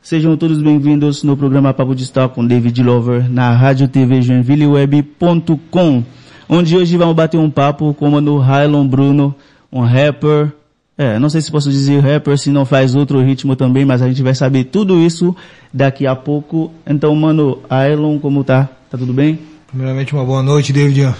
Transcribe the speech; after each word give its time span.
Sejam 0.00 0.34
todos 0.34 0.62
bem-vindos 0.62 1.22
no 1.22 1.36
programa 1.36 1.74
Papo 1.74 1.94
de 1.94 2.06
Star 2.06 2.30
com 2.30 2.46
David 2.46 2.82
Lover 2.82 3.30
na 3.30 3.52
Rádio 3.52 3.86
TV 3.86 4.22
Joinvilleweb.com, 4.22 6.02
onde 6.48 6.74
hoje 6.74 6.96
vamos 6.96 7.14
bater 7.14 7.36
um 7.36 7.50
papo 7.50 7.92
com 7.92 8.08
o 8.08 8.12
mano 8.12 8.38
Hylon 8.38 8.88
Bruno, 8.88 9.34
um 9.70 9.82
rapper. 9.82 10.52
É, 11.00 11.18
não 11.18 11.30
sei 11.30 11.40
se 11.40 11.50
posso 11.50 11.70
dizer 11.70 11.98
rapper, 12.00 12.36
se 12.36 12.50
não 12.50 12.66
faz 12.66 12.94
outro 12.94 13.22
ritmo 13.22 13.56
também, 13.56 13.86
mas 13.86 14.02
a 14.02 14.08
gente 14.08 14.22
vai 14.22 14.34
saber 14.34 14.64
tudo 14.64 14.98
isso 14.98 15.34
daqui 15.72 16.06
a 16.06 16.14
pouco. 16.14 16.70
Então, 16.86 17.16
mano, 17.16 17.58
Hylon, 17.70 18.18
como 18.18 18.44
tá? 18.44 18.68
Tá 18.90 18.98
tudo 18.98 19.14
bem? 19.14 19.38
Primeiramente, 19.66 20.12
uma 20.12 20.26
boa 20.26 20.42
noite, 20.42 20.74
David. 20.74 21.14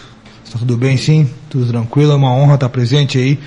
Está 0.45 0.59
tudo 0.59 0.77
bem, 0.77 0.99
sim? 0.99 1.31
Tudo 1.49 1.65
tranquilo? 1.65 2.13
É 2.13 2.15
uma 2.15 2.31
honra 2.31 2.57
estar 2.57 2.69
presente 2.69 3.17
aí, 3.17 3.39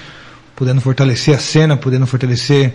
podendo 0.55 0.81
fortalecer 0.81 1.35
a 1.35 1.37
cena, 1.37 1.77
podendo 1.77 2.07
fortalecer 2.07 2.73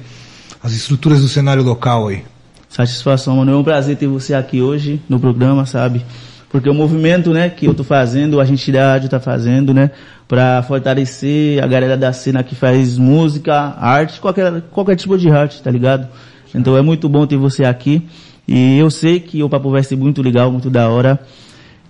as 0.63 0.73
estruturas 0.73 1.21
do 1.21 1.27
cenário 1.27 1.65
local 1.65 2.07
aí. 2.07 2.23
Satisfação, 2.69 3.39
mano. 3.39 3.51
É 3.51 3.57
um 3.57 3.65
prazer 3.65 3.97
ter 3.97 4.07
você 4.07 4.35
aqui 4.35 4.63
hoje 4.63 5.03
no 5.09 5.19
programa, 5.19 5.67
sabe? 5.67 6.05
Porque 6.51 6.69
o 6.69 6.75
movimento, 6.75 7.31
né, 7.31 7.51
que 7.51 7.67
eu 7.67 7.75
tô 7.75 7.85
fazendo, 7.85 8.41
a 8.41 8.45
gente 8.45 8.73
da 8.73 8.93
rádio 8.93 9.09
tá 9.11 9.21
fazendo, 9.21 9.75
né, 9.75 9.91
pra 10.27 10.63
fortalecer 10.63 11.63
a 11.63 11.67
galera 11.67 11.97
da 11.97 12.13
cena 12.13 12.43
que 12.43 12.55
faz 12.55 12.97
música, 12.97 13.55
arte, 13.79 14.19
qualquer, 14.21 14.63
qualquer 14.71 14.97
tipo 14.97 15.19
de 15.19 15.31
arte, 15.31 15.63
tá 15.63 15.71
ligado? 15.71 16.09
Então 16.55 16.77
é 16.77 16.81
muito 16.83 17.07
bom 17.09 17.27
ter 17.27 17.37
você 17.37 17.65
aqui. 17.65 18.03
E 18.47 18.79
eu 18.79 18.91
sei 18.91 19.21
que 19.21 19.43
o 19.43 19.49
papo 19.49 19.71
vai 19.71 19.83
ser 19.83 19.97
muito 19.97 20.23
legal, 20.23 20.51
muito 20.51 20.71
da 20.71 20.89
hora. 20.89 21.21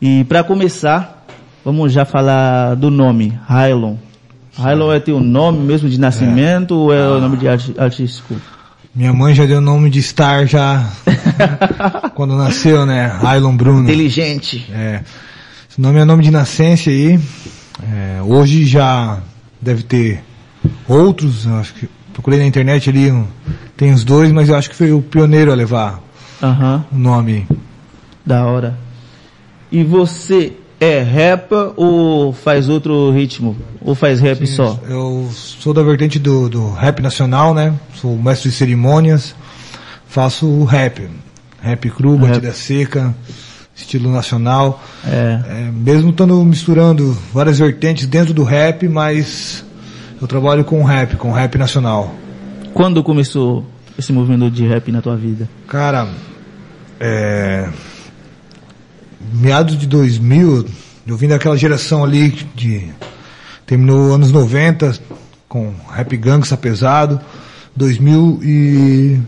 E 0.03 0.25
pra 0.25 0.43
começar, 0.43 1.25
vamos 1.65 1.93
já 1.93 2.05
falar 2.05 2.75
do 2.75 2.91
nome, 2.91 3.39
Hylon. 3.49 3.95
Hylon 4.59 4.93
é 4.93 4.99
teu 4.99 5.21
nome 5.21 5.61
mesmo 5.61 5.89
de 5.89 6.01
nascimento 6.01 6.73
ou 6.75 6.93
é 6.93 7.09
o 7.09 7.21
nome 7.21 7.37
de 7.37 7.47
arti- 7.47 7.75
artístico? 7.79 8.35
Minha 8.95 9.13
mãe 9.13 9.35
já 9.35 9.45
deu 9.47 9.59
o 9.59 9.61
nome 9.61 9.91
de 9.91 10.03
Star 10.03 10.47
já 10.47 10.89
quando 12.15 12.37
nasceu, 12.37 12.85
né? 12.85 13.17
Ailon 13.23 13.57
Bruno. 13.57 13.83
Inteligente. 13.85 14.67
É, 14.73 15.03
esse 15.71 15.81
nome 15.81 15.99
é 16.01 16.05
nome 16.05 16.23
de 16.25 16.31
nascença 16.31 16.91
aí. 16.91 17.19
É, 17.93 18.21
hoje 18.23 18.65
já 18.67 19.19
deve 19.61 19.83
ter 19.85 20.23
outros, 20.89 21.47
acho 21.47 21.75
que 21.75 21.89
procurei 22.13 22.41
na 22.41 22.47
internet 22.47 22.91
ali, 22.91 23.11
um- 23.13 23.27
tem 23.77 23.93
os 23.93 24.03
dois, 24.03 24.33
mas 24.33 24.49
eu 24.49 24.57
acho 24.57 24.69
que 24.69 24.75
foi 24.75 24.91
o 24.93 25.01
pioneiro 25.01 25.53
a 25.53 25.55
levar 25.55 26.01
Aham. 26.43 26.85
o 26.91 26.99
nome. 26.99 27.47
Da 28.27 28.45
hora. 28.47 28.77
E 29.71 29.85
você 29.85 30.55
é 30.81 31.01
rapper 31.03 31.73
ou 31.77 32.33
faz 32.33 32.69
outro 32.69 33.11
ritmo? 33.11 33.57
Ou 33.81 33.95
faz 33.95 34.21
rap 34.21 34.47
só? 34.47 34.79
Eu 34.89 35.29
sou 35.33 35.75
da 35.75 35.83
vertente 35.83 36.19
do, 36.19 36.49
do 36.49 36.71
rap 36.73 37.01
nacional, 37.03 37.53
né? 37.53 37.75
Sou 37.95 38.17
mestre 38.17 38.51
de 38.51 38.57
cerimônias, 38.57 39.35
faço 40.07 40.65
rap. 40.65 41.09
Rap 41.61 41.91
cru, 41.91 42.17
Rap. 42.17 42.29
batida 42.29 42.53
seca, 42.53 43.15
estilo 43.75 44.11
nacional. 44.13 44.83
É. 45.05 45.41
É, 45.49 45.71
mesmo 45.73 46.11
estando 46.11 46.45
misturando 46.45 47.17
várias 47.33 47.59
vertentes 47.59 48.07
dentro 48.07 48.33
do 48.33 48.45
rap, 48.45 48.87
mas 48.89 49.65
eu 50.21 50.29
trabalho 50.29 50.65
com 50.65 50.83
rap, 50.85 51.17
com 51.17 51.33
rap 51.33 51.59
nacional. 51.59 52.15
Quando 52.73 53.03
começou 53.03 53.65
esse 53.99 54.13
movimento 54.13 54.53
de 54.53 54.67
rap 54.67 54.93
na 54.93 55.03
tua 55.03 55.17
vida? 55.17 55.49
Cara, 55.67 56.09
é, 57.01 57.69
meados 59.33 59.79
de 59.79 59.87
2000, 59.87 60.67
eu 61.07 61.17
vim 61.17 61.29
daquela 61.29 61.57
geração 61.57 62.05
ali 62.05 62.31
de 62.55 62.89
terminou 63.67 64.15
anos 64.15 64.31
90 64.31 64.99
com 65.49 65.73
Rap 65.91 66.17
Gangsta 66.17 66.57
pesado, 66.57 67.21
2000 67.77 68.41
e 68.43 69.21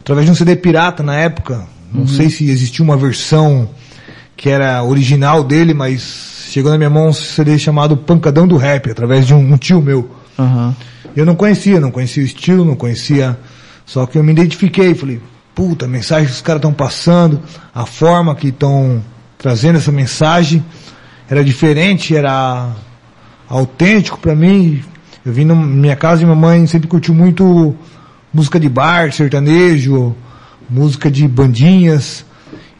através 0.00 0.26
de 0.26 0.32
um 0.32 0.34
CD 0.34 0.56
pirata 0.56 1.02
na 1.02 1.16
época, 1.16 1.66
não 1.92 2.06
sei 2.06 2.30
se 2.30 2.48
existia 2.48 2.84
uma 2.84 2.96
versão 2.96 3.68
que 4.36 4.48
era 4.48 4.82
original 4.82 5.44
dele, 5.44 5.74
mas 5.74 6.48
chegou 6.50 6.70
na 6.70 6.78
minha 6.78 6.90
mão 6.90 7.08
um 7.08 7.12
CD 7.12 7.58
chamado 7.58 7.96
Pancadão 7.96 8.46
do 8.46 8.56
Rap, 8.56 8.90
através 8.90 9.26
de 9.26 9.34
um, 9.34 9.52
um 9.52 9.56
tio 9.56 9.82
meu. 9.82 10.10
Aham. 10.38 10.74
Eu 11.14 11.26
não 11.26 11.34
conhecia, 11.34 11.80
não 11.80 11.90
conhecia 11.90 12.22
o 12.22 12.26
estilo, 12.26 12.64
não 12.64 12.76
conhecia. 12.76 13.36
Só 13.84 14.06
que 14.06 14.16
eu 14.16 14.22
me 14.22 14.32
identifiquei, 14.32 14.94
falei, 14.94 15.20
puta, 15.54 15.84
a 15.84 15.88
mensagem 15.88 16.26
que 16.26 16.32
os 16.32 16.40
caras 16.40 16.60
estão 16.60 16.72
passando, 16.72 17.40
a 17.74 17.84
forma 17.84 18.34
que 18.34 18.48
estão 18.48 19.02
trazendo 19.40 19.78
essa 19.78 19.90
mensagem 19.90 20.62
era 21.28 21.42
diferente, 21.42 22.14
era 22.14 22.68
autêntico 23.48 24.18
pra 24.18 24.34
mim. 24.34 24.82
Eu 25.24 25.32
vim 25.32 25.44
na 25.44 25.54
minha 25.54 25.96
casa 25.96 26.22
e 26.22 26.24
minha 26.24 26.36
mãe 26.36 26.66
sempre 26.66 26.88
curtiu 26.88 27.14
muito 27.14 27.74
música 28.32 28.60
de 28.60 28.68
bar, 28.68 29.12
sertanejo, 29.12 30.14
música 30.68 31.10
de 31.10 31.26
bandinhas. 31.26 32.24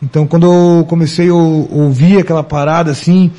Então 0.03 0.26
quando 0.26 0.47
eu 0.47 0.84
comecei 0.87 1.31
a 1.31 1.34
ou- 1.34 1.69
ouvir 1.72 2.19
aquela 2.19 2.43
parada 2.44 2.91
assim, 2.91 3.31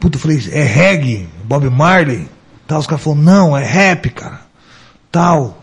puta, 0.00 0.16
eu 0.16 0.20
falei, 0.20 0.42
é 0.52 0.62
reggae, 0.62 1.28
Bob 1.44 1.68
Marley, 1.70 2.28
tal, 2.66 2.78
os 2.78 2.86
caras 2.86 3.04
falaram, 3.04 3.22
não, 3.22 3.56
é 3.56 3.64
rap, 3.64 4.08
cara, 4.10 4.40
tal. 5.12 5.62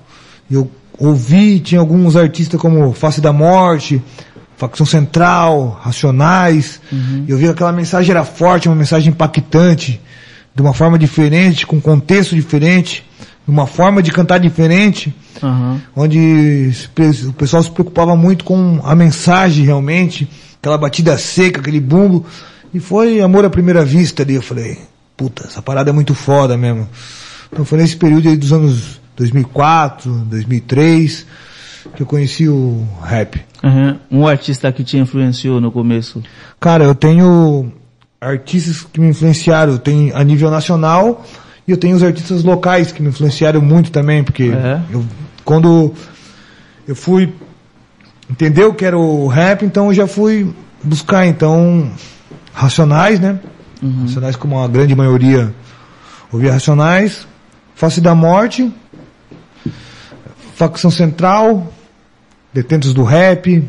Eu 0.49 0.69
ouvi, 0.99 1.59
tinha 1.59 1.81
alguns 1.81 2.15
artistas 2.15 2.59
como 2.59 2.93
Face 2.93 3.19
da 3.21 3.33
Morte, 3.33 4.01
Facção 4.57 4.85
Central, 4.85 5.79
Racionais, 5.81 6.79
e 7.27 7.31
eu 7.31 7.37
vi 7.37 7.45
que 7.45 7.51
aquela 7.51 7.71
mensagem 7.71 8.11
era 8.11 8.23
forte, 8.23 8.67
uma 8.67 8.75
mensagem 8.75 9.11
impactante, 9.11 9.99
de 10.55 10.61
uma 10.61 10.73
forma 10.73 10.97
diferente, 10.97 11.67
com 11.67 11.81
contexto 11.81 12.35
diferente, 12.35 13.05
uma 13.47 13.67
forma 13.67 14.01
de 14.01 14.11
cantar 14.11 14.39
diferente, 14.39 15.13
Aham. 15.43 15.81
onde 15.95 16.71
o 17.27 17.33
pessoal 17.33 17.61
se 17.61 17.69
preocupava 17.69 18.15
muito 18.15 18.45
com 18.45 18.79
a 18.83 18.95
mensagem 18.95 19.65
realmente, 19.65 20.27
aquela 20.57 20.77
batida 20.77 21.17
seca, 21.17 21.59
aquele 21.59 21.79
bumbo, 21.79 22.25
e 22.73 22.79
foi 22.79 23.21
amor 23.21 23.45
à 23.45 23.49
primeira 23.49 23.83
vista 23.83 24.23
ali, 24.23 24.35
eu 24.35 24.41
falei, 24.41 24.77
puta, 25.15 25.45
essa 25.45 25.61
parada 25.61 25.89
é 25.89 25.93
muito 25.93 26.15
foda 26.15 26.57
mesmo. 26.57 26.89
Então 27.51 27.63
foi 27.63 27.77
nesse 27.77 27.95
período 27.95 28.29
aí 28.29 28.35
dos 28.35 28.51
anos 28.51 28.99
2004, 29.15 30.11
2003, 30.29 31.25
que 31.95 32.01
eu 32.03 32.05
conheci 32.05 32.47
o 32.47 32.85
rap. 33.03 33.39
Aham. 33.63 33.99
Um 34.11 34.27
artista 34.27 34.71
que 34.71 34.83
te 34.83 34.97
influenciou 34.97 35.59
no 35.59 35.71
começo? 35.71 36.21
Cara, 36.59 36.83
eu 36.83 36.93
tenho 36.93 37.71
artistas 38.21 38.81
que 38.91 38.99
me 38.99 39.07
influenciaram, 39.09 39.77
tenho 39.77 40.15
a 40.15 40.23
nível 40.23 40.51
nacional 40.51 41.25
e 41.67 41.71
eu 41.71 41.77
tenho 41.77 41.95
os 41.95 42.03
artistas 42.03 42.43
locais 42.43 42.91
que 42.91 43.01
me 43.01 43.09
influenciaram 43.09 43.61
muito 43.61 43.91
também, 43.91 44.23
porque 44.23 44.43
É? 44.53 44.79
eu, 44.91 45.03
quando 45.43 45.93
eu 46.87 46.95
fui 46.95 47.33
entender 48.29 48.63
o 48.65 48.73
que 48.73 48.85
era 48.85 48.97
o 48.97 49.27
rap, 49.27 49.63
então 49.65 49.87
eu 49.87 49.93
já 49.93 50.07
fui 50.07 50.53
buscar 50.83 51.25
então 51.25 51.89
Racionais, 52.53 53.19
né? 53.19 53.39
Racionais 54.01 54.35
como 54.35 54.59
a 54.63 54.67
grande 54.67 54.95
maioria 54.95 55.53
ouvia 56.31 56.51
Racionais, 56.53 57.27
Face 57.75 57.99
da 58.01 58.15
Morte, 58.15 58.71
Facção 60.55 60.89
Central, 60.89 61.71
Detentos 62.55 62.93
do 62.93 63.03
Rap, 63.03 63.61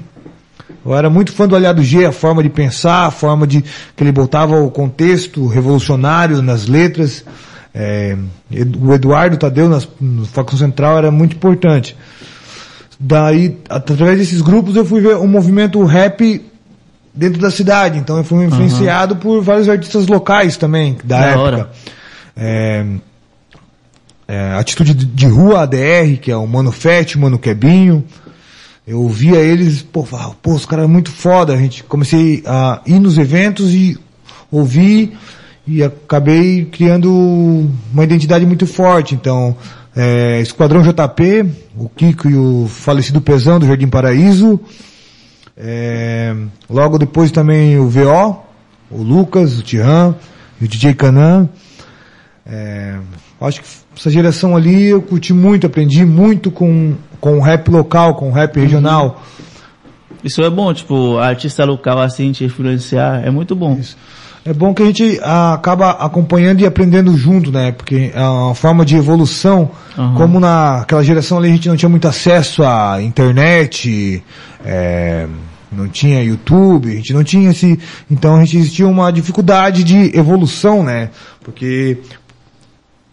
eu 0.85 0.94
era 0.94 1.11
muito 1.11 1.33
fã 1.33 1.49
do 1.49 1.56
Aliado 1.56 1.83
G, 1.83 2.06
a 2.06 2.12
forma 2.12 2.41
de 2.41 2.49
pensar, 2.49 3.06
a 3.06 3.11
forma 3.11 3.44
de 3.44 3.61
que 3.61 4.05
ele 4.05 4.12
botava 4.12 4.61
o 4.61 4.71
contexto 4.71 5.44
revolucionário 5.49 6.41
nas 6.41 6.69
letras. 6.69 7.25
É, 7.75 8.17
o 8.81 8.94
Eduardo 8.94 9.37
Tadeu 9.37 9.69
nas, 9.69 9.88
no 10.00 10.25
Facção 10.25 10.56
Central 10.56 10.99
era 10.99 11.11
muito 11.11 11.35
importante. 11.35 11.97
Daí, 13.00 13.59
através 13.69 14.19
desses 14.19 14.41
grupos, 14.41 14.77
eu 14.77 14.85
fui 14.85 15.00
ver 15.00 15.17
um 15.17 15.27
movimento 15.27 15.83
rap 15.85 16.41
dentro 17.12 17.41
da 17.41 17.50
cidade. 17.50 17.99
Então, 17.99 18.19
eu 18.19 18.23
fui 18.23 18.44
influenciado 18.44 19.17
por 19.17 19.43
vários 19.43 19.69
artistas 19.69 20.06
locais 20.06 20.56
também, 20.56 20.97
da, 21.03 21.19
Da 21.19 21.27
época. 21.27 21.71
É, 22.37 22.87
é, 24.29 24.53
Atitude 24.55 24.94
de 24.94 25.27
Rua 25.27 25.62
ADR, 25.62 26.19
que 26.23 26.31
é 26.31 26.37
o 26.37 26.47
Mano 26.47 26.71
Fett, 26.71 27.17
o 27.17 27.21
Mano 27.21 27.37
Quebinho. 27.37 28.05
Eu 28.87 29.00
ouvia 29.00 29.38
eles, 29.38 29.83
pô, 29.83 30.06
pô, 30.41 30.55
os 30.55 30.65
caras 30.65 30.85
é 30.85 30.88
muito 30.88 31.11
foda. 31.11 31.53
A 31.53 31.56
gente 31.56 31.83
comecei 31.83 32.43
a 32.47 32.81
ir 32.87 33.00
nos 33.00 33.19
eventos 33.19 33.75
e 33.75 33.99
ouvir 34.50 35.17
e 35.67 35.83
acabei 35.83 36.67
criando 36.67 37.69
uma 37.93 38.05
identidade 38.05 38.47
muito 38.47 38.65
forte. 38.65 39.15
Então, 39.15 39.56
é, 39.97 40.41
Esquadrão 40.41 40.83
JP, 40.83 41.50
o 41.77 41.88
Kiko 41.88 42.29
e 42.29 42.37
o 42.37 42.69
falecido 42.69 43.21
Pezão 43.21 43.59
do 43.59 43.67
Jardim 43.67 43.88
Paraíso. 43.88 44.61
É, 45.56 46.37
logo 46.71 46.97
depois 46.97 47.33
também 47.33 47.79
o 47.79 47.88
VO, 47.88 48.37
o 48.88 49.03
Lucas, 49.03 49.59
o 49.59 49.62
Tiran 49.62 50.15
e 50.61 50.65
o 50.65 50.69
DJ 50.69 50.94
Canan. 50.94 51.49
É, 52.49 52.97
acho 53.41 53.61
que 53.61 53.67
essa 53.97 54.11
geração 54.11 54.57
ali 54.57 54.85
eu 54.87 55.03
curti 55.03 55.33
muito, 55.33 55.67
aprendi 55.67 56.05
muito 56.05 56.51
com, 56.51 56.95
com 57.21 57.39
o 57.39 57.41
rap 57.41 57.69
local, 57.71 58.15
com 58.15 58.29
o 58.29 58.33
rap 58.33 58.59
regional. 58.59 59.23
Isso 60.23 60.43
é 60.43 60.51
bom, 60.51 60.73
tipo, 60.73 61.19
artista 61.19 61.65
local 61.65 62.01
assim 62.01 62.33
te 62.33 62.45
influenciar, 62.45 63.25
é 63.25 63.31
muito 63.31 63.55
bom. 63.55 63.77
Isso. 63.79 63.97
É 64.45 64.53
bom 64.53 64.73
que 64.73 64.81
a 64.81 64.87
gente 64.87 65.19
ah, 65.25 65.55
acaba 65.55 65.91
acompanhando 65.91 66.61
e 66.61 66.67
aprendendo 66.67 67.17
junto, 67.17 67.51
né? 67.51 67.73
Porque 67.73 68.13
é 68.15 68.23
uma 68.23 68.55
forma 68.55 68.85
de 68.85 68.95
evolução, 68.97 69.71
Uhum. 69.99 70.15
como 70.15 70.39
naquela 70.39 71.03
geração 71.03 71.39
ali 71.39 71.49
a 71.49 71.53
gente 71.53 71.69
não 71.69 71.77
tinha 71.77 71.89
muito 71.89 72.07
acesso 72.07 72.63
à 72.63 73.03
internet, 73.03 74.23
é, 74.65 75.27
não 75.73 75.89
tinha 75.89 76.23
YouTube, 76.23 76.93
a 76.93 76.95
gente 76.95 77.13
não 77.13 77.25
tinha 77.25 77.51
esse. 77.51 77.79
Então 78.09 78.37
a 78.37 78.45
gente 78.45 78.57
existia 78.59 78.87
uma 78.87 79.11
dificuldade 79.11 79.83
de 79.83 80.17
evolução, 80.17 80.85
né? 80.85 81.11
Porque 81.43 81.99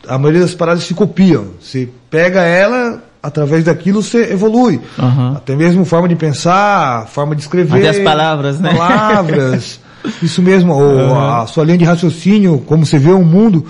a 0.07 0.17
maioria 0.17 0.41
das 0.41 0.53
paradas 0.53 0.83
se 0.83 0.93
copiam. 0.93 1.47
Você 1.59 1.89
pega 2.09 2.41
ela, 2.41 3.03
através 3.21 3.63
daquilo 3.63 4.01
você 4.01 4.33
evolui. 4.33 4.81
Aham. 4.99 5.33
Até 5.37 5.55
mesmo 5.55 5.85
forma 5.85 6.07
de 6.07 6.15
pensar, 6.15 7.07
forma 7.07 7.35
de 7.35 7.41
escrever. 7.41 7.77
Até 7.77 7.89
as 7.89 7.99
palavras, 7.99 8.59
né? 8.59 8.73
Palavras. 8.73 9.79
Isso 10.21 10.41
mesmo, 10.41 10.73
ou 10.73 11.15
a 11.15 11.47
sua 11.47 11.63
linha 11.63 11.77
de 11.77 11.85
raciocínio, 11.85 12.61
como 12.65 12.85
você 12.85 12.99
vê 12.99 13.11
o 13.11 13.23
mundo. 13.23 13.65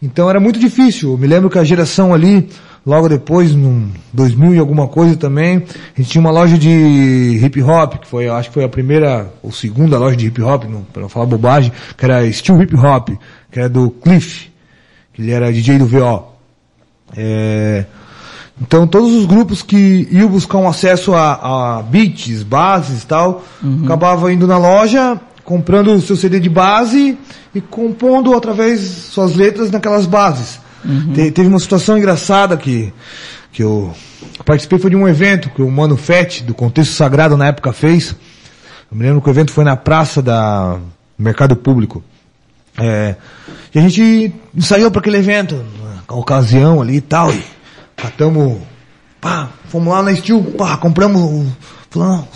Então 0.00 0.30
era 0.30 0.40
muito 0.40 0.58
difícil. 0.58 1.12
Eu 1.12 1.18
me 1.18 1.26
lembro 1.26 1.50
que 1.50 1.58
a 1.58 1.64
geração 1.64 2.14
ali, 2.14 2.48
logo 2.86 3.06
depois, 3.08 3.54
no 3.54 3.90
2000 4.12 4.54
e 4.54 4.58
alguma 4.58 4.88
coisa 4.88 5.16
também, 5.16 5.56
a 5.58 6.00
gente 6.00 6.10
tinha 6.10 6.20
uma 6.20 6.30
loja 6.30 6.56
de 6.56 7.38
hip 7.42 7.62
hop, 7.62 7.96
que 7.96 8.06
foi, 8.06 8.28
acho 8.28 8.48
que 8.48 8.54
foi 8.54 8.64
a 8.64 8.68
primeira 8.68 9.30
ou 9.42 9.52
segunda 9.52 9.98
loja 9.98 10.16
de 10.16 10.26
hip 10.26 10.40
hop, 10.40 10.64
não, 10.64 10.82
pra 10.82 11.02
não 11.02 11.08
falar 11.08 11.26
bobagem, 11.26 11.70
que 11.96 12.04
era 12.04 12.32
Steel 12.32 12.62
Hip 12.62 12.74
Hop, 12.76 13.10
que 13.50 13.58
era 13.58 13.68
do 13.68 13.90
Cliff, 13.90 14.50
ele 15.18 15.30
era 15.30 15.52
DJ 15.52 15.78
do 15.78 15.86
VO. 15.86 16.24
É, 17.16 17.84
então 18.60 18.86
todos 18.86 19.12
os 19.12 19.24
grupos 19.26 19.62
que 19.62 20.06
iam 20.10 20.28
buscar 20.28 20.58
um 20.58 20.68
acesso 20.68 21.14
a, 21.14 21.78
a 21.78 21.82
beats, 21.82 22.42
bases 22.42 23.02
e 23.02 23.06
tal, 23.06 23.44
acabava 23.84 24.32
indo 24.32 24.46
na 24.46 24.58
loja, 24.58 25.18
comprando 25.44 25.92
o 25.92 26.00
seu 26.00 26.16
CD 26.16 26.38
de 26.40 26.48
base 26.48 27.16
e 27.54 27.60
compondo 27.60 28.34
através 28.36 28.80
suas 28.80 29.34
letras 29.34 29.70
naquelas 29.70 30.06
bases. 30.06 30.60
Te- 31.14 31.30
teve 31.30 31.48
uma 31.48 31.58
situação 31.58 31.96
engraçada 31.98 32.56
que, 32.56 32.92
que 33.52 33.62
eu 33.62 33.92
participei 34.44 34.78
foi 34.78 34.90
de 34.90 34.96
um 34.96 35.08
evento 35.08 35.50
que 35.50 35.62
o 35.62 35.70
Mano 35.70 35.96
Fett, 35.96 36.42
do 36.44 36.54
Contexto 36.54 36.92
Sagrado, 36.94 37.36
na 37.36 37.46
época 37.46 37.72
fez. 37.72 38.14
Eu 38.90 38.96
me 38.96 39.04
lembro 39.04 39.20
que 39.22 39.28
o 39.28 39.32
evento 39.32 39.52
foi 39.52 39.64
na 39.64 39.76
praça 39.76 40.20
da 40.22 40.78
Mercado 41.18 41.56
Público. 41.56 42.02
É, 42.78 43.16
e 43.74 43.78
a 43.78 43.82
gente 43.82 44.32
saiu 44.60 44.90
para 44.90 45.00
aquele 45.00 45.18
evento, 45.18 45.64
na 46.08 46.16
ocasião 46.16 46.80
ali 46.80 46.96
e 46.96 47.00
tal, 47.00 47.32
e 47.32 47.42
catamos, 47.96 48.58
pá, 49.20 49.48
fomos 49.68 49.92
lá 49.92 50.02
na 50.02 50.14
Steel, 50.14 50.42
pá, 50.56 50.76
compramos 50.76 51.20
o, 51.20 51.46
falando, 51.90 52.26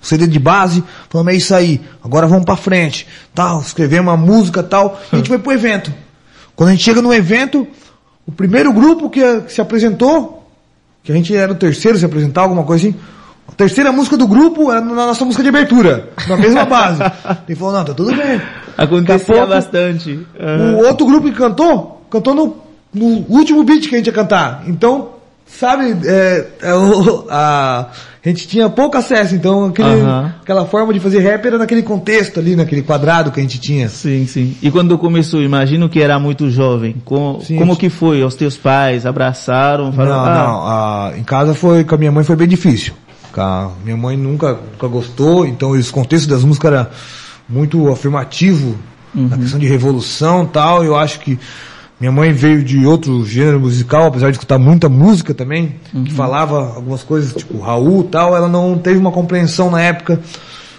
CD 0.00 0.26
de 0.26 0.38
base, 0.38 0.82
falamos, 1.08 1.32
é 1.32 1.36
isso 1.36 1.54
aí, 1.54 1.80
agora 2.04 2.26
vamos 2.26 2.44
pra 2.44 2.56
frente, 2.56 3.06
tal, 3.34 3.60
escrevemos 3.60 4.12
uma 4.12 4.16
música 4.16 4.62
tal, 4.62 5.00
e 5.12 5.16
a 5.16 5.18
gente 5.18 5.28
foi 5.28 5.38
pro 5.38 5.52
evento. 5.52 5.92
Quando 6.56 6.70
a 6.70 6.72
gente 6.72 6.84
chega 6.84 7.00
no 7.00 7.14
evento, 7.14 7.66
o 8.26 8.32
primeiro 8.32 8.72
grupo 8.72 9.08
que, 9.08 9.20
se 9.48 9.60
apresentou, 9.60 10.48
que 11.02 11.12
a 11.12 11.14
gente 11.14 11.34
era 11.34 11.52
o 11.52 11.56
terceiro 11.56 11.96
se 11.96 12.04
apresentar, 12.04 12.42
alguma 12.42 12.64
coisa 12.64 12.88
assim, 12.88 12.98
a 13.48 13.52
terceira 13.52 13.92
música 13.92 14.16
do 14.16 14.26
grupo 14.26 14.70
era 14.70 14.80
na 14.80 14.94
nossa 14.94 15.24
música 15.24 15.42
de 15.42 15.48
abertura, 15.48 16.10
na 16.28 16.36
mesma 16.36 16.64
base. 16.64 17.00
Ele 17.46 17.56
falou, 17.56 17.74
não, 17.74 17.84
tá 17.84 17.94
tudo 17.94 18.14
bem. 18.14 18.40
Acontecia 18.76 19.34
pouco, 19.34 19.48
bastante. 19.48 20.20
Aham. 20.40 20.74
o 20.76 20.86
outro 20.86 21.06
grupo 21.06 21.28
que 21.30 21.36
cantou, 21.36 22.02
cantou 22.10 22.34
no, 22.34 22.56
no 22.92 23.24
último 23.28 23.62
beat 23.64 23.88
que 23.88 23.94
a 23.94 23.98
gente 23.98 24.06
ia 24.06 24.12
cantar. 24.12 24.64
Então, 24.66 25.10
sabe, 25.46 25.96
é, 26.06 26.46
é 26.62 26.70
a, 27.30 27.86
a 28.24 28.28
gente 28.28 28.46
tinha 28.48 28.68
pouco 28.70 28.96
acesso, 28.96 29.34
então 29.34 29.66
aquele, 29.66 29.88
Aham. 30.00 30.32
aquela 30.42 30.64
forma 30.64 30.92
de 30.94 31.00
fazer 31.00 31.18
rap 31.20 31.44
era 31.44 31.58
naquele 31.58 31.82
contexto 31.82 32.38
ali, 32.40 32.54
naquele 32.56 32.82
quadrado 32.82 33.30
que 33.30 33.40
a 33.40 33.42
gente 33.42 33.58
tinha. 33.60 33.88
Sim, 33.88 34.26
sim. 34.26 34.56
E 34.62 34.70
quando 34.70 34.96
começou, 34.96 35.42
imagino 35.42 35.88
que 35.88 36.00
era 36.00 36.18
muito 36.18 36.48
jovem. 36.50 36.96
Como, 37.04 37.40
Sim, 37.42 37.56
como 37.56 37.76
que 37.76 37.88
foi? 37.90 38.22
Os 38.22 38.34
teus 38.34 38.56
pais 38.56 39.04
abraçaram? 39.06 39.92
Falaram, 39.92 40.16
não, 40.16 40.24
ah, 40.24 40.34
não, 40.34 40.66
a- 40.66 41.18
em 41.18 41.24
casa 41.24 41.54
foi, 41.54 41.84
com 41.84 41.94
a 41.94 41.98
minha 41.98 42.12
mãe 42.12 42.24
foi 42.24 42.36
bem 42.36 42.48
difícil. 42.48 42.94
Com 43.32 43.40
a 43.40 43.70
minha 43.82 43.96
mãe 43.96 44.16
nunca, 44.16 44.52
nunca 44.72 44.86
gostou, 44.88 45.46
então 45.46 45.74
esse 45.74 45.90
contexto 45.90 46.28
das 46.28 46.44
músicas 46.44 46.72
era 46.72 46.90
muito 47.48 47.90
afirmativo, 47.90 48.76
na 49.14 49.36
questão 49.36 49.58
de 49.58 49.66
revolução 49.66 50.46
tal, 50.46 50.82
eu 50.84 50.96
acho 50.96 51.20
que 51.20 51.38
minha 52.00 52.10
mãe 52.10 52.32
veio 52.32 52.64
de 52.64 52.84
outro 52.84 53.24
gênero 53.24 53.60
musical, 53.60 54.06
apesar 54.06 54.30
de 54.30 54.36
escutar 54.36 54.58
muita 54.58 54.88
música 54.88 55.32
também, 55.32 55.76
que 56.04 56.12
falava 56.12 56.74
algumas 56.74 57.02
coisas, 57.02 57.32
tipo 57.32 57.60
Raul 57.60 58.04
tal, 58.04 58.34
ela 58.34 58.48
não 58.48 58.76
teve 58.76 58.98
uma 58.98 59.12
compreensão 59.12 59.70
na 59.70 59.80
época 59.80 60.20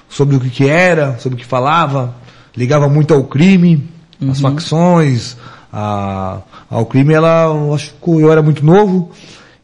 sobre 0.10 0.36
o 0.36 0.40
que, 0.40 0.50
que 0.50 0.68
era, 0.68 1.18
sobre 1.20 1.36
o 1.36 1.40
que 1.40 1.46
falava, 1.46 2.14
ligava 2.58 2.90
muito 2.90 3.14
ao 3.14 3.24
crime, 3.24 3.88
às 4.30 4.42
facções, 4.42 5.38
a, 5.72 6.40
ao 6.70 6.86
crime. 6.86 7.14
Ela, 7.14 7.46
eu 7.46 7.74
acho 7.74 7.94
que 7.94 8.10
eu 8.10 8.32
era 8.32 8.42
muito 8.42 8.66
novo, 8.66 9.12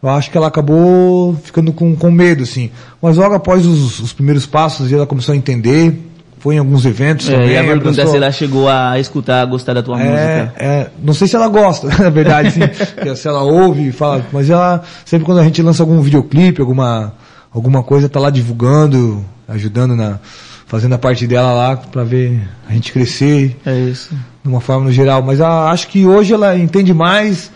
eu 0.01 0.09
acho 0.09 0.31
que 0.31 0.37
ela 0.37 0.47
acabou 0.47 1.35
ficando 1.43 1.73
com, 1.73 1.95
com 1.95 2.09
medo, 2.09 2.43
assim. 2.43 2.71
Mas 3.01 3.17
logo 3.17 3.35
após 3.35 3.65
os, 3.65 3.99
os 3.99 4.13
primeiros 4.13 4.45
passos, 4.45 4.93
ela 4.93 5.05
começou 5.05 5.33
a 5.33 5.37
entender, 5.37 6.08
foi 6.39 6.55
em 6.55 6.57
alguns 6.59 6.85
eventos 6.85 7.29
é, 7.29 7.33
também. 7.33 7.51
e 7.51 7.57
a 7.57 7.63
pergunta 7.63 8.01
é 8.01 8.05
se 8.05 8.15
ela 8.15 8.31
chegou 8.31 8.67
a 8.67 8.97
escutar, 8.99 9.41
a 9.41 9.45
gostar 9.45 9.73
da 9.73 9.83
tua 9.83 10.01
é, 10.01 10.03
música. 10.03 10.53
é, 10.63 10.87
não 11.03 11.13
sei 11.13 11.27
se 11.27 11.35
ela 11.35 11.47
gosta, 11.47 11.87
na 12.01 12.09
verdade, 12.09 12.51
sim, 12.51 12.61
se 13.15 13.27
ela 13.27 13.43
ouve 13.43 13.89
e 13.89 13.91
fala, 13.91 14.25
mas 14.31 14.49
ela, 14.49 14.81
sempre 15.05 15.25
quando 15.25 15.39
a 15.39 15.43
gente 15.43 15.61
lança 15.61 15.83
algum 15.83 15.99
videoclipe, 16.01 16.61
alguma, 16.61 17.13
alguma 17.53 17.83
coisa, 17.83 18.07
tá 18.09 18.19
lá 18.19 18.29
divulgando, 18.29 19.23
ajudando 19.47 19.95
na, 19.95 20.17
fazendo 20.65 20.93
a 20.95 20.97
parte 20.97 21.27
dela 21.27 21.51
lá, 21.53 21.75
pra 21.77 22.03
ver 22.03 22.39
a 22.69 22.73
gente 22.73 22.91
crescer 22.93 23.57
É 23.65 23.75
isso. 23.77 24.09
de 24.43 24.49
uma 24.49 24.61
forma 24.61 24.85
no 24.85 24.91
geral. 24.91 25.21
Mas 25.21 25.41
a- 25.41 25.69
acho 25.71 25.87
que 25.87 26.05
hoje 26.05 26.33
ela 26.33 26.57
entende 26.57 26.93
mais, 26.93 27.51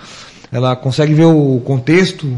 ela 0.52 0.76
consegue 0.76 1.14
ver 1.14 1.26
o 1.26 1.62
contexto, 1.64 2.36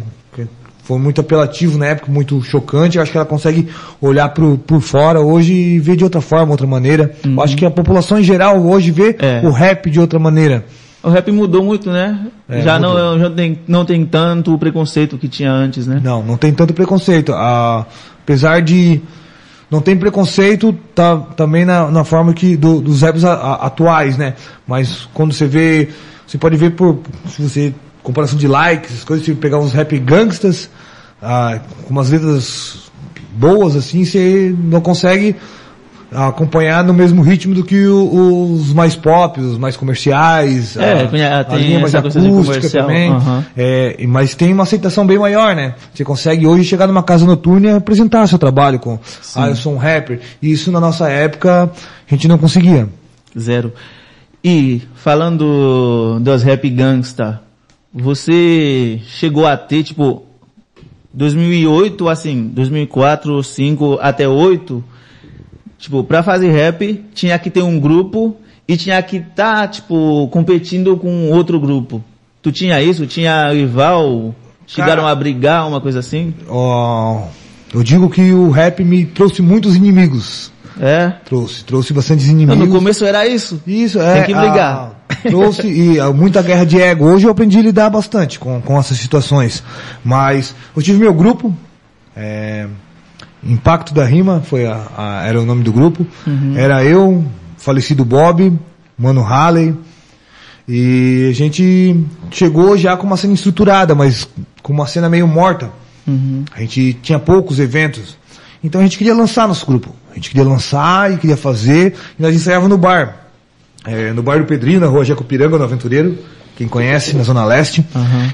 foi 0.86 0.98
muito 1.00 1.20
apelativo 1.20 1.78
na 1.78 1.88
época, 1.88 2.10
muito 2.12 2.42
chocante. 2.44 2.96
Eu 2.98 3.04
acho 3.04 3.12
que 3.12 3.18
ela 3.18 3.26
consegue 3.26 3.68
olhar 4.00 4.30
pro, 4.30 4.58
por 4.58 4.80
fora 4.82 5.20
hoje 5.20 5.52
e 5.52 5.80
ver 5.80 5.96
de 5.98 6.04
outra 6.04 6.22
forma, 6.22 6.52
outra 6.52 6.66
maneira. 6.68 7.12
Eu 7.26 7.42
acho 7.42 7.58
que 7.58 7.66
a 7.66 7.72
população 7.72 8.18
em 8.20 8.24
geral 8.24 8.64
hoje 8.66 8.92
vê 8.92 9.16
É. 9.20 9.42
o 9.44 9.50
rap 9.52 9.90
de 9.90 10.00
outra 10.00 10.18
maneira. 10.20 10.64
O 11.04 11.10
rap 11.10 11.32
mudou 11.32 11.64
muito, 11.64 11.92
né? 11.92 12.20
É, 12.48 12.62
já 12.62 12.80
mudou. 12.80 12.94
não, 12.96 13.20
já 13.20 13.30
tem, 13.30 13.60
não 13.68 13.84
tem 13.86 14.06
tanto 14.06 14.54
o 14.54 14.58
preconceito 14.58 15.18
que 15.18 15.28
tinha 15.28 15.52
antes, 15.52 15.86
né? 15.86 16.00
Não, 16.04 16.24
não 16.24 16.38
tem 16.38 16.54
tanto 16.54 16.74
preconceito. 16.74 17.34
Ah, 17.34 17.86
apesar 18.24 18.62
de 18.62 19.02
não 19.70 19.82
tem 19.82 19.96
preconceito 19.98 20.72
tá, 20.94 21.18
também 21.36 21.66
na, 21.66 21.90
na 21.92 22.04
forma 22.04 22.34
que 22.34 22.56
do- 22.56 22.80
dos 22.82 23.02
raps 23.02 23.24
a- 23.24 23.34
a- 23.34 23.66
atuais, 23.68 24.18
né? 24.18 24.36
Mas 24.68 25.08
quando 25.14 25.34
você 25.34 25.46
vê, 25.48 25.90
você 26.26 26.38
pode 26.38 26.56
ver 26.58 26.72
por 26.72 27.00
se 27.28 27.42
você 27.42 27.74
comparação 28.06 28.38
de 28.38 28.48
likes, 28.48 29.04
coisas, 29.04 29.26
se 29.26 29.34
pegar 29.34 29.60
uns 29.60 29.74
rap 29.74 29.98
gangstas 30.00 30.70
ah, 31.22 31.60
com 31.84 31.90
umas 31.92 32.10
letras 32.10 32.84
boas 33.34 33.76
assim, 33.76 34.06
você 34.06 34.56
não 34.58 34.80
consegue 34.80 35.36
acompanhar 36.12 36.84
no 36.84 36.94
mesmo 36.94 37.22
ritmo 37.22 37.54
do 37.54 37.64
que 37.64 37.88
os 37.88 38.72
mais 38.72 38.96
pop, 38.96 39.40
os 39.42 39.58
mais 39.58 39.76
comerciais, 39.76 40.78
É, 40.78 41.02
a, 41.04 41.08
tem- 41.08 41.26
a 41.26 41.44
tem 41.44 41.58
linha 41.60 41.80
mais 41.80 41.94
acústica 41.96 42.70
também. 42.70 43.12
aham. 43.12 43.44
É, 43.58 43.98
mas 44.08 44.34
tem 44.36 44.54
uma 44.54 44.64
aceitação 44.64 45.06
bem 45.06 45.18
maior, 45.20 45.54
né? 45.56 45.74
Você 45.94 46.06
consegue 46.06 46.48
hoje 46.48 46.64
chegar 46.64 46.88
numa 46.88 47.04
casa 47.04 47.26
noturna 47.26 47.68
e 47.68 47.72
apresentar 47.72 48.28
seu 48.28 48.38
trabalho 48.38 48.80
com, 48.80 48.98
ah, 49.36 49.50
eu 49.50 49.56
sou 49.56 49.74
um 49.74 49.78
rapper. 49.78 50.22
E 50.42 50.52
isso 50.52 50.72
na 50.72 50.80
nossa 50.80 51.10
época 51.10 51.64
a 52.10 52.14
gente 52.14 52.28
não 52.28 52.38
conseguia. 52.38 52.88
Zero. 53.38 53.74
E 54.44 54.84
falando 54.96 56.20
das 56.22 56.44
rap 56.44 56.70
gangsta, 56.70 57.42
você 57.96 59.00
chegou 59.08 59.48
a 59.48 59.56
ter, 59.56 59.84
tipo, 59.84 60.24
2008, 61.14 62.10
assim, 62.10 62.48
2004, 62.54 63.32
2005 63.32 63.98
até 64.02 64.28
8, 64.28 64.84
tipo, 65.80 66.04
pra 66.04 66.22
fazer 66.22 66.52
rap, 66.52 67.04
tinha 67.14 67.40
que 67.40 67.50
ter 67.50 67.62
um 67.64 67.80
grupo 67.80 68.36
e 68.68 68.76
tinha 68.76 69.02
que 69.02 69.18
estar, 69.18 69.68
tipo, 69.70 70.28
competindo 70.30 70.98
com 70.98 71.32
outro 71.32 71.60
grupo. 71.60 72.04
Tu 72.42 72.52
tinha 72.52 72.82
isso? 72.82 73.08
Tinha 73.08 73.52
rival? 73.54 74.36
Chegaram 74.68 75.04
Cara- 75.04 75.12
a 75.12 75.16
brigar, 75.16 75.68
uma 75.68 75.80
coisa 75.80 76.00
assim? 76.00 76.34
Ó, 76.50 77.22
eu 77.74 77.82
digo 77.82 78.10
que 78.10 78.34
o 78.34 78.50
rap 78.50 78.84
me 78.84 79.06
trouxe 79.06 79.42
muitos 79.42 79.76
inimigos. 79.76 80.52
É? 80.80 81.14
Trouxe, 81.24 81.64
trouxe 81.64 81.94
bastante 81.94 82.26
Não, 82.26 82.32
inimigos. 82.34 82.58
no 82.68 82.68
começo 82.76 83.06
era 83.06 83.26
isso. 83.26 83.62
Isso, 83.66 84.00
é. 84.02 84.16
Tem 84.16 84.24
que 84.26 84.34
brigar. 84.34 84.95
Trouxe 85.30 85.68
e 85.68 86.00
ah, 86.00 86.12
muita 86.12 86.42
guerra 86.42 86.66
de 86.66 86.80
ego. 86.82 87.06
Hoje 87.06 87.26
eu 87.26 87.32
aprendi 87.32 87.58
a 87.60 87.62
lidar 87.62 87.90
bastante 87.90 88.40
com, 88.40 88.62
com 88.62 88.78
essas 88.80 88.98
situações. 88.98 89.64
Mas 90.04 90.56
eu 90.76 90.82
tive 90.82 90.98
meu 91.00 91.14
grupo, 91.14 91.54
é, 92.16 92.68
Impacto 93.44 93.94
da 93.94 94.04
Rima, 94.06 94.42
foi 94.46 94.66
a, 94.66 94.88
a- 94.98 95.24
era 95.28 95.40
o 95.40 95.46
nome 95.46 95.64
do 95.64 95.72
grupo. 95.72 96.06
Era 96.56 96.84
eu, 96.84 97.24
falecido 97.58 98.04
Bob, 98.06 98.54
Mano 98.98 99.22
Halley. 99.22 99.76
E 100.68 101.28
a 101.30 101.34
gente 101.34 102.04
chegou 102.32 102.76
já 102.78 102.98
com 102.98 103.06
uma 103.06 103.18
cena 103.18 103.34
estruturada, 103.34 103.94
mas 103.94 104.28
com 104.64 104.74
uma 104.74 104.88
cena 104.88 105.08
meio 105.10 105.28
morta. 105.28 105.70
A 106.56 106.60
gente 106.62 106.94
tinha 107.02 107.20
poucos 107.20 107.60
eventos. 107.60 108.18
Então 108.64 108.82
a 108.82 108.84
gente 108.84 108.98
queria 108.98 109.14
lançar 109.14 109.48
nosso 109.48 109.66
grupo. 109.66 109.90
A 110.12 110.16
gente 110.16 110.30
queria 110.30 110.44
lançar 110.48 111.12
e 111.14 111.18
queria 111.18 111.38
fazer. 111.38 111.94
E 112.18 112.22
nós 112.22 112.34
ensaiávamos 112.36 112.70
no 112.72 112.78
bar. 112.80 113.25
É, 113.86 114.12
no 114.14 114.24
bar 114.24 114.40
do 114.40 114.46
Pedrinho, 114.46 114.80
na 114.80 114.88
rua 114.88 115.06
Jacopiranga, 115.06 115.58
no 115.58 115.64
Aventureiro. 115.64 116.18
Quem 116.58 116.68
conhece, 116.68 117.16
na 117.16 117.24
Zona 117.24 117.44
Leste. 117.46 117.86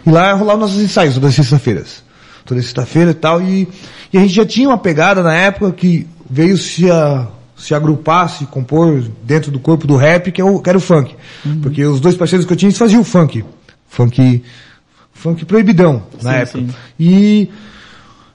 E 0.06 0.10
lá 0.10 0.34
rolavam 0.34 0.62
nossos 0.62 0.82
ensaios 0.82 1.16
todas 1.16 1.30
as 1.32 1.36
sextas-feiras. 1.36 2.04
Toda 2.46 2.62
sexta-feira 2.62 3.12
e 3.12 3.16
tal. 3.16 3.42
E, 3.42 3.68
e 4.14 4.18
a 4.18 4.22
gente 4.22 4.34
já 4.34 4.46
tinha 4.46 4.70
uma 4.70 4.78
pegada 4.78 5.24
na 5.24 5.34
época 5.34 5.72
que 5.72 6.08
veio 6.30 6.58
se, 6.58 6.90
a, 6.90 7.28
se 7.58 7.74
agrupar, 7.74 8.30
se 8.30 8.46
compor 8.46 9.04
dentro 9.24 9.52
do 9.52 9.60
corpo 9.60 9.88
do 9.88 9.96
rap, 9.98 10.32
que, 10.32 10.40
é 10.40 10.44
o, 10.46 10.60
que 10.60 10.70
era 10.70 10.78
o 10.78 10.82
funk. 10.82 11.16
Porque 11.62 11.84
os 11.84 12.00
dois 12.00 12.16
parceiros 12.16 12.46
que 12.46 12.54
eu 12.54 12.58
tinha, 12.58 12.70
eles 12.70 12.78
faziam 12.78 13.04
funk. 13.04 13.44
Funk, 13.90 14.44
funk 15.14 15.44
proibidão 15.46 16.04
na 16.22 16.32
Sim, 16.32 16.38
época. 16.38 16.60
sim. 16.60 16.70
E 17.00 17.50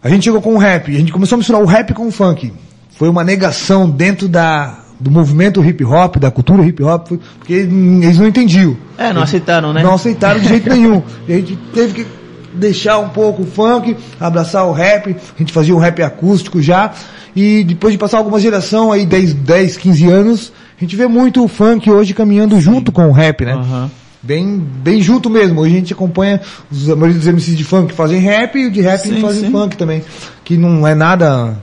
a 0.02 0.08
gente 0.08 0.24
chegou 0.24 0.42
com 0.42 0.54
o 0.54 0.58
rap, 0.58 0.90
e 0.90 0.96
a 0.96 0.98
gente 0.98 1.12
começou 1.12 1.36
a 1.36 1.38
misturar 1.38 1.62
o 1.62 1.64
rap 1.66 1.94
com 1.94 2.06
o 2.08 2.12
funk. 2.12 2.52
Foi 2.90 3.08
uma 3.08 3.24
negação 3.24 3.88
dentro 3.88 4.28
da, 4.28 4.78
do 4.98 5.10
movimento 5.10 5.64
hip 5.64 5.84
hop, 5.84 6.16
da 6.16 6.30
cultura 6.30 6.64
hip 6.64 6.82
hop, 6.82 7.12
porque 7.38 7.52
eles 7.52 8.18
não 8.18 8.26
entendiam. 8.26 8.76
É, 8.96 9.12
não 9.12 9.22
aceitaram, 9.22 9.72
né? 9.72 9.82
Não 9.82 9.94
aceitaram 9.94 10.40
de 10.40 10.48
jeito 10.48 10.68
nenhum. 10.70 11.02
A 11.28 11.32
gente 11.32 11.56
teve 11.74 12.04
que 12.04 12.06
deixar 12.54 12.98
um 12.98 13.10
pouco 13.10 13.42
o 13.42 13.46
funk, 13.46 13.96
abraçar 14.18 14.66
o 14.66 14.72
rap, 14.72 15.14
a 15.14 15.38
gente 15.38 15.52
fazia 15.52 15.74
um 15.74 15.78
rap 15.78 16.02
acústico 16.02 16.60
já, 16.62 16.92
e 17.34 17.62
depois 17.64 17.92
de 17.92 17.98
passar 17.98 18.18
alguma 18.18 18.40
geração 18.40 18.90
aí, 18.90 19.04
10, 19.04 19.34
10 19.34 19.76
15 19.76 20.06
anos, 20.06 20.52
a 20.76 20.80
gente 20.80 20.96
vê 20.96 21.06
muito 21.06 21.44
o 21.44 21.48
funk 21.48 21.90
hoje 21.90 22.14
caminhando 22.14 22.58
junto 22.60 22.90
com 22.90 23.08
o 23.08 23.12
rap, 23.12 23.44
né? 23.44 23.52
Aham. 23.52 23.90
Bem, 24.22 24.58
bem 24.58 25.00
junto 25.00 25.30
mesmo. 25.30 25.60
Hoje 25.60 25.76
a 25.76 25.78
gente 25.78 25.92
acompanha 25.92 26.40
os, 26.70 26.90
a 26.90 26.96
maioria 26.96 27.16
dos 27.16 27.28
MCs 27.28 27.56
de 27.56 27.62
funk 27.62 27.88
que 27.88 27.94
fazem 27.94 28.18
rap 28.18 28.56
e 28.58 28.70
de 28.70 28.80
rap 28.80 29.00
Sim, 29.00 29.20
fazem 29.20 29.44
sim. 29.44 29.50
funk 29.52 29.76
também. 29.76 30.02
Que 30.44 30.56
não 30.56 30.84
é 30.84 30.96
nada 30.96 31.56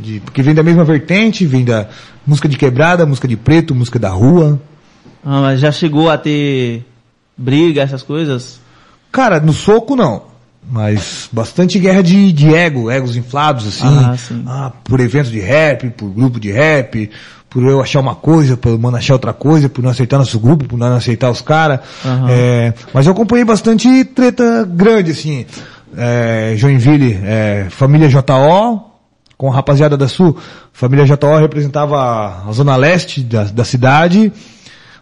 de, 0.00 0.20
porque 0.20 0.42
vem 0.42 0.54
da 0.54 0.62
mesma 0.62 0.84
vertente, 0.84 1.46
vem 1.46 1.64
da 1.64 1.88
música 2.26 2.48
de 2.48 2.56
quebrada, 2.56 3.06
música 3.06 3.28
de 3.28 3.36
preto, 3.36 3.74
música 3.74 3.98
da 3.98 4.10
rua. 4.10 4.60
Ah, 5.24 5.40
mas 5.40 5.60
já 5.60 5.70
chegou 5.70 6.10
a 6.10 6.18
ter 6.18 6.84
briga, 7.36 7.82
essas 7.82 8.02
coisas? 8.02 8.60
Cara, 9.10 9.40
no 9.40 9.52
soco 9.52 9.94
não. 9.96 10.32
Mas 10.70 11.28
bastante 11.32 11.78
guerra 11.78 12.02
de, 12.02 12.32
de 12.32 12.54
ego, 12.54 12.90
egos 12.90 13.16
inflados, 13.16 13.66
assim. 13.66 14.04
Ah, 14.04 14.16
sim. 14.16 14.44
Ah, 14.46 14.72
por 14.84 15.00
evento 15.00 15.30
de 15.30 15.40
rap, 15.40 15.90
por 15.90 16.08
grupo 16.10 16.38
de 16.38 16.52
rap, 16.52 17.10
por 17.50 17.64
eu 17.64 17.82
achar 17.82 18.00
uma 18.00 18.14
coisa, 18.14 18.56
por 18.56 18.78
mano 18.78 18.96
achar 18.96 19.14
outra 19.14 19.32
coisa, 19.32 19.68
por 19.68 19.82
não 19.82 19.90
aceitar 19.90 20.18
nosso 20.18 20.38
grupo, 20.38 20.64
por 20.64 20.78
não 20.78 20.94
aceitar 20.94 21.30
os 21.30 21.40
caras. 21.40 21.80
Aham. 22.04 22.28
É, 22.30 22.74
mas 22.94 23.06
eu 23.06 23.12
acompanhei 23.12 23.44
treta 24.04 24.64
grande, 24.64 25.10
assim. 25.10 25.44
É, 25.96 26.54
Joinville, 26.56 27.18
é, 27.22 27.66
família 27.68 28.08
JO, 28.08 28.91
com 29.42 29.50
a 29.50 29.54
rapaziada 29.56 29.96
da 29.96 30.06
Sul. 30.06 30.36
Família 30.72 31.04
JO 31.04 31.36
representava 31.40 32.44
a 32.48 32.52
zona 32.52 32.76
leste 32.76 33.20
da, 33.24 33.42
da 33.42 33.64
cidade, 33.64 34.32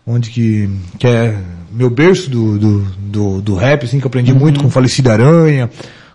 onde 0.07 0.31
que, 0.31 0.71
que 0.99 1.07
é 1.07 1.37
meu 1.71 1.91
berço 1.91 2.31
do, 2.31 2.59
do, 2.59 2.81
do, 2.81 3.43
do 3.43 3.55
rap, 3.55 3.85
assim, 3.85 4.01
que 4.01 4.07
eu 4.07 4.09
aprendi 4.09 4.33
muito 4.33 4.59
com 4.59 4.69
o 4.69 4.71
falecido 4.71 5.11
Aranha, 5.11 5.69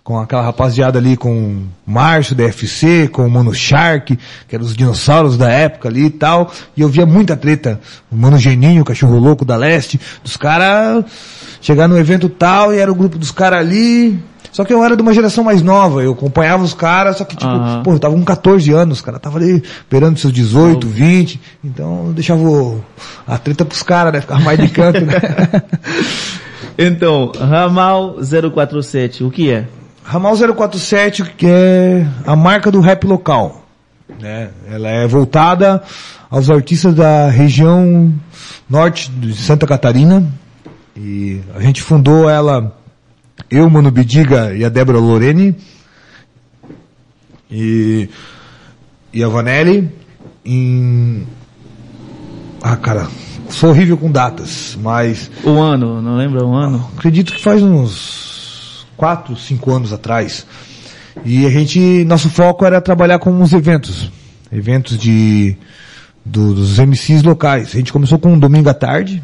com 0.03 0.17
aquela 0.17 0.41
rapaziada 0.41 0.97
ali 0.97 1.15
com 1.15 1.29
o 1.31 1.67
Márcio, 1.85 2.35
da 2.35 2.45
FC, 2.45 3.07
com 3.09 3.27
o 3.27 3.29
Mano 3.29 3.53
Shark, 3.53 4.17
que 4.47 4.55
eram 4.55 4.65
os 4.65 4.75
dinossauros 4.75 5.37
da 5.37 5.51
época 5.51 5.87
ali 5.87 6.05
e 6.05 6.09
tal, 6.09 6.51
e 6.75 6.81
eu 6.81 6.89
via 6.89 7.05
muita 7.05 7.37
treta, 7.37 7.79
o 8.11 8.15
Mano 8.15 8.39
Geninho, 8.39 8.81
o 8.81 8.85
cachorro 8.85 9.19
louco 9.19 9.45
da 9.45 9.55
leste, 9.55 10.01
dos 10.23 10.35
caras 10.35 11.05
chegar 11.61 11.87
no 11.87 11.95
evento 11.95 12.27
tal, 12.27 12.73
e 12.73 12.79
era 12.79 12.91
o 12.91 12.95
grupo 12.95 13.19
dos 13.19 13.29
caras 13.29 13.59
ali, 13.59 14.19
só 14.55 14.63
que 14.63 14.73
eu 14.73 14.81
era 14.81 14.95
de 14.95 15.01
uma 15.01 15.13
geração 15.13 15.43
mais 15.43 15.61
nova, 15.61 16.01
eu 16.01 16.13
acompanhava 16.13 16.63
os 16.63 16.73
caras, 16.73 17.17
só 17.17 17.25
que 17.25 17.35
tipo, 17.35 17.51
Aham. 17.51 17.83
pô, 17.83 17.91
eu 17.91 17.99
tava 17.99 18.15
com 18.15 18.23
14 18.23 18.71
anos, 18.71 19.01
cara, 19.01 19.19
tava 19.19 19.37
ali 19.37 19.61
beirando 19.91 20.17
seus 20.17 20.31
18, 20.31 20.87
20, 20.87 21.41
então 21.61 22.05
eu 22.05 22.13
deixava 22.13 22.41
a 23.27 23.37
treta 23.37 23.65
pros 23.65 23.83
caras, 23.83 24.13
né, 24.13 24.21
ficava 24.21 24.39
mais 24.39 24.57
de 24.57 24.69
canto, 24.69 25.01
né. 25.01 25.13
Então, 26.79 27.33
Ramal 27.37 28.15
047, 28.53 29.25
o 29.25 29.29
que 29.29 29.51
é? 29.51 29.65
Ramal 30.05 30.37
047, 30.37 31.23
que 31.35 31.47
é 31.47 32.07
a 32.25 32.33
marca 32.33 32.71
do 32.71 32.79
rap 32.79 33.05
local. 33.05 33.65
Né? 34.21 34.51
Ela 34.71 34.89
é 34.89 35.05
voltada 35.05 35.83
aos 36.29 36.49
artistas 36.49 36.95
da 36.95 37.27
região 37.29 38.13
norte 38.69 39.11
de 39.11 39.33
Santa 39.33 39.67
Catarina. 39.67 40.25
E 40.95 41.41
a 41.53 41.61
gente 41.61 41.81
fundou 41.81 42.29
ela, 42.29 42.73
eu, 43.49 43.69
Mano 43.69 43.91
Bidiga 43.91 44.55
e 44.55 44.63
a 44.63 44.69
Débora 44.69 44.97
Lorene. 44.99 45.55
E, 47.49 48.09
e 49.13 49.23
a 49.23 49.27
Vanelli 49.27 49.89
em... 50.43 51.25
Ah, 52.61 52.75
cara, 52.75 53.07
sou 53.49 53.69
horrível 53.69 53.97
com 53.97 54.11
datas, 54.11 54.75
mas 54.81 55.29
O 55.43 55.59
ano, 55.61 56.01
não 56.01 56.17
lembra 56.17 56.43
o 56.43 56.55
ano? 56.55 56.89
acredito 56.97 57.31
que 57.33 57.41
faz 57.41 57.61
uns 57.61 58.87
4, 58.97 59.35
5 59.37 59.71
anos 59.71 59.93
atrás. 59.93 60.45
E 61.23 61.45
a 61.45 61.49
gente, 61.49 62.03
nosso 62.05 62.29
foco 62.29 62.65
era 62.65 62.81
trabalhar 62.81 63.19
com 63.19 63.31
uns 63.31 63.53
eventos. 63.53 64.11
Eventos 64.51 64.97
de, 64.97 65.55
do- 66.25 66.53
dos 66.55 66.79
MCs 66.79 67.21
locais. 67.23 67.69
A 67.73 67.77
gente 67.77 67.93
começou 67.93 68.17
com 68.17 68.33
um 68.33 68.39
domingo 68.39 68.69
à 68.69 68.73
tarde. 68.73 69.23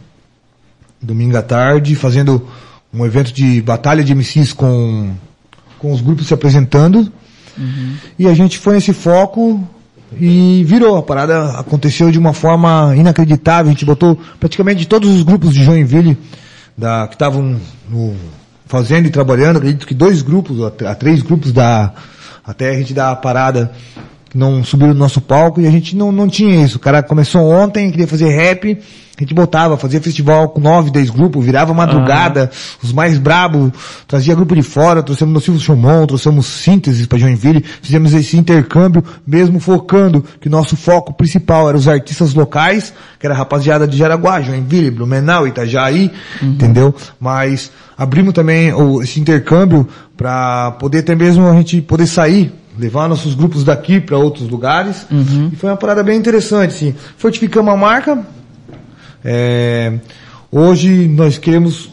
Domingo 1.02 1.36
à 1.36 1.42
tarde, 1.42 1.96
fazendo 1.96 2.48
um 2.94 3.06
evento 3.06 3.32
de 3.32 3.62
batalha 3.62 4.04
de 4.04 4.14
MCs 4.14 4.54
com, 4.54 5.14
com 5.80 5.92
os 5.92 6.02
grupos 6.02 6.28
se 6.28 6.34
apresentando. 6.34 7.12
E 8.18 8.28
a 8.28 8.34
gente 8.34 8.58
foi 8.58 8.76
nesse 8.76 8.94
foco 8.94 9.66
e 10.20 10.64
virou. 10.66 10.98
A 10.98 11.04
parada 11.04 11.52
aconteceu 11.60 12.12
de 12.12 12.20
uma 12.20 12.34
forma 12.34 12.94
inacreditável. 12.96 13.70
A 13.70 13.74
gente 13.74 13.86
botou 13.86 14.20
praticamente 14.40 14.88
todos 14.88 15.10
os 15.10 15.24
grupos 15.24 15.54
de 15.54 15.64
Joinville 15.64 16.18
da, 16.78 17.08
que 17.08 17.16
estavam 17.16 17.60
fazendo 18.66 19.08
e 19.08 19.10
trabalhando. 19.10 19.58
Acredito 19.58 19.86
que 19.86 19.94
dois 19.94 20.22
grupos, 20.22 20.58
a 20.64 20.96
três 20.96 21.22
grupos 21.22 21.52
da, 21.52 21.94
até 22.46 22.70
a 22.70 22.74
gente 22.74 22.94
dar 22.94 23.12
a 23.12 23.16
parada 23.16 23.72
que 24.32 24.38
não 24.38 24.64
subiram 24.64 24.94
no 24.94 25.00
nosso 25.00 25.20
palco 25.20 25.60
e 25.60 25.68
a 25.68 25.72
gente 25.72 25.94
não, 25.94 26.10
não 26.10 26.26
tinha 26.26 26.64
isso. 26.64 26.78
O 26.78 26.80
cara 26.80 27.04
começou 27.04 27.42
ontem, 27.52 27.92
queria 27.92 28.08
fazer 28.08 28.30
rap, 28.30 28.80
a 29.18 29.22
gente 29.22 29.34
botava, 29.34 29.76
fazia 29.76 30.00
festival 30.00 30.48
com 30.48 30.62
nove, 30.62 30.90
dez 30.90 31.10
grupos, 31.10 31.44
virava 31.44 31.74
madrugada, 31.74 32.50
os 32.82 32.94
mais 32.94 33.20
brabos, 33.20 33.72
trazia 34.08 34.34
grupo 34.34 34.56
de 34.56 34.62
fora, 34.62 35.04
trouxemos 35.04 35.34
no 35.34 35.42
Silvio 35.42 35.62
Chomon, 35.62 36.08
trouxemos 36.08 36.46
sínteses 36.46 37.06
para 37.06 37.20
Joinville, 37.20 37.62
fizemos 37.82 38.14
esse 38.14 38.38
intercâmbio, 38.38 39.04
mesmo 39.28 39.60
focando 39.60 40.24
que 40.40 40.48
nosso 40.48 40.78
foco 40.78 41.14
principal 41.14 41.68
era 41.68 41.78
os 41.78 41.90
artistas 41.90 42.34
locais, 42.34 42.94
que 43.20 43.28
era 43.28 43.36
a 43.36 43.38
rapaziada 43.38 43.86
de 43.86 43.98
Jaraguá, 43.98 44.40
Joinville, 44.40 44.92
Blumenau, 44.92 45.46
Itajaí, 45.46 46.10
entendeu? 46.42 46.96
Mas 47.20 47.70
abrimos 47.98 48.34
também 48.34 48.72
o, 48.72 49.02
esse 49.04 49.20
intercâmbio 49.20 49.86
para 50.16 50.72
poder 50.80 51.00
até 51.00 51.16
mesmo 51.16 51.50
a 51.50 51.54
gente 51.54 51.82
poder 51.82 52.08
sair 52.08 52.61
levar 52.78 53.08
nossos 53.08 53.36
grupos 53.36 53.64
daqui 53.64 54.00
para 54.00 54.18
outros 54.18 54.50
lugares. 54.50 55.06
E 55.52 55.56
foi 55.56 55.70
uma 55.70 55.78
parada 55.78 56.04
bem 56.04 56.18
interessante, 56.18 56.74
sim. 56.74 56.96
Fortificamos 57.18 57.74
a 57.74 57.78
marca. 57.78 58.26
É, 59.24 59.94
hoje 60.52 61.08
nós 61.08 61.38
queremos 61.38 61.90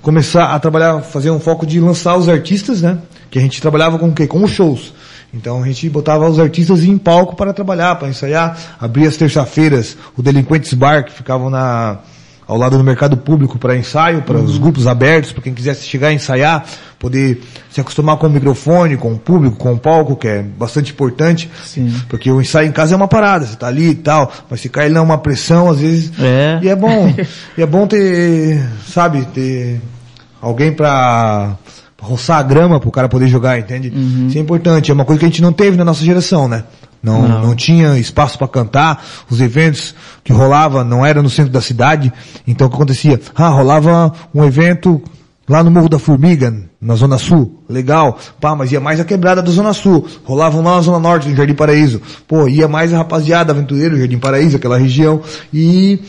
começar 0.00 0.54
a 0.54 0.60
trabalhar, 0.60 1.00
fazer 1.00 1.30
um 1.30 1.40
foco 1.40 1.66
de 1.66 1.80
lançar 1.80 2.16
os 2.16 2.28
artistas, 2.28 2.82
né? 2.82 2.98
Que 3.30 3.38
a 3.38 3.42
gente 3.42 3.60
trabalhava 3.60 3.98
com 3.98 4.08
o 4.08 4.14
quê? 4.14 4.26
Com 4.26 4.42
os 4.44 4.50
shows. 4.50 4.92
Então 5.32 5.62
a 5.62 5.66
gente 5.66 5.88
botava 5.90 6.28
os 6.28 6.38
artistas 6.38 6.84
em 6.84 6.96
palco 6.96 7.36
para 7.36 7.52
trabalhar, 7.52 7.96
para 7.96 8.08
ensaiar. 8.08 8.58
Abria 8.80 9.08
as 9.08 9.16
terça-feiras 9.16 9.96
o 10.16 10.22
Delinquentes 10.22 10.72
Bar, 10.72 11.04
que 11.04 11.12
ficavam 11.12 11.50
na, 11.50 11.98
ao 12.48 12.56
lado 12.56 12.78
do 12.78 12.82
mercado 12.82 13.14
público 13.14 13.58
para 13.58 13.76
ensaio, 13.76 14.22
para 14.22 14.38
os 14.38 14.56
grupos 14.56 14.86
abertos, 14.86 15.32
para 15.32 15.42
quem 15.42 15.52
quisesse 15.52 15.86
chegar 15.86 16.08
a 16.08 16.12
ensaiar, 16.14 16.64
poder 16.98 17.42
se 17.70 17.78
acostumar 17.78 18.16
com 18.16 18.26
o 18.26 18.30
microfone, 18.30 18.96
com 18.96 19.12
o 19.12 19.18
público, 19.18 19.56
com 19.56 19.74
o 19.74 19.78
palco, 19.78 20.16
que 20.16 20.26
é 20.26 20.42
bastante 20.42 20.92
importante. 20.92 21.50
Sim. 21.62 21.94
Porque 22.08 22.30
o 22.30 22.40
ensaio 22.40 22.66
em 22.66 22.72
casa 22.72 22.94
é 22.94 22.96
uma 22.96 23.06
parada, 23.06 23.44
você 23.44 23.54
tá 23.54 23.66
ali 23.66 23.90
e 23.90 23.94
tal, 23.94 24.32
mas 24.48 24.62
se 24.62 24.70
cair 24.70 24.88
lá 24.88 25.02
uma 25.02 25.18
pressão, 25.18 25.68
às 25.68 25.80
vezes. 25.80 26.10
É. 26.18 26.58
E 26.62 26.68
é 26.70 26.74
bom. 26.74 27.14
e 27.58 27.62
é 27.62 27.66
bom 27.66 27.86
ter, 27.86 28.66
sabe, 28.86 29.26
ter 29.26 29.78
alguém 30.40 30.72
pra, 30.72 31.54
roçar 32.00 32.38
a 32.38 32.42
grama 32.42 32.80
pro 32.80 32.90
cara 32.90 33.08
poder 33.08 33.28
jogar, 33.28 33.58
entende? 33.58 33.92
Isso 34.28 34.38
é 34.38 34.40
importante, 34.40 34.90
é 34.90 34.94
uma 34.94 35.04
coisa 35.04 35.18
que 35.18 35.26
a 35.26 35.28
gente 35.28 35.42
não 35.42 35.52
teve 35.52 35.76
na 35.76 35.84
nossa 35.84 36.04
geração, 36.04 36.48
né? 36.48 36.64
Não, 37.02 37.28
Não. 37.28 37.42
não, 37.42 37.54
tinha 37.54 37.96
espaço 37.98 38.36
para 38.38 38.48
cantar, 38.48 39.04
os 39.30 39.40
eventos 39.40 39.94
que 40.24 40.32
rolava 40.32 40.82
não 40.82 41.06
era 41.06 41.22
no 41.22 41.30
centro 41.30 41.52
da 41.52 41.60
cidade, 41.60 42.12
então 42.46 42.66
o 42.66 42.70
que 42.70 42.76
acontecia? 42.76 43.20
Ah, 43.34 43.48
rolava 43.48 44.12
um 44.34 44.44
evento 44.44 45.00
lá 45.48 45.62
no 45.62 45.70
Morro 45.70 45.88
da 45.88 45.98
Formiga, 45.98 46.52
na 46.80 46.94
Zona 46.94 47.16
Sul, 47.16 47.62
legal, 47.68 48.18
pá, 48.40 48.54
mas 48.54 48.70
ia 48.70 48.80
mais 48.80 49.00
a 49.00 49.04
quebrada 49.04 49.42
da 49.42 49.50
Zona 49.50 49.72
Sul, 49.72 50.06
rolavam 50.24 50.62
lá 50.62 50.76
na 50.76 50.82
Zona 50.82 50.98
Norte, 50.98 51.28
no 51.28 51.36
Jardim 51.36 51.54
Paraíso, 51.54 52.02
pô, 52.26 52.46
ia 52.46 52.68
mais 52.68 52.92
a 52.92 52.98
rapaziada, 52.98 53.52
aventureiro, 53.52 53.96
Jardim 53.98 54.18
Paraíso, 54.18 54.56
aquela 54.56 54.76
região, 54.76 55.22
e 55.52 56.00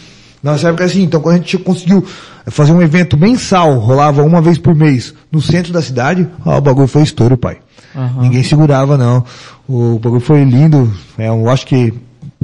nossa 0.41 0.69
época 0.69 0.86
assim, 0.86 1.03
então 1.03 1.22
quando 1.22 1.36
a 1.36 1.38
gente 1.38 1.58
conseguiu 1.58 2.05
fazer 2.48 2.72
um 2.72 2.81
evento 2.81 3.17
mensal, 3.17 3.77
rolava 3.79 4.24
uma 4.24 4.41
vez 4.41 4.58
por 4.58 4.75
mês 4.75 5.13
no 5.31 5.41
centro 5.41 5.74
da 5.74 5.81
cidade, 5.81 6.27
ó, 6.46 6.58
o 6.58 6.62
bagulho 6.62 6.88
foi 6.88 7.03
estouro, 7.03 7.38
pai. 7.38 7.58
Aham. 7.96 8.22
Ninguém 8.22 8.43
segurava 8.43 8.98
não. 8.98 9.24
O 9.67 10.00
bagulho 10.00 10.22
foi 10.22 10.43
lindo. 10.43 10.91
É, 11.17 11.27
eu 11.27 11.50
acho 11.50 11.65
que 11.65 11.93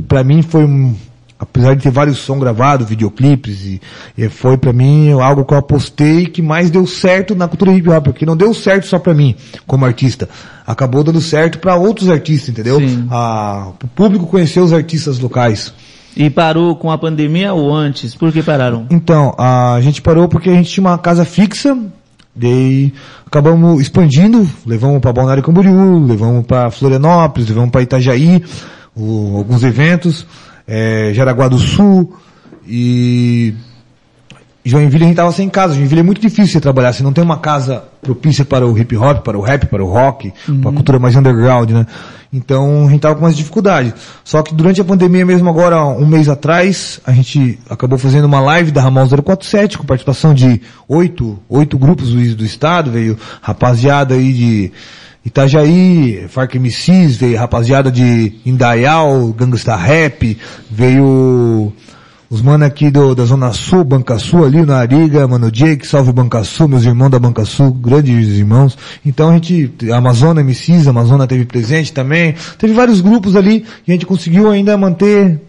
pra 0.08 0.24
mim 0.24 0.42
foi 0.42 0.66
um, 0.66 0.96
apesar 1.40 1.76
de 1.76 1.84
ter 1.84 1.92
vários 1.92 2.18
sons 2.18 2.40
gravados, 2.40 2.88
videoclipes, 2.88 3.62
e, 3.62 3.82
e 4.18 4.30
foi 4.30 4.58
pra 4.58 4.74
mim 4.74 5.12
algo 5.12 5.46
que 5.46 5.54
eu 5.54 5.58
apostei 5.58 6.26
que 6.26 6.42
mais 6.42 6.70
deu 6.70 6.86
certo 6.86 7.36
na 7.36 7.48
cultura 7.48 7.72
hip 7.72 7.90
hop, 7.90 8.06
porque 8.06 8.26
não 8.26 8.36
deu 8.36 8.54
certo 8.54 8.88
só 8.88 9.00
pra 9.00 9.14
mim, 9.14 9.36
como 9.66 9.86
artista. 9.86 10.28
Acabou 10.66 11.04
dando 11.04 11.22
certo 11.22 11.60
pra 11.60 11.76
outros 11.76 12.10
artistas, 12.10 12.50
entendeu? 12.50 12.80
A, 13.10 13.72
o 13.84 13.88
público 13.88 14.26
conheceu 14.28 14.64
os 14.64 14.74
artistas 14.74 15.20
locais. 15.20 15.74
E 16.16 16.30
parou 16.30 16.76
com 16.76 16.90
a 16.92 16.98
pandemia 16.98 17.54
ou 17.54 17.74
antes? 17.74 18.16
Por 18.16 18.32
que 18.32 18.42
pararam? 18.42 18.86
Então, 18.90 19.34
a 19.38 19.78
gente 19.82 20.02
parou 20.02 20.28
porque 20.30 20.50
a 20.50 20.54
gente 20.54 20.70
tinha 20.72 20.86
uma 20.88 20.98
casa 20.98 21.26
fixa, 21.26 21.78
daí 22.34 22.94
acabamos 23.26 23.82
expandindo, 23.82 24.48
levamos 24.66 25.00
para 25.02 25.12
Balneário 25.12 25.44
Camboriú, 25.44 26.06
levamos 26.06 26.46
para 26.46 26.72
Florianópolis, 26.72 27.50
levamos 27.50 27.70
para 27.72 27.82
Itajaí, 27.82 28.42
o- 28.96 29.38
alguns 29.38 29.62
eventos, 29.64 30.26
eh, 30.68 31.12
Jaraguá 31.14 31.48
do 31.50 31.58
Sul 31.60 32.16
e 32.66 33.54
Joinville 34.66 35.04
a 35.04 35.08
gente 35.08 35.16
tava 35.16 35.32
sem 35.32 35.48
casa. 35.48 35.76
Joinville 35.76 36.02
é 36.02 36.04
muito 36.04 36.20
difícil 36.20 36.48
você 36.54 36.60
trabalhar. 36.60 36.92
Você 36.92 37.04
não 37.04 37.14
tem 37.14 37.24
uma 37.24 37.38
casa 37.38 37.84
propícia 38.02 38.44
para 38.44 38.66
o 38.66 38.78
hip 38.78 38.98
hop, 38.98 39.20
para 39.20 39.38
o 39.38 39.42
rap, 39.42 39.68
para 39.68 39.84
o 39.84 39.88
rock, 39.88 40.34
para 40.60 40.72
a 40.72 40.74
cultura 40.74 40.98
mais 40.98 41.16
underground, 41.16 41.70
né? 41.70 41.86
Então 42.34 42.88
a 42.88 42.90
gente 42.90 43.00
tava 43.00 43.14
com 43.14 43.22
umas 43.22 43.38
dificuldades. 43.38 43.94
Só 44.24 44.42
que 44.42 44.56
durante 44.56 44.82
a 44.82 44.84
pandemia 44.84 45.24
mesmo 45.24 45.48
agora, 45.48 45.86
um 45.86 46.08
mês 46.08 46.28
atrás, 46.28 47.00
a 47.06 47.12
gente 47.12 47.60
acabou 47.70 48.00
fazendo 48.00 48.26
uma 48.26 48.40
live 48.40 48.72
da 48.72 48.82
Ramal 48.82 49.08
047 49.08 49.78
com 49.78 49.86
participação 49.86 50.34
de 50.34 50.60
oito, 50.88 51.40
oito 51.48 51.78
grupos 51.78 52.12
do, 52.12 52.36
do 52.36 52.44
estado. 52.44 52.90
Veio 52.90 53.18
rapaziada 53.42 54.16
aí 54.16 54.34
de 54.34 54.72
Itajaí, 55.24 56.26
Farc 56.28 56.56
MCs, 56.56 57.18
veio 57.18 57.38
rapaziada 57.38 57.92
de 57.92 58.34
Indaial, 58.46 59.28
Gangsta 59.34 59.76
Rap, 59.76 60.38
veio 60.70 61.74
os 62.30 62.42
mano 62.42 62.66
aqui 62.66 62.90
do, 62.90 63.14
da 63.14 63.24
Zona 63.26 63.54
Sul, 63.54 63.84
Banca 63.84 64.18
Sul 64.18 64.46
ali, 64.46 64.66
na 64.66 64.78
Ariga, 64.78 65.28
Mano 65.28 65.52
Jake, 65.52 65.86
salve 65.86 66.12
Banca 66.12 66.44
Sul, 66.44 66.68
meus 66.68 66.84
irmãos 66.84 67.10
da 67.10 67.20
Banca 67.20 67.46
Sul, 67.46 67.72
grandes 67.72 68.30
irmãos. 68.30 68.78
Então 69.06 69.30
a 69.30 69.34
gente, 69.34 69.72
a 69.92 69.98
Amazônia 69.98 70.44
MCs, 70.44 70.88
a 70.88 70.90
Amazônia 70.90 71.28
teve 71.28 71.46
presente 71.46 71.94
também. 71.94 72.36
Teve 72.58 72.74
vários 72.74 73.02
grupos 73.02 73.36
ali 73.36 73.66
e 73.88 73.92
a 73.92 73.94
gente 73.94 74.06
conseguiu 74.06 74.50
ainda 74.50 74.76
manter 74.78 75.42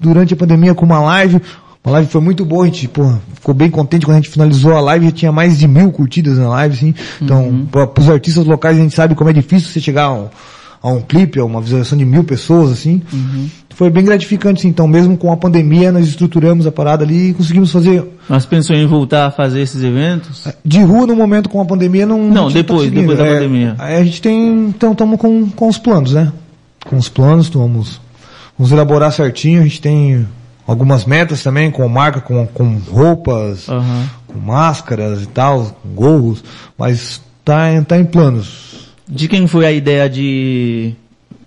durante 0.00 0.34
a 0.34 0.36
pandemia 0.36 0.74
com 0.74 0.84
uma 0.84 1.00
live. 1.00 1.40
Uma 1.84 1.92
live 1.92 2.10
foi 2.10 2.20
muito 2.20 2.44
boa, 2.44 2.64
a 2.64 2.66
gente, 2.66 2.88
pô, 2.88 3.16
ficou 3.34 3.54
bem 3.54 3.70
contente 3.70 4.04
quando 4.04 4.16
a 4.16 4.20
gente 4.20 4.30
finalizou 4.30 4.74
a 4.74 4.80
live, 4.80 5.06
já 5.06 5.12
tinha 5.12 5.32
mais 5.32 5.58
de 5.58 5.68
mil 5.68 5.92
curtidas 5.92 6.36
na 6.36 6.48
live, 6.48 6.74
assim. 6.74 6.94
Então, 7.22 7.66
para 7.70 8.00
os 8.00 8.08
artistas 8.08 8.44
locais 8.44 8.76
a 8.76 8.80
gente 8.80 8.94
sabe 8.94 9.14
como 9.14 9.30
é 9.30 9.32
difícil 9.32 9.70
você 9.70 9.80
chegar 9.80 10.06
a 10.06 10.12
um, 10.12 10.28
a 10.82 10.88
um 10.88 11.00
clipe, 11.00 11.38
a 11.38 11.44
uma 11.44 11.60
visualização 11.60 11.96
de 11.96 12.04
mil 12.04 12.24
pessoas, 12.24 12.72
assim. 12.72 13.02
Foi 13.76 13.90
bem 13.90 14.02
gratificante, 14.04 14.60
assim. 14.60 14.68
Então, 14.68 14.88
mesmo 14.88 15.18
com 15.18 15.30
a 15.30 15.36
pandemia, 15.36 15.92
nós 15.92 16.08
estruturamos 16.08 16.66
a 16.66 16.72
parada 16.72 17.04
ali 17.04 17.28
e 17.28 17.34
conseguimos 17.34 17.70
fazer 17.70 18.02
Mas 18.26 18.46
pensou 18.46 18.74
em 18.74 18.86
voltar 18.86 19.26
a 19.26 19.30
fazer 19.30 19.60
esses 19.60 19.82
eventos? 19.82 20.48
de 20.64 20.82
rua 20.82 21.06
no 21.06 21.14
momento 21.14 21.50
com 21.50 21.60
a 21.60 21.64
pandemia 21.66 22.06
não. 22.06 22.18
Não, 22.30 22.46
a 22.46 22.50
gente 22.50 22.64
tá 22.64 22.72
depois, 22.72 22.90
depois 22.90 23.18
da 23.18 23.26
É, 23.26 23.34
pandemia. 23.34 23.74
aí 23.78 23.96
a 23.96 24.04
gente 24.04 24.22
tem, 24.22 24.68
então 24.68 24.92
estamos 24.92 25.20
com, 25.20 25.50
com 25.50 25.68
os 25.68 25.76
planos, 25.76 26.14
né? 26.14 26.32
Com 26.86 26.96
os 26.96 27.10
planos, 27.10 27.50
vamos, 27.50 28.00
vamos 28.58 28.72
elaborar 28.72 29.12
certinho, 29.12 29.60
a 29.60 29.64
gente 29.64 29.80
tem 29.82 30.26
algumas 30.66 31.04
metas 31.04 31.42
também, 31.42 31.70
com 31.70 31.86
marca, 31.86 32.22
com, 32.22 32.46
com 32.46 32.78
roupas, 32.90 33.68
Aham. 33.68 34.08
com 34.26 34.38
máscaras 34.38 35.22
e 35.22 35.26
tal, 35.26 35.76
com 35.82 35.88
gorros, 35.90 36.42
mas 36.78 37.20
tá, 37.44 37.66
tá 37.86 37.98
em 37.98 38.06
planos. 38.06 38.88
De 39.06 39.28
quem 39.28 39.46
foi 39.46 39.66
a 39.66 39.70
ideia 39.72 40.08
de 40.08 40.94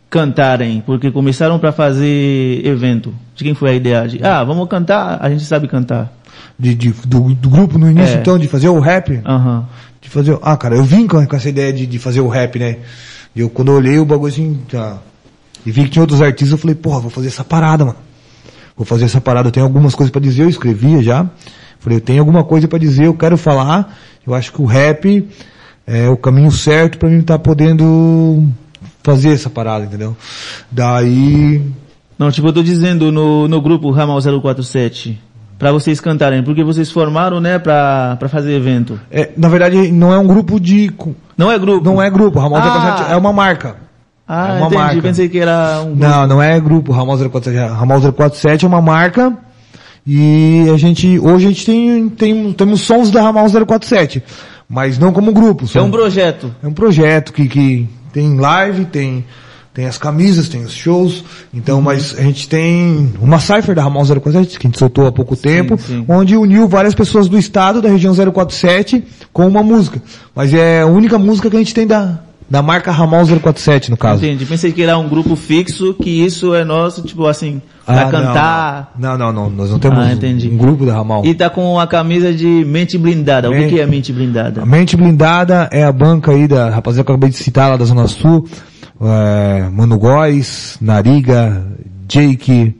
cantarem? 0.09 0.81
Porque 0.85 1.11
começaram 1.11 1.59
para 1.59 1.71
fazer 1.71 2.61
evento. 2.65 3.13
De 3.35 3.43
quem 3.43 3.53
foi 3.53 3.71
a 3.71 3.73
ideia 3.73 4.07
de, 4.07 4.23
ah, 4.23 4.43
vamos 4.43 4.67
cantar, 4.67 5.17
a 5.21 5.29
gente 5.29 5.43
sabe 5.43 5.67
cantar. 5.67 6.11
De, 6.57 6.73
de- 6.75 6.91
do, 7.05 7.33
do 7.35 7.49
grupo 7.49 7.77
no 7.77 7.89
início, 7.89 8.17
É. 8.17 8.19
então, 8.21 8.37
de 8.37 8.47
fazer 8.47 8.69
o 8.69 8.79
rap, 8.79 9.21
Aham. 9.25 9.65
de 10.01 10.09
fazer, 10.09 10.37
ah, 10.41 10.57
cara, 10.57 10.75
eu 10.75 10.83
vim 10.83 11.07
com, 11.07 11.19
essa 11.21 11.49
ideia 11.49 11.71
de, 11.71 11.85
de 11.85 11.99
fazer 11.99 12.21
o 12.21 12.27
rap, 12.27 12.57
né? 12.59 12.77
E 13.35 13.39
eu, 13.41 13.49
quando 13.49 13.69
eu 13.71 13.75
olhei 13.75 13.97
o 13.99 14.05
bagulho 14.05 14.31
assim, 14.31 14.59
já, 14.69 14.97
e 15.65 15.71
vi 15.71 15.83
que 15.83 15.89
tinha 15.91 16.03
outros 16.03 16.21
artistas, 16.21 16.51
eu 16.51 16.57
falei, 16.57 16.75
porra, 16.75 16.99
vou 16.99 17.09
fazer 17.09 17.27
essa 17.27 17.43
parada, 17.43 17.85
mano. 17.85 17.97
Vou 18.75 18.85
fazer 18.85 19.05
essa 19.05 19.19
parada, 19.21 19.49
eu 19.49 19.51
tenho 19.51 19.65
algumas 19.65 19.93
coisas 19.93 20.11
pra 20.11 20.21
dizer, 20.21 20.43
eu 20.43 20.49
escrevia 20.49 21.03
já. 21.03 21.25
Falei, 21.79 21.97
eu 21.97 22.01
tenho 22.01 22.19
alguma 22.19 22.43
coisa 22.43 22.67
pra 22.67 22.79
dizer, 22.79 23.05
eu 23.05 23.13
quero 23.13 23.37
falar. 23.37 23.95
Eu 24.25 24.33
acho 24.33 24.51
que 24.53 24.61
o 24.61 24.65
rap 24.65 25.27
é 25.87 26.07
o 26.09 26.15
caminho 26.17 26.51
certo 26.51 26.97
pra 26.97 27.09
mim 27.09 27.19
estar 27.19 27.39
podendo 27.39 28.45
fazer 29.03 29.29
essa 29.29 29.49
parada, 29.49 29.85
entendeu? 29.85 30.15
Daí, 30.71 31.61
Não, 32.17 32.29
tipo, 32.31 32.47
eu 32.47 32.53
tô 32.53 32.63
dizendo 32.63 33.11
no, 33.11 33.47
no 33.47 33.61
grupo 33.61 33.91
Ramal 33.91 34.19
047, 34.21 35.19
para 35.57 35.71
vocês 35.71 35.99
cantarem, 35.99 36.43
porque 36.43 36.63
vocês 36.63 36.91
formaram, 36.91 37.39
né, 37.41 37.59
pra, 37.59 38.15
pra 38.19 38.29
fazer 38.29 38.53
evento. 38.53 38.99
é, 39.11 39.31
na 39.37 39.49
verdade, 39.49 39.91
não 39.91 40.13
é 40.13 40.17
um 40.17 40.27
grupo 40.27 40.59
de, 40.59 40.91
Não 41.37 41.51
é 41.51 41.57
grupo? 41.57 41.83
não 41.83 42.01
é 42.01 42.09
grupo, 42.09 42.39
Ramon 42.39 42.55
Ah. 42.57 43.07
é 43.11 43.15
uma 43.15 43.33
marca. 43.33 43.75
Ah, 44.27 44.49
é 44.49 44.51
uma 44.57 44.67
entendi. 44.67 44.75
marca. 44.75 45.01
Pensei 45.01 45.27
que 45.27 45.39
era 45.39 45.81
um 45.81 45.95
grupo. 45.95 45.99
Não, 46.07 46.27
não 46.27 46.41
é 46.41 46.59
grupo 46.59 46.91
Ramal 46.91 47.17
047. 47.17 47.71
Ramal 47.73 47.99
047 47.99 48.63
é 48.63 48.67
uma 48.67 48.79
marca 48.81 49.35
e 50.05 50.67
a 50.71 50.77
gente, 50.77 51.17
hoje 51.19 51.45
a 51.45 51.49
gente 51.49 51.65
tem, 51.65 52.09
tem 52.09 52.53
temos 52.53 52.81
sons 52.81 53.09
da 53.09 53.23
Ramal 53.23 53.47
047, 53.49 54.21
mas 54.69 54.99
não 54.99 55.11
como 55.11 55.31
grupo. 55.33 55.65
É 55.73 55.81
um 55.81 55.89
projeto. 55.89 56.53
é 56.61 56.67
um 56.67 56.73
projeto 56.73 57.33
que, 57.33 57.47
que 57.47 57.89
tem 58.13 58.37
live, 58.39 58.85
tem, 58.85 59.23
tem 59.73 59.85
as 59.85 59.97
camisas, 59.97 60.49
tem 60.49 60.63
os 60.63 60.73
shows, 60.73 61.23
então, 61.53 61.77
Uhum. 61.77 61.83
mas 61.83 62.15
a 62.17 62.21
gente 62.21 62.47
tem 62.49 63.13
uma 63.21 63.39
cipher 63.39 63.73
da 63.75 63.83
Ramal 63.83 64.03
047, 64.05 64.59
que 64.59 64.67
a 64.67 64.69
gente 64.69 64.79
soltou 64.79 65.07
há 65.07 65.11
pouco 65.11 65.35
tempo, 65.35 65.77
sim. 65.77 66.03
onde 66.07 66.35
uniu 66.35 66.67
várias 66.67 66.95
pessoas 66.95 67.27
do 67.27 67.37
estado, 67.37 67.81
da 67.81 67.89
região 67.89 68.13
047, 68.13 69.03
com 69.31 69.47
uma 69.47 69.63
música. 69.63 70.01
Mas 70.35 70.53
é 70.53 70.81
a 70.81 70.85
única 70.87 71.17
música 71.17 71.49
que 71.49 71.55
a 71.55 71.59
gente 71.59 71.73
tem 71.73 71.85
da, 71.87 72.19
da 72.49 72.61
marca 72.61 72.91
Ramal 72.91 73.23
047, 73.25 73.91
no 73.91 73.97
caso. 73.97 74.25
Entendi. 74.25 74.45
Pensei 74.45 74.71
que 74.71 74.81
era 74.81 74.97
um 74.97 75.07
grupo 75.07 75.35
fixo, 75.35 75.93
que 75.93 76.09
isso 76.09 76.53
é 76.53 76.63
nosso, 76.65 77.01
tipo 77.03 77.25
assim, 77.27 77.61
pra 77.93 78.01
Ah, 78.01 78.03
não, 78.05 78.11
cantar. 78.11 78.93
Não, 78.97 79.17
não, 79.17 79.31
não, 79.33 79.49
nós 79.49 79.71
não 79.71 79.79
temos 79.79 79.99
Ah, 79.99 80.15
um 80.51 80.57
grupo 80.57 80.85
da 80.85 80.93
Ramal. 80.93 81.25
E 81.25 81.33
tá 81.33 81.49
com 81.49 81.79
a 81.79 81.87
camisa 81.87 82.33
de 82.33 82.45
mente 82.65 82.97
blindada. 82.97 83.49
O 83.49 83.53
que, 83.53 83.59
Mente- 83.59 83.73
que 83.73 83.79
é 83.81 83.85
mente 83.85 84.13
blindada? 84.13 84.61
A 84.61 84.65
Mente 84.65 84.95
Blindada 84.97 85.69
é 85.71 85.83
a 85.83 85.91
banca 85.91 86.31
aí 86.31 86.47
da 86.47 86.69
rapaziada 86.69 87.03
que 87.05 87.11
eu 87.11 87.15
acabei 87.15 87.29
de 87.29 87.37
citar 87.37 87.69
lá 87.69 87.77
da 87.77 87.85
Zona 87.85 88.07
Sul, 88.07 88.47
é, 89.01 89.69
Mano 89.69 89.97
Góes, 89.97 90.77
Nariga, 90.81 91.65
Jake, 92.07 92.75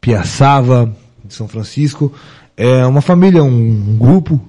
Piaçava, 0.00 0.92
de 1.24 1.32
São 1.34 1.48
Francisco. 1.48 2.12
É 2.56 2.84
uma 2.86 3.00
família, 3.00 3.42
um, 3.42 3.48
um 3.48 3.96
grupo 3.98 4.40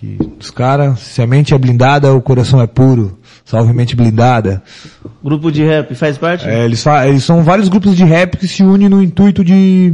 que 0.00 0.16
os 0.40 0.50
caras, 0.50 0.98
se 1.00 1.20
a 1.20 1.26
mente 1.26 1.52
é 1.52 1.58
blindada, 1.58 2.14
o 2.14 2.22
coração 2.22 2.58
é 2.62 2.66
puro. 2.66 3.18
Salve 3.44 3.74
mente 3.74 3.94
blindada. 3.94 4.62
Grupo 5.22 5.52
de 5.52 5.62
rap 5.62 5.94
faz 5.94 6.16
parte? 6.16 6.48
É, 6.48 6.64
eles, 6.64 6.82
eles 7.06 7.22
são 7.22 7.42
vários 7.42 7.68
grupos 7.68 7.94
de 7.94 8.04
rap 8.04 8.38
que 8.38 8.48
se 8.48 8.62
unem 8.62 8.88
no 8.88 9.02
intuito 9.02 9.44
de, 9.44 9.92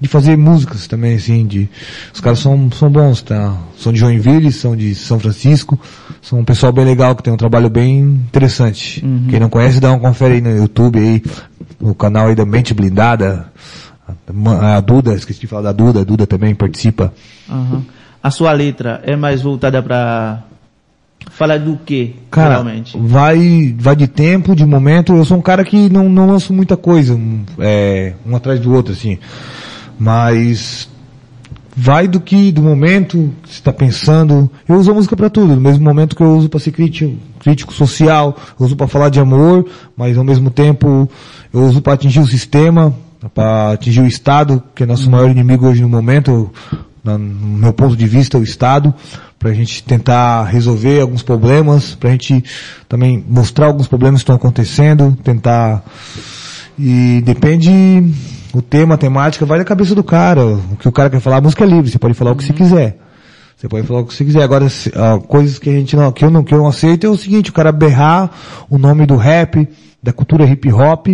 de 0.00 0.08
fazer 0.08 0.38
músicas 0.38 0.86
também, 0.86 1.16
assim, 1.16 1.44
de, 1.44 1.68
os 2.14 2.20
caras 2.20 2.38
são, 2.38 2.70
são 2.72 2.88
bons, 2.88 3.20
tá? 3.20 3.54
São 3.76 3.92
de 3.92 3.98
Joinville, 3.98 4.50
são 4.50 4.74
de 4.74 4.94
São 4.94 5.20
Francisco, 5.20 5.78
são 6.22 6.38
um 6.38 6.44
pessoal 6.44 6.72
bem 6.72 6.86
legal 6.86 7.14
que 7.14 7.22
tem 7.22 7.32
um 7.32 7.36
trabalho 7.36 7.68
bem 7.68 7.98
interessante. 8.00 9.04
Quem 9.28 9.38
não 9.38 9.50
conhece, 9.50 9.80
dá 9.80 9.90
uma 9.90 10.00
confere 10.00 10.36
aí 10.36 10.40
no 10.40 10.56
YouTube 10.56 10.98
aí, 10.98 11.22
no 11.78 11.94
canal 11.94 12.28
aí 12.28 12.34
da 12.34 12.46
Mente 12.46 12.72
Blindada, 12.72 13.52
a, 14.08 14.76
a 14.76 14.80
Duda, 14.80 15.12
esqueci 15.12 15.40
de 15.40 15.46
falar 15.46 15.62
da 15.62 15.72
Duda, 15.72 16.00
a 16.00 16.04
Duda 16.04 16.26
também 16.26 16.54
participa. 16.54 17.12
Aham. 17.50 17.82
A 18.22 18.30
sua 18.30 18.52
letra 18.52 19.02
é 19.04 19.16
mais 19.16 19.42
voltada 19.42 19.82
pra 19.82 20.42
falar 21.30 21.58
do 21.58 21.76
que, 21.76 22.16
Cara, 22.30 22.50
geralmente? 22.50 22.96
vai, 22.98 23.74
vai 23.78 23.96
de 23.96 24.06
tempo, 24.06 24.54
de 24.54 24.64
momento. 24.64 25.14
Eu 25.14 25.24
sou 25.24 25.36
um 25.38 25.42
cara 25.42 25.64
que 25.64 25.88
não, 25.88 26.08
não 26.08 26.26
lanço 26.28 26.52
muita 26.52 26.76
coisa, 26.76 27.14
um, 27.14 27.44
é, 27.58 28.14
um 28.26 28.36
atrás 28.36 28.60
do 28.60 28.72
outro, 28.72 28.92
assim. 28.92 29.18
Mas 29.98 30.88
vai 31.76 32.06
do 32.06 32.20
que, 32.20 32.52
do 32.52 32.62
momento 32.62 33.32
que 33.42 33.48
você 33.48 33.54
está 33.54 33.72
pensando. 33.72 34.50
Eu 34.68 34.76
uso 34.76 34.90
a 34.90 34.94
música 34.94 35.16
para 35.16 35.30
tudo, 35.30 35.54
no 35.54 35.60
mesmo 35.60 35.82
momento 35.84 36.14
que 36.14 36.22
eu 36.22 36.36
uso 36.36 36.48
para 36.48 36.60
ser 36.60 36.70
crítico, 36.70 37.16
crítico 37.40 37.72
social, 37.72 38.36
eu 38.58 38.66
uso 38.66 38.76
para 38.76 38.86
falar 38.86 39.08
de 39.08 39.18
amor, 39.18 39.66
mas 39.96 40.16
ao 40.16 40.24
mesmo 40.24 40.50
tempo 40.50 41.08
eu 41.52 41.60
uso 41.62 41.80
para 41.80 41.94
atingir 41.94 42.20
o 42.20 42.26
sistema, 42.26 42.94
para 43.34 43.72
atingir 43.72 44.00
o 44.00 44.06
Estado, 44.06 44.62
que 44.74 44.82
é 44.82 44.86
nosso 44.86 45.10
maior 45.10 45.30
inimigo 45.30 45.66
hoje 45.66 45.82
no 45.82 45.88
momento, 45.88 46.50
no 47.04 47.18
meu 47.18 47.72
ponto 47.72 47.96
de 47.96 48.06
vista, 48.06 48.38
o 48.38 48.42
Estado, 48.42 48.94
para 49.38 49.50
a 49.50 49.54
gente 49.54 49.82
tentar 49.82 50.44
resolver 50.44 51.00
alguns 51.00 51.22
problemas, 51.22 51.94
para 51.94 52.10
a 52.10 52.12
gente 52.12 52.44
também 52.88 53.24
mostrar 53.28 53.66
alguns 53.66 53.88
problemas 53.88 54.20
que 54.20 54.22
estão 54.22 54.36
acontecendo, 54.36 55.16
tentar 55.22 55.82
e 56.78 57.20
depende 57.24 57.70
o 58.52 58.62
tema, 58.62 58.94
a 58.94 58.98
temática, 58.98 59.44
vai 59.44 59.58
da 59.58 59.64
cabeça 59.64 59.94
do 59.94 60.04
cara. 60.04 60.44
O 60.46 60.76
que 60.78 60.88
o 60.88 60.92
cara 60.92 61.10
quer 61.10 61.20
falar, 61.20 61.38
a 61.38 61.40
música 61.40 61.64
é 61.64 61.66
livre, 61.66 61.90
você 61.90 61.98
pode 61.98 62.14
falar 62.14 62.32
o 62.32 62.36
que 62.36 62.44
você 62.44 62.52
quiser. 62.52 62.98
Você 63.56 63.68
pode 63.68 63.86
falar 63.86 64.00
o 64.00 64.06
que 64.06 64.14
você 64.14 64.24
quiser. 64.24 64.42
Agora, 64.42 64.66
ah, 64.94 65.18
coisas 65.26 65.58
que 65.58 65.70
a 65.70 65.72
gente 65.72 65.94
não, 65.94 66.10
que 66.12 66.24
eu 66.24 66.30
não, 66.30 66.42
que 66.42 66.52
eu 66.52 66.58
não 66.58 66.66
aceito 66.66 67.06
é 67.06 67.10
o 67.10 67.16
seguinte, 67.16 67.50
o 67.50 67.52
cara 67.52 67.70
berrar 67.70 68.30
o 68.68 68.78
nome 68.78 69.06
do 69.06 69.16
rap, 69.16 69.68
da 70.02 70.12
cultura 70.12 70.44
hip 70.44 70.72
hop, 70.72 71.08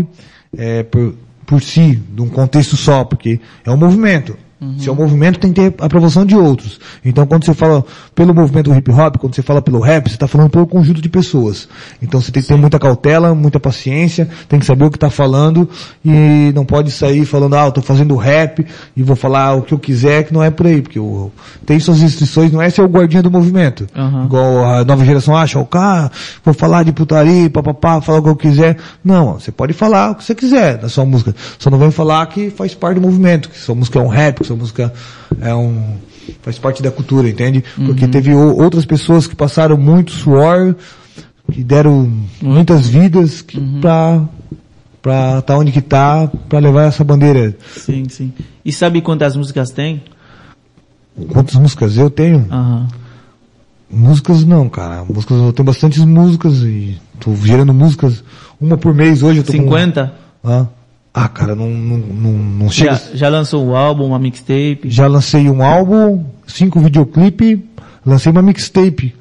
é, 0.57 0.83
por, 0.83 1.14
por 1.44 1.62
si, 1.62 1.96
de 1.96 2.22
um 2.22 2.29
contexto 2.29 2.77
só, 2.77 3.05
porque 3.05 3.40
é 3.64 3.70
um 3.70 3.77
movimento. 3.77 4.37
Se 4.78 4.88
é 4.88 4.92
um 4.92 4.96
movimento, 4.96 5.38
tem 5.38 5.52
que 5.52 5.60
ter 5.60 5.74
a 5.80 5.86
aprovação 5.86 6.26
de 6.26 6.36
outros. 6.36 6.80
Então, 7.04 7.24
quando 7.26 7.44
você 7.44 7.54
fala 7.54 7.84
pelo 8.14 8.34
movimento 8.34 8.74
hip 8.74 8.90
hop, 8.90 9.16
quando 9.16 9.34
você 9.34 9.42
fala 9.42 9.62
pelo 9.62 9.78
rap, 9.78 10.08
você 10.08 10.14
está 10.14 10.26
falando 10.26 10.50
pelo 10.50 10.66
conjunto 10.66 11.00
de 11.00 11.08
pessoas. 11.08 11.68
Então, 12.02 12.20
você 12.20 12.32
tem 12.32 12.42
que 12.42 12.48
ter 12.48 12.56
muita 12.56 12.78
cautela, 12.78 13.34
muita 13.34 13.60
paciência, 13.60 14.28
tem 14.48 14.58
que 14.58 14.66
saber 14.66 14.84
o 14.84 14.90
que 14.90 14.96
está 14.96 15.10
falando 15.10 15.68
e 16.04 16.52
não 16.54 16.64
pode 16.64 16.90
sair 16.90 17.24
falando, 17.24 17.54
ah, 17.54 17.66
eu 17.66 17.72
tô 17.72 17.82
fazendo 17.82 18.16
rap 18.16 18.66
e 18.96 19.02
vou 19.02 19.14
falar 19.14 19.54
o 19.54 19.62
que 19.62 19.72
eu 19.72 19.78
quiser, 19.78 20.24
que 20.24 20.34
não 20.34 20.42
é 20.42 20.50
por 20.50 20.66
aí, 20.66 20.82
porque 20.82 20.98
o, 20.98 21.30
tem 21.64 21.78
suas 21.78 22.00
restrições, 22.00 22.50
não 22.50 22.60
é 22.60 22.68
ser 22.68 22.82
o 22.82 22.88
guardinha 22.88 23.22
do 23.22 23.30
movimento. 23.30 23.86
Aham. 23.94 24.24
Igual 24.24 24.64
a 24.64 24.84
nova 24.84 25.04
geração 25.04 25.36
acha, 25.36 25.58
o 25.58 25.66
cara, 25.66 26.10
vou 26.44 26.52
falar 26.52 26.82
de 26.82 26.92
putaria, 26.92 27.48
papapá, 27.48 28.00
falar 28.00 28.18
o 28.18 28.22
que 28.22 28.28
eu 28.28 28.36
quiser. 28.36 28.76
Não, 29.04 29.34
você 29.34 29.52
pode 29.52 29.72
falar 29.72 30.10
o 30.10 30.14
que 30.16 30.24
você 30.24 30.34
quiser 30.34 30.78
da 30.78 30.88
sua 30.88 31.04
música. 31.04 31.34
Só 31.58 31.70
não 31.70 31.78
vem 31.78 31.90
falar 31.92 32.26
que 32.26 32.50
faz 32.50 32.74
parte 32.74 32.96
do 32.96 33.02
movimento, 33.02 33.48
que 33.48 33.58
sua 33.58 33.74
música 33.74 33.98
é 33.98 34.02
um 34.02 34.08
rap, 34.08 34.47
sua 34.48 34.56
música 34.56 34.92
é 35.40 35.54
um, 35.54 35.96
faz 36.42 36.58
parte 36.58 36.82
da 36.82 36.90
cultura, 36.90 37.28
entende? 37.28 37.62
Porque 37.87 38.08
teve 38.08 38.34
o- 38.34 38.56
outras 38.61 38.84
pessoas 38.84 39.26
que 39.26 39.37
passaram 39.37 39.76
muito 39.76 40.11
suor, 40.12 40.74
que 41.52 41.62
deram 41.62 42.11
muitas 42.42 42.88
vidas 42.88 43.40
que, 43.42 43.61
pra, 43.80 44.22
pra 45.02 45.42
tá 45.42 45.56
onde 45.56 45.70
que 45.72 45.80
tá, 45.82 46.26
pra 46.48 46.58
levar 46.58 46.84
essa 46.84 47.04
bandeira. 47.04 47.56
Sim, 47.76 48.08
sim. 48.08 48.32
E 48.64 48.72
sabe 48.72 49.00
quantas 49.00 49.37
músicas 49.37 49.70
tem? 49.70 50.02
Quantas 51.32 51.54
músicas 51.56 51.96
eu 51.96 52.08
tenho? 52.11 52.46
Aham. 52.50 52.88
Músicas 53.90 54.44
não, 54.44 54.68
cara. 54.68 55.04
Músicas, 55.04 55.38
eu 55.40 55.52
tenho 55.52 55.64
bastantes 55.66 56.04
músicas 56.04 56.58
e 56.62 56.98
tô 57.18 57.34
gerando 57.37 57.72
músicas 57.72 58.22
uma 58.61 58.76
por 58.76 58.94
mês 58.94 59.22
hoje. 59.22 59.38
Eu 59.38 59.44
tô 59.44 59.52
com- 59.52 59.58
50? 59.62 60.12
Hã? 60.44 60.68
Ah, 60.70 60.77
cara, 61.26 61.54
não, 61.54 61.70
não, 61.70 61.96
não, 61.96 62.33
não 62.33 62.70
chega. 62.70 62.94
Já, 62.94 63.00
já 63.14 63.28
lançou 63.31 63.66
um 63.66 63.74
álbum, 63.74 64.04
uma 64.04 64.18
mixtape? 64.18 64.83
Já 64.85 65.07
lancei 65.07 65.48
um 65.48 65.62
álbum, 65.62 66.24
cinco 66.46 66.78
videoclipe, 66.81 67.64
lancei 68.04 68.31
uma 68.31 68.42
mixtape. 68.42 69.14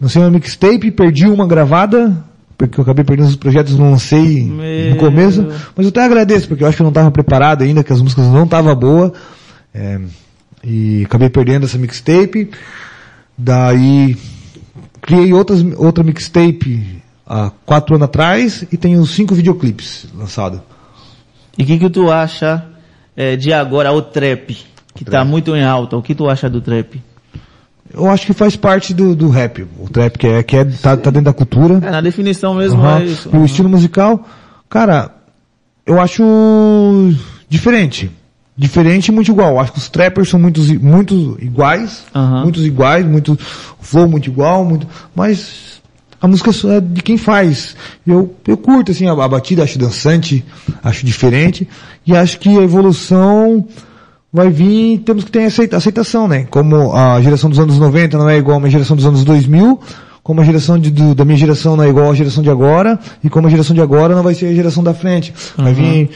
Lancei 0.00 0.22
uma 0.22 0.30
mixtape, 0.30 0.90
perdi 0.90 1.26
uma 1.26 1.46
gravada, 1.46 2.16
porque 2.56 2.78
eu 2.78 2.82
acabei 2.82 3.04
perdendo 3.04 3.28
os 3.28 3.36
projetos, 3.36 3.76
não 3.76 3.90
lancei 3.90 4.44
Meu. 4.44 4.90
no 4.90 4.96
começo. 4.96 5.46
Mas 5.74 5.84
eu 5.84 5.88
até 5.88 6.04
agradeço, 6.04 6.46
porque 6.46 6.62
eu 6.62 6.68
acho 6.68 6.76
que 6.76 6.82
eu 6.82 6.84
não 6.84 6.90
estava 6.90 7.10
preparado 7.10 7.62
ainda, 7.62 7.82
que 7.82 7.92
as 7.92 8.00
músicas 8.00 8.26
não 8.26 8.44
estavam 8.44 8.74
boas. 8.76 9.12
É, 9.74 10.00
e 10.62 11.02
acabei 11.04 11.28
perdendo 11.28 11.64
essa 11.64 11.78
mixtape. 11.78 12.50
Daí 13.36 14.16
criei 15.00 15.32
outras, 15.32 15.64
outra 15.76 16.04
mixtape 16.04 17.02
há 17.26 17.50
quatro 17.64 17.94
anos 17.94 18.04
atrás 18.04 18.64
e 18.70 18.76
tenho 18.76 19.04
cinco 19.06 19.34
videoclipes 19.34 20.06
lançados. 20.14 20.60
E 21.58 21.62
o 21.62 21.66
que, 21.66 21.78
que 21.78 21.90
tu 21.90 22.10
acha 22.10 22.64
eh, 23.16 23.36
de 23.36 23.52
agora 23.52 23.92
o 23.92 24.02
trap? 24.02 24.56
Que 24.94 25.04
tá 25.04 25.24
muito 25.24 25.54
em 25.54 25.64
alta. 25.64 25.96
O 25.96 26.02
que 26.02 26.14
tu 26.14 26.28
acha 26.28 26.48
do 26.48 26.60
trap? 26.60 27.00
Eu 27.92 28.08
acho 28.08 28.26
que 28.26 28.32
faz 28.32 28.56
parte 28.56 28.94
do, 28.94 29.14
do 29.16 29.28
rap. 29.28 29.66
O 29.78 29.88
trap 29.88 30.16
que 30.16 30.26
é, 30.26 30.42
que 30.42 30.56
é 30.56 30.64
tá, 30.64 30.96
tá 30.96 31.10
dentro 31.10 31.22
da 31.22 31.32
cultura. 31.32 31.80
É, 31.82 31.90
na 31.90 32.00
definição 32.00 32.54
mesmo 32.54 32.80
Aham. 32.80 33.00
é 33.00 33.04
isso. 33.04 33.30
E 33.32 33.36
o 33.36 33.44
estilo 33.44 33.68
musical, 33.68 34.24
cara, 34.68 35.10
eu 35.84 36.00
acho 36.00 36.22
diferente. 37.48 38.10
Diferente 38.56 39.08
e 39.08 39.12
muito 39.12 39.30
igual. 39.30 39.58
Acho 39.58 39.72
que 39.72 39.78
os 39.78 39.88
trappers 39.88 40.28
são 40.28 40.38
muitos, 40.38 40.70
muito 40.70 41.36
iguais. 41.40 42.04
Aham. 42.14 42.42
Muitos 42.42 42.64
iguais, 42.64 43.06
muito, 43.06 43.32
o 43.32 43.82
flow 43.82 44.08
muito 44.08 44.28
igual, 44.28 44.64
muito, 44.64 44.86
mas 45.14 45.79
a 46.20 46.28
música 46.28 46.50
é 46.76 46.80
de 46.80 47.02
quem 47.02 47.16
faz. 47.16 47.74
Eu, 48.06 48.34
eu 48.46 48.56
curto, 48.56 48.92
assim, 48.92 49.06
a, 49.06 49.12
a 49.12 49.28
batida, 49.28 49.62
acho 49.62 49.78
dançante, 49.78 50.44
acho 50.82 51.04
diferente. 51.06 51.66
E 52.06 52.14
acho 52.16 52.38
que 52.38 52.48
a 52.58 52.62
evolução 52.62 53.66
vai 54.32 54.48
vir, 54.50 54.98
temos 55.00 55.24
que 55.24 55.30
ter 55.30 55.44
aceita- 55.44 55.76
aceitação, 55.76 56.28
né? 56.28 56.46
Como 56.50 56.92
a 56.94 57.20
geração 57.20 57.48
dos 57.50 57.58
anos 57.58 57.78
90 57.78 58.16
não 58.18 58.28
é 58.28 58.36
igual 58.36 58.56
a 58.56 58.58
uma 58.58 58.70
geração 58.70 58.94
dos 58.96 59.04
anos 59.06 59.24
2000, 59.24 59.80
como 60.22 60.40
a 60.40 60.44
geração 60.44 60.78
de- 60.78 60.90
do- 60.90 61.14
da 61.14 61.24
minha 61.24 61.36
geração 61.38 61.76
não 61.76 61.84
é 61.84 61.88
igual 61.88 62.10
à 62.10 62.14
geração 62.14 62.42
de 62.42 62.50
agora, 62.50 62.98
e 63.24 63.28
como 63.30 63.46
a 63.46 63.50
geração 63.50 63.74
de 63.74 63.80
agora 63.80 64.14
não 64.14 64.22
vai 64.22 64.34
ser 64.34 64.46
a 64.46 64.54
geração 64.54 64.84
da 64.84 64.94
frente. 64.94 65.32
Vai 65.56 65.72
vir, 65.74 66.10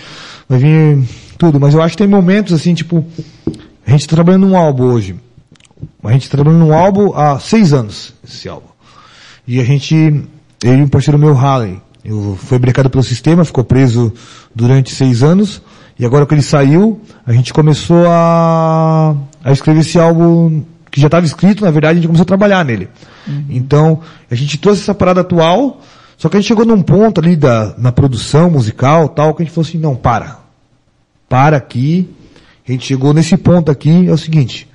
vai 0.48 0.58
vir 0.58 0.98
tudo. 1.38 1.58
Mas 1.58 1.74
eu 1.74 1.82
acho 1.82 1.92
que 1.96 2.02
tem 2.02 2.06
momentos 2.06 2.52
assim, 2.52 2.74
tipo, 2.74 3.04
a 3.86 3.90
gente 3.90 4.06
tá 4.06 4.14
trabalhando 4.14 4.46
num 4.46 4.56
álbum 4.56 4.84
hoje. 4.84 5.16
A 6.04 6.12
gente 6.12 6.28
tá 6.28 6.36
trabalhando 6.36 6.60
num 6.66 6.72
álbum 6.74 7.12
há 7.16 7.38
seis 7.40 7.72
anos, 7.72 8.12
esse 8.26 8.48
álbum. 8.48 8.66
E 9.46 9.60
a 9.60 9.64
gente, 9.64 9.94
eu 10.62 10.74
e 10.74 10.82
um 10.82 10.88
parceiro 10.88 11.18
meu, 11.18 11.34
Halley, 11.34 11.80
eu 12.04 12.36
foi 12.40 12.58
brecado 12.58 12.88
pelo 12.88 13.02
sistema, 13.02 13.44
ficou 13.44 13.64
preso 13.64 14.12
durante 14.54 14.94
seis 14.94 15.22
anos, 15.22 15.60
e 15.98 16.04
agora 16.04 16.26
que 16.26 16.34
ele 16.34 16.42
saiu, 16.42 17.00
a 17.26 17.32
gente 17.32 17.52
começou 17.52 18.06
a, 18.08 19.14
a 19.42 19.52
escrever 19.52 19.80
esse 19.80 19.98
álbum 19.98 20.62
que 20.90 21.00
já 21.00 21.08
estava 21.08 21.26
escrito, 21.26 21.64
na 21.64 21.70
verdade, 21.70 21.92
a 21.92 21.96
gente 21.96 22.06
começou 22.06 22.22
a 22.22 22.26
trabalhar 22.26 22.64
nele. 22.64 22.88
Então, 23.50 24.00
a 24.30 24.34
gente 24.34 24.58
trouxe 24.58 24.82
essa 24.82 24.94
parada 24.94 25.22
atual, 25.22 25.80
só 26.16 26.28
que 26.28 26.36
a 26.36 26.40
gente 26.40 26.48
chegou 26.48 26.64
num 26.64 26.82
ponto 26.82 27.20
ali 27.20 27.36
da, 27.36 27.74
na 27.76 27.90
produção 27.90 28.50
musical, 28.50 29.08
tal, 29.08 29.34
que 29.34 29.42
a 29.42 29.44
gente 29.44 29.54
falou 29.54 29.68
assim, 29.68 29.78
não, 29.78 29.96
para. 29.96 30.38
Para 31.28 31.56
aqui. 31.56 32.08
A 32.66 32.72
gente 32.72 32.86
chegou 32.86 33.12
nesse 33.12 33.36
ponto 33.36 33.70
aqui, 33.70 34.08
é 34.08 34.12
o 34.12 34.16
seguinte, 34.16 34.68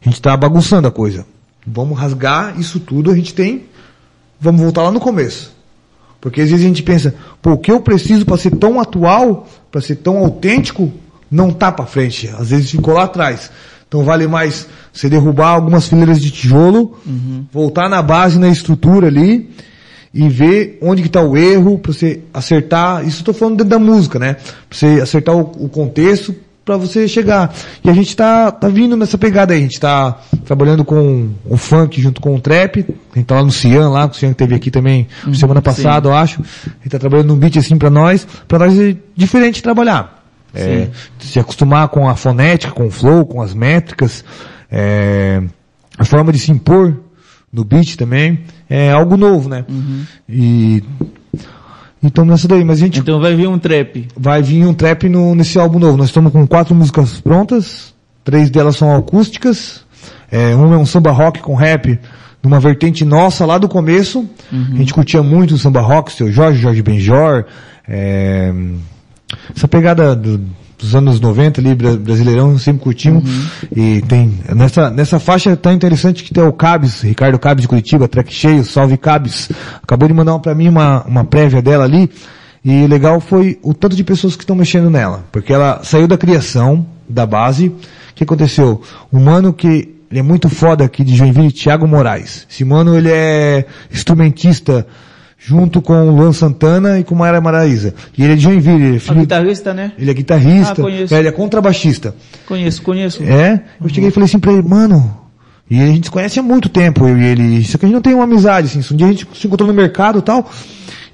a 0.00 0.08
gente 0.08 0.20
tá 0.22 0.36
bagunçando 0.36 0.86
a 0.86 0.90
coisa. 0.90 1.26
Vamos 1.66 1.98
rasgar 1.98 2.58
isso 2.60 2.78
tudo, 2.78 3.10
a 3.10 3.14
gente 3.14 3.34
tem, 3.34 3.64
vamos 4.40 4.60
voltar 4.60 4.82
lá 4.82 4.90
no 4.90 5.00
começo. 5.00 5.56
Porque 6.20 6.40
às 6.40 6.50
vezes 6.50 6.64
a 6.64 6.68
gente 6.68 6.82
pensa, 6.82 7.14
pô, 7.40 7.52
o 7.52 7.58
que 7.58 7.70
eu 7.70 7.80
preciso 7.80 8.26
para 8.26 8.36
ser 8.36 8.56
tão 8.56 8.80
atual, 8.80 9.46
para 9.70 9.80
ser 9.80 9.96
tão 9.96 10.18
autêntico, 10.18 10.92
não 11.30 11.52
tá 11.52 11.70
para 11.70 11.86
frente. 11.86 12.28
Às 12.38 12.50
vezes 12.50 12.70
ficou 12.70 12.94
lá 12.94 13.04
atrás. 13.04 13.50
Então 13.86 14.04
vale 14.04 14.26
mais 14.26 14.66
você 14.92 15.08
derrubar 15.08 15.50
algumas 15.50 15.88
fileiras 15.88 16.20
de 16.20 16.30
tijolo, 16.30 16.98
voltar 17.52 17.88
na 17.88 18.02
base, 18.02 18.38
na 18.38 18.48
estrutura 18.48 19.06
ali, 19.06 19.48
e 20.12 20.28
ver 20.28 20.78
onde 20.82 21.02
que 21.02 21.08
tá 21.08 21.22
o 21.22 21.36
erro, 21.36 21.78
para 21.78 21.92
você 21.92 22.20
acertar, 22.34 23.06
isso 23.06 23.20
eu 23.20 23.24
tô 23.26 23.32
falando 23.32 23.56
dentro 23.56 23.70
da 23.70 23.78
música, 23.78 24.18
né? 24.18 24.34
Pra 24.34 24.44
você 24.78 24.86
acertar 25.00 25.36
o, 25.36 25.40
o 25.40 25.68
contexto, 25.68 26.34
para 26.68 26.76
você 26.76 27.08
chegar. 27.08 27.50
E 27.82 27.88
a 27.88 27.94
gente 27.94 28.14
tá, 28.14 28.50
tá 28.50 28.68
vindo 28.68 28.94
nessa 28.94 29.16
pegada 29.16 29.54
aí, 29.54 29.60
a 29.60 29.62
gente 29.62 29.80
tá 29.80 30.18
trabalhando 30.44 30.84
com 30.84 31.30
o 31.46 31.56
funk 31.56 31.98
junto 31.98 32.20
com 32.20 32.36
o 32.36 32.40
trap, 32.40 32.84
a 33.14 33.18
gente 33.18 33.26
tá 33.26 33.36
lá 33.36 33.42
no 33.42 33.50
Cian 33.50 33.88
lá, 33.88 34.04
o 34.04 34.12
Cian 34.12 34.32
que 34.32 34.34
teve 34.36 34.54
aqui 34.54 34.70
também 34.70 35.08
semana 35.32 35.62
passada, 35.62 36.10
eu 36.10 36.14
acho. 36.14 36.42
A 36.42 36.82
gente 36.82 36.90
tá 36.90 36.98
trabalhando 36.98 37.28
num 37.28 37.36
beat 37.36 37.56
assim 37.56 37.78
para 37.78 37.88
nós, 37.88 38.26
para 38.46 38.58
nós 38.58 38.78
é 38.78 38.94
diferente 39.16 39.62
trabalhar. 39.62 40.22
É, 40.54 40.88
se 41.18 41.38
acostumar 41.38 41.88
com 41.88 42.06
a 42.06 42.14
fonética, 42.16 42.72
com 42.72 42.86
o 42.86 42.90
flow, 42.90 43.24
com 43.24 43.40
as 43.40 43.54
métricas, 43.54 44.22
é, 44.70 45.42
a 45.96 46.04
forma 46.04 46.32
de 46.32 46.38
se 46.38 46.52
impor 46.52 46.94
no 47.50 47.64
beat 47.64 47.96
também, 47.96 48.40
é 48.68 48.92
algo 48.92 49.16
novo, 49.16 49.48
né? 49.48 49.64
E, 50.28 50.82
então 52.02 52.24
nessa 52.24 52.46
daí, 52.48 52.64
mas 52.64 52.78
a 52.78 52.84
gente 52.84 53.00
Então 53.00 53.20
vai 53.20 53.34
vir 53.34 53.48
um 53.48 53.58
trap. 53.58 54.08
vai 54.16 54.42
vir 54.42 54.64
um 54.66 54.74
trap 54.74 55.08
no, 55.08 55.34
nesse 55.34 55.58
álbum 55.58 55.78
novo. 55.78 55.96
Nós 55.96 56.06
estamos 56.08 56.32
com 56.32 56.46
quatro 56.46 56.74
músicas 56.74 57.20
prontas, 57.20 57.94
três 58.24 58.50
delas 58.50 58.76
são 58.76 58.94
acústicas, 58.94 59.84
é, 60.30 60.54
uma 60.54 60.74
é 60.74 60.78
um 60.78 60.86
samba 60.86 61.10
rock 61.10 61.40
com 61.40 61.54
rap, 61.54 61.98
numa 62.42 62.60
vertente 62.60 63.04
nossa 63.04 63.44
lá 63.44 63.58
do 63.58 63.68
começo. 63.68 64.28
A 64.52 64.76
gente 64.76 64.94
curtia 64.94 65.22
muito 65.22 65.54
o 65.54 65.58
samba 65.58 65.80
rock, 65.80 66.12
seu 66.12 66.30
Jorge, 66.30 66.60
Jorge 66.60 66.82
Benjor, 66.82 67.44
é, 67.88 68.52
essa 69.54 69.66
pegada 69.66 70.14
do- 70.14 70.40
dos 70.78 70.94
anos 70.94 71.20
90 71.20 71.60
ali, 71.60 71.74
bra- 71.74 71.96
brasileirão, 71.96 72.56
sempre 72.58 72.82
curtimos. 72.82 73.24
E 73.74 74.00
tem, 74.08 74.38
nessa, 74.54 74.90
nessa 74.90 75.18
faixa 75.18 75.56
tão 75.56 75.72
interessante 75.72 76.22
que 76.22 76.32
tem 76.32 76.42
o 76.44 76.52
Cabs, 76.52 77.02
Ricardo 77.02 77.38
Cabs 77.38 77.62
de 77.62 77.68
Curitiba, 77.68 78.06
track 78.08 78.32
cheio, 78.32 78.64
salve 78.64 78.96
Cabs. 78.96 79.50
Acabou 79.82 80.06
de 80.08 80.14
mandar 80.14 80.38
pra 80.38 80.54
mim 80.54 80.68
uma, 80.68 81.02
uma 81.04 81.24
prévia 81.24 81.60
dela 81.60 81.84
ali. 81.84 82.08
E 82.64 82.86
legal 82.86 83.20
foi 83.20 83.58
o 83.62 83.72
tanto 83.74 83.96
de 83.96 84.04
pessoas 84.04 84.36
que 84.36 84.42
estão 84.42 84.54
mexendo 84.56 84.88
nela. 84.90 85.24
Porque 85.32 85.52
ela 85.52 85.80
saiu 85.84 86.06
da 86.06 86.16
criação, 86.18 86.86
da 87.08 87.24
base, 87.26 87.72
que 88.14 88.24
aconteceu? 88.24 88.82
Um 89.12 89.20
mano 89.20 89.52
que 89.52 89.94
ele 90.10 90.20
é 90.20 90.22
muito 90.22 90.48
foda 90.48 90.84
aqui 90.84 91.04
de 91.04 91.14
Joinville, 91.14 91.52
Thiago 91.52 91.86
Moraes. 91.86 92.46
Esse 92.50 92.64
mano, 92.64 92.96
ele 92.96 93.10
é 93.10 93.64
instrumentista 93.92 94.86
junto 95.38 95.80
com 95.80 95.92
o 95.94 96.10
Luan 96.14 96.32
Santana 96.32 96.98
e 96.98 97.04
com 97.04 97.14
Mayra 97.14 97.40
Maraíza. 97.40 97.94
E 98.16 98.24
ele 98.24 98.32
é 98.32 98.36
de 98.36 98.42
Joinville, 98.42 98.82
ele 98.84 98.96
é 98.96 98.98
filho, 98.98 99.20
guitarrista, 99.20 99.72
né? 99.72 99.92
ele 99.96 100.10
é 100.10 100.14
guitarrista, 100.14 100.72
Ah, 100.72 100.84
conheço. 100.84 101.14
ele 101.14 101.28
é 101.28 101.32
contrabaixista. 101.32 102.14
Conheço, 102.46 102.82
conheço. 102.82 103.22
É, 103.22 103.62
eu 103.80 103.88
cheguei 103.88 104.08
e 104.08 104.12
falei 104.12 104.26
assim 104.26 104.38
pra 104.38 104.52
ele, 104.52 104.62
mano, 104.68 105.16
e 105.70 105.80
a 105.80 105.86
gente 105.86 106.06
se 106.06 106.10
conhece 106.10 106.40
há 106.40 106.42
muito 106.42 106.68
tempo, 106.68 107.06
eu 107.06 107.16
e 107.16 107.24
ele, 107.24 107.64
só 107.64 107.78
que 107.78 107.84
a 107.84 107.88
gente 107.88 107.94
não 107.94 108.02
tem 108.02 108.14
uma 108.14 108.24
amizade, 108.24 108.66
assim, 108.66 108.94
um 108.94 108.96
dia 108.96 109.06
a 109.06 109.10
gente 109.10 109.28
se 109.34 109.46
encontrou 109.46 109.68
no 109.68 109.74
mercado 109.74 110.18
e 110.18 110.22
tal, 110.22 110.50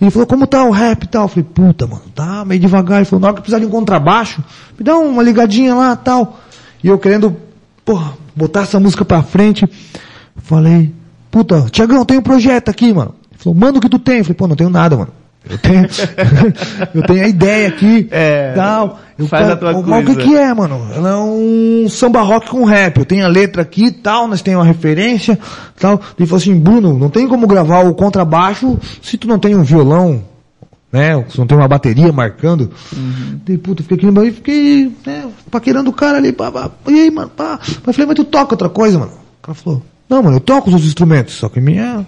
e 0.01 0.05
ele 0.05 0.11
falou, 0.11 0.27
como 0.27 0.47
tá 0.47 0.65
o 0.65 0.71
rap 0.71 1.03
e 1.05 1.07
tal? 1.09 1.25
Eu 1.25 1.29
falei, 1.29 1.45
puta, 1.53 1.87
mano, 1.87 2.03
tá 2.15 2.45
meio 2.45 2.61
devagar, 2.61 2.99
ele 2.99 3.05
falou, 3.05 3.21
na 3.21 3.27
hora 3.29 3.37
que 3.37 3.43
precisar 3.43 3.59
de 3.59 3.67
um 3.67 3.71
contrabaixo, 3.71 4.43
me 4.79 4.85
dá 4.85 4.97
uma 4.97 5.23
ligadinha 5.23 5.75
lá 5.75 5.93
e 5.93 6.05
tal, 6.05 6.41
e 6.83 6.89
eu 6.89 6.99
querendo, 6.99 7.37
porra, 7.85 8.15
botar 8.35 8.63
essa 8.63 8.81
música 8.81 9.05
pra 9.05 9.23
frente, 9.23 9.69
falei, 10.37 10.93
puta, 11.31 11.67
Tiagão, 11.71 12.05
tem 12.05 12.19
um 12.19 12.23
projeto 12.23 12.69
aqui, 12.71 12.93
mano, 12.93 13.15
falou, 13.45 13.59
manda 13.59 13.79
o 13.79 13.81
que 13.81 13.89
tu 13.89 13.99
tem, 13.99 14.19
eu 14.19 14.25
falei, 14.25 14.35
pô, 14.37 14.47
não 14.47 14.57
tenho 14.57 14.71
nada, 14.71 14.97
mano. 14.97 15.11
Eu 15.49 15.59
tenho, 15.59 15.87
eu 16.95 17.03
tenho 17.03 17.25
a 17.25 17.29
ideia 17.29 17.69
aqui, 17.69 18.09
É, 18.11 18.53
tal. 18.55 18.99
Eu, 19.19 19.29
faz 19.29 19.49
a 19.49 19.57
tua 19.57 19.73
mas 19.83 20.03
o 20.03 20.07
que 20.07 20.15
coisa. 20.15 20.29
que 20.29 20.37
é, 20.37 20.53
mano? 20.55 20.89
Ela 20.93 21.11
é 21.11 21.17
um 21.17 21.87
samba 21.89 22.23
rock 22.23 22.49
com 22.49 22.65
rap. 22.65 22.99
Eu 22.99 23.05
tenho 23.05 23.25
a 23.25 23.29
letra 23.29 23.63
aqui 23.63 23.87
e 23.87 23.93
tal, 23.93 24.27
nós 24.27 24.43
temos 24.43 24.61
uma 24.61 24.67
referência 24.67 25.39
tal. 25.79 26.01
Ele 26.19 26.27
falou 26.27 26.41
assim, 26.41 26.59
Bruno, 26.59 26.99
não 26.99 27.11
tem 27.11 27.29
como 27.29 27.47
gravar 27.47 27.81
o 27.85 27.95
contrabaixo 27.95 28.79
se 29.03 29.17
tu 29.19 29.29
não 29.29 29.39
tem 29.39 29.55
um 29.55 29.63
violão, 29.63 30.25
né? 30.91 31.23
Se 31.29 31.39
não 31.39 31.47
tem 31.47 31.57
uma 31.59 31.69
bateria 31.69 32.11
marcando. 32.11 32.71
Uhum. 32.93 33.39
Daí, 33.45 33.59
puta, 33.59 33.83
fiquei 33.83 33.99
aqui 33.99 34.07
no 34.07 34.13
banheiro, 34.13 34.37
fiquei, 34.37 34.91
né, 35.07 35.27
paquerando 35.51 35.91
o 35.91 35.93
cara 35.93 36.17
ali, 36.19 36.33
pá, 36.33 36.51
pá. 36.51 36.71
E 36.89 37.01
aí, 37.03 37.11
mano, 37.11 37.29
pá. 37.29 37.59
Mas 37.61 37.87
eu 37.87 37.93
falei, 37.93 38.07
mas 38.07 38.17
tu 38.17 38.25
toca 38.25 38.55
outra 38.55 38.69
coisa, 38.71 38.99
mano? 38.99 39.13
O 39.13 39.47
cara 39.47 39.55
falou, 39.55 39.83
não, 40.09 40.23
mano, 40.23 40.37
eu 40.37 40.41
toco 40.41 40.69
os 40.69 40.73
outros 40.75 40.89
instrumentos, 40.89 41.35
só 41.35 41.49
que 41.49 41.61
minha, 41.61 42.05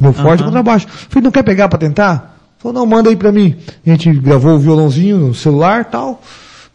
meu 0.00 0.12
forte 0.12 0.42
contrabaixo. 0.42 0.86
Eu 0.86 0.92
falei, 1.08 1.24
não 1.24 1.30
quer 1.30 1.42
pegar 1.42 1.68
pra 1.68 1.78
tentar? 1.78 2.36
Falou, 2.58 2.80
não, 2.80 2.86
manda 2.86 3.10
aí 3.10 3.16
pra 3.16 3.30
mim. 3.30 3.56
A 3.86 3.90
gente 3.90 4.12
gravou 4.14 4.54
o 4.54 4.58
violãozinho 4.58 5.18
no 5.18 5.34
celular 5.34 5.82
e 5.82 5.84
tal, 5.84 6.22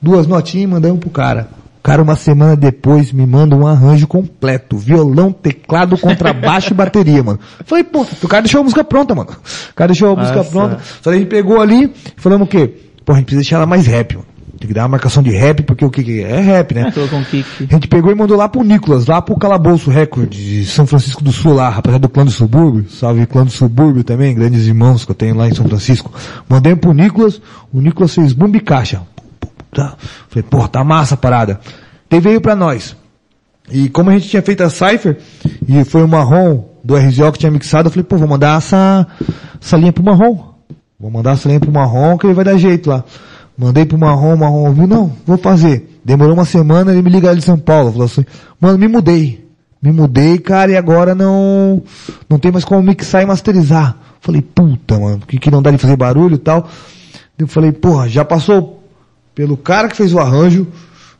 duas 0.01 0.27
notinhas, 0.27 0.69
mandamos 0.69 0.99
pro 0.99 1.09
cara. 1.09 1.49
O 1.79 1.81
cara, 1.81 2.03
uma 2.03 2.15
semana 2.15 2.55
depois, 2.57 3.11
me 3.13 3.25
manda 3.25 3.55
um 3.55 3.65
arranjo 3.65 4.05
completo. 4.05 4.77
Violão, 4.77 5.31
teclado, 5.31 5.97
contrabaixo 5.97 6.73
e 6.73 6.75
bateria, 6.75 7.23
mano. 7.23 7.39
Falei, 7.65 7.85
pô, 7.85 8.05
o 8.21 8.27
cara 8.27 8.43
deixou 8.43 8.59
a 8.59 8.63
música 8.63 8.83
pronta, 8.83 9.15
mano. 9.15 9.29
O 9.31 9.73
cara 9.73 9.87
deixou 9.87 10.11
a 10.11 10.15
música 10.15 10.37
Nossa. 10.37 10.49
pronta. 10.49 10.79
Só 11.01 11.09
que 11.09 11.15
a 11.15 11.19
gente 11.19 11.29
pegou 11.29 11.61
ali 11.61 11.85
e 11.85 12.21
falamos 12.21 12.47
o 12.47 12.51
quê? 12.51 12.71
Pô, 13.05 13.13
a 13.13 13.15
gente 13.15 13.25
precisa 13.25 13.41
deixar 13.41 13.55
ela 13.55 13.65
mais 13.65 13.87
rap, 13.87 14.15
mano. 14.15 14.27
Tem 14.59 14.67
que 14.67 14.73
dar 14.73 14.81
uma 14.81 14.89
marcação 14.89 15.23
de 15.23 15.31
rap, 15.31 15.63
porque 15.63 15.85
o 15.85 15.89
que 15.89 16.03
que 16.03 16.21
é? 16.21 16.31
É 16.31 16.39
rap, 16.41 16.75
né? 16.75 16.91
Colocou 16.91 17.17
um 17.17 17.23
kick. 17.23 17.45
A 17.61 17.73
gente 17.73 17.87
pegou 17.87 18.11
e 18.11 18.15
mandou 18.15 18.35
lá 18.35 18.49
pro 18.49 18.61
Nicolas, 18.61 19.07
lá 19.07 19.21
pro 19.21 19.37
Calabouço 19.37 19.89
Record 19.89 20.29
de 20.29 20.65
São 20.65 20.85
Francisco 20.85 21.23
do 21.23 21.31
Sul 21.31 21.53
lá, 21.53 21.69
rapaziada 21.69 22.01
do 22.01 22.09
clã 22.09 22.25
do 22.25 22.31
subúrbio, 22.31 22.85
salve 22.89 23.25
clã 23.25 23.45
do 23.45 23.51
subúrbio 23.51 24.03
também, 24.03 24.35
grandes 24.35 24.67
irmãos 24.67 25.05
que 25.05 25.11
eu 25.11 25.15
tenho 25.15 25.33
lá 25.33 25.47
em 25.47 25.55
São 25.55 25.65
Francisco. 25.65 26.11
Mandei 26.49 26.75
pro 26.75 26.93
Nicolas, 26.93 27.41
o 27.71 27.79
Nicolas 27.79 28.13
fez 28.13 28.33
bumbo 28.33 28.57
e 28.57 28.59
caixa. 28.59 29.01
Falei, 30.27 30.43
porra, 30.49 30.67
tá 30.67 30.83
massa 30.83 31.13
a 31.13 31.17
parada. 31.17 31.61
Daí 32.09 32.19
veio 32.19 32.41
pra 32.41 32.53
nós. 32.53 32.97
E 33.71 33.87
como 33.87 34.09
a 34.09 34.13
gente 34.13 34.27
tinha 34.27 34.41
feito 34.41 34.61
a 34.61 34.69
Cypher, 34.69 35.19
e 35.65 35.85
foi 35.85 36.03
o 36.03 36.07
Marrom 36.07 36.65
do 36.83 36.97
RZO 36.97 37.31
que 37.31 37.39
tinha 37.39 37.51
mixado, 37.51 37.87
eu 37.87 37.91
falei, 37.91 38.03
pô, 38.03 38.17
vou 38.17 38.27
mandar 38.27 38.57
essa, 38.57 39.07
essa 39.61 39.77
linha 39.77 39.93
pro 39.93 40.03
Marrom. 40.03 40.49
Vou 40.99 41.09
mandar 41.09 41.33
essa 41.33 41.47
linha 41.47 41.61
pro 41.61 41.71
Marrom 41.71 42.17
que 42.17 42.27
ele 42.27 42.33
vai 42.33 42.43
dar 42.43 42.57
jeito 42.57 42.89
lá. 42.89 43.05
Mandei 43.59 43.83
pro 43.83 43.97
Marrom, 43.97 44.35
o 44.35 44.37
Marrom 44.37 44.67
ouviu, 44.67 44.87
não, 44.87 45.11
vou 45.25 45.37
fazer. 45.37 45.99
Demorou 46.03 46.33
uma 46.33 46.45
semana, 46.45 46.93
ele 46.93 47.01
me 47.01 47.09
liga 47.09 47.29
ali 47.29 47.39
de 47.39 47.45
São 47.45 47.59
Paulo, 47.59 47.91
falou 47.91 48.05
assim, 48.05 48.23
mano, 48.59 48.77
me 48.77 48.87
mudei. 48.87 49.45
Me 49.81 49.91
mudei, 49.91 50.37
cara, 50.37 50.71
e 50.71 50.77
agora 50.77 51.13
não, 51.13 51.83
não 52.29 52.39
tem 52.39 52.53
mais 52.53 52.63
como 52.63 52.81
mixar 52.81 53.21
e 53.21 53.25
masterizar. 53.25 53.97
Falei, 54.21 54.41
puta, 54.41 54.97
mano, 54.97 55.19
que, 55.27 55.37
que 55.37 55.51
não 55.51 55.61
dá 55.61 55.71
de 55.71 55.77
fazer 55.77 55.97
barulho 55.97 56.35
e 56.35 56.39
tal. 56.39 56.69
Eu 57.37 57.47
falei, 57.47 57.73
porra, 57.73 58.07
já 58.07 58.23
passou 58.23 58.81
pelo 59.35 59.57
cara 59.57 59.89
que 59.89 59.97
fez 59.97 60.13
o 60.13 60.19
arranjo, 60.19 60.65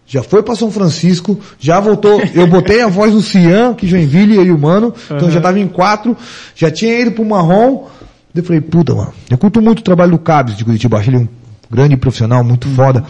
já 0.06 0.24
foi 0.24 0.42
pra 0.42 0.56
São 0.56 0.72
Francisco, 0.72 1.38
já 1.60 1.82
voltou, 1.82 2.22
eu 2.34 2.48
botei 2.48 2.82
a 2.82 2.88
voz 2.90 3.12
do 3.12 3.22
Cian, 3.22 3.74
que 3.74 3.86
Joinville, 3.86 4.38
eu 4.38 4.46
e 4.46 4.52
o 4.52 4.58
Mano, 4.58 4.94
então 5.06 5.30
já 5.30 5.42
tava 5.42 5.60
em 5.60 5.68
quatro, 5.68 6.16
já 6.56 6.72
tinha 6.72 7.02
ido 7.02 7.12
pro 7.12 7.26
Marrom, 7.26 7.88
eu 8.34 8.44
falei, 8.44 8.62
puta, 8.62 8.96
mano, 8.96 9.14
eu 9.30 9.38
curto 9.38 9.62
muito 9.62 9.80
o 9.80 9.84
trabalho 9.84 10.12
do 10.12 10.20
Cabs 10.20 10.56
de 10.56 10.64
Curitiba, 10.64 10.98
achei 10.98 11.14
ele 11.14 11.24
um 11.24 11.39
grande 11.70 11.96
profissional, 11.98 12.44
muito 12.44 12.68
foda. 12.70 13.04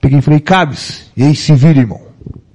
Peguei 0.00 0.18
e 0.18 0.22
falei, 0.22 0.40
Cabs, 0.40 1.10
e 1.16 1.22
aí 1.22 1.34
se 1.36 1.54
vira, 1.54 1.78
irmão. 1.80 2.00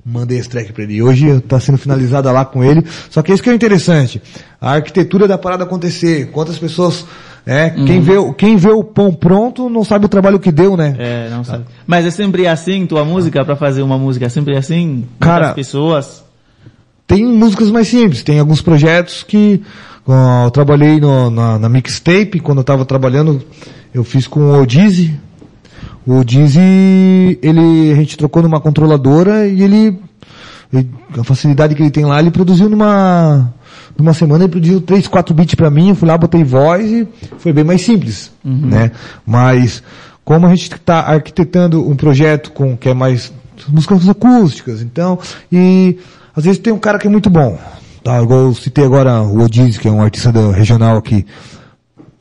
Mandei 0.03 0.38
esse 0.38 0.49
track 0.49 0.71
pra 0.71 0.84
ele. 0.84 1.01
Hoje 1.01 1.39
tá 1.41 1.60
sendo 1.60 1.77
finalizada 1.79 2.31
lá 2.31 2.45
com 2.45 2.63
ele. 2.63 2.84
Só 3.10 3.21
que 3.23 3.31
isso 3.34 3.41
que 3.41 3.49
é 3.49 3.53
interessante. 3.55 4.21
A 4.62 4.73
arquitetura 4.73 5.27
da 5.27 5.38
parada 5.38 5.63
acontecer. 5.63 6.27
Quantas 6.31 6.60
pessoas, 6.60 7.05
é, 7.43 7.71
quem 7.71 8.01
vê, 8.01 8.15
o- 8.17 8.31
quem 8.34 8.55
vê 8.55 8.69
o 8.69 8.84
pão 8.84 9.12
pronto 9.12 9.67
não 9.67 9.84
sabe 9.84 10.05
o 10.05 10.10
trabalho 10.10 10.39
que 10.39 10.51
deu, 10.51 10.77
né? 10.77 10.95
É, 10.99 11.29
não 11.31 11.43
sabe. 11.43 11.65
Mas 11.88 12.05
é 12.05 12.12
sempre 12.12 12.45
assim, 12.47 12.86
tua 12.86 13.03
música, 13.03 13.43
pra 13.43 13.55
fazer 13.55 13.81
uma 13.81 13.97
música, 13.97 14.27
é 14.27 14.29
sempre 14.29 14.55
assim? 14.55 15.05
Cara- 15.19 15.47
Muitas 15.47 15.55
pessoas. 15.55 16.23
Tem 17.08 17.25
músicas 17.25 17.69
mais 17.71 17.88
simples, 17.88 18.21
tem 18.23 18.39
alguns 18.39 18.62
projetos 18.62 19.23
que 19.23 19.62
ó, 20.08 20.45
eu 20.45 20.51
trabalhei 20.51 20.99
no- 20.99 21.29
na, 21.31 21.58
na 21.60 21.69
mixtape, 21.69 22.39
quando 22.39 22.60
eu 22.60 22.63
tava 22.63 22.86
trabalhando, 22.86 23.43
eu 23.93 24.03
fiz 24.03 24.27
com 24.27 24.39
o 24.39 24.62
Odize. 24.62 25.13
O 26.05 26.19
Odize, 26.19 26.59
ele, 27.41 27.91
a 27.91 27.95
gente 27.95 28.17
trocou 28.17 28.41
numa 28.43 28.59
controladora 28.61 29.47
e 29.47 29.61
ele, 29.63 29.97
ele- 30.71 30.89
a 31.17 31.23
facilidade 31.23 31.73
que 31.75 31.81
ele 31.81 31.89
tem 31.91 32.05
lá, 32.05 32.19
ele 32.19 32.29
produziu 32.31 32.69
numa, 32.69 33.51
numa 33.97 34.13
semana, 34.13 34.43
ele 34.43 34.51
produziu 34.51 34.81
3, 34.81 35.07
4 35.07 35.33
beats 35.33 35.55
pra 35.55 35.69
mim, 35.71 35.89
eu 35.89 35.95
fui 35.95 36.07
lá, 36.07 36.17
botei 36.17 36.43
voz 36.43 36.85
e 36.91 37.07
foi 37.39 37.51
bem 37.51 37.63
mais 37.63 37.81
simples, 37.81 38.31
né? 38.43 38.91
Mas, 39.25 39.81
como 40.23 40.45
a 40.45 40.49
gente 40.49 40.71
está 40.73 40.99
arquitetando 40.99 41.87
um 41.89 41.95
projeto 41.95 42.51
com, 42.51 42.77
que 42.77 42.89
é 42.89 42.93
mais 42.93 43.33
músicas 43.67 44.07
acústicas, 44.07 44.81
então, 44.81 45.17
e 45.51 45.97
às 46.35 46.43
vezes 46.43 46.59
tem 46.59 46.71
um 46.73 46.77
cara 46.79 46.99
que 46.99 47.07
é 47.07 47.09
muito 47.09 47.29
bom, 47.31 47.57
tá? 48.03 48.21
Igual 48.21 48.41
eu 48.41 48.53
citei 48.53 48.85
agora 48.85 49.21
o 49.23 49.41
Odiz, 49.43 49.77
que 49.79 49.87
é 49.87 49.91
um 49.91 50.03
artista 50.03 50.31
regional 50.51 50.97
aqui. 50.97 51.25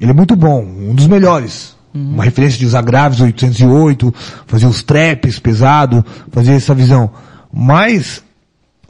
Ele 0.00 0.10
é 0.10 0.14
muito 0.14 0.34
bom, 0.36 0.62
um 0.64 0.94
dos 0.94 1.06
melhores. 1.06 1.73
Uma 1.94 2.24
referência 2.24 2.58
de 2.58 2.66
usar 2.66 2.82
graves 2.82 3.20
808, 3.20 4.12
fazer 4.46 4.66
os 4.66 4.82
traps 4.82 5.38
pesado, 5.38 6.04
fazer 6.32 6.52
essa 6.54 6.74
visão. 6.74 7.08
Mas, 7.52 8.20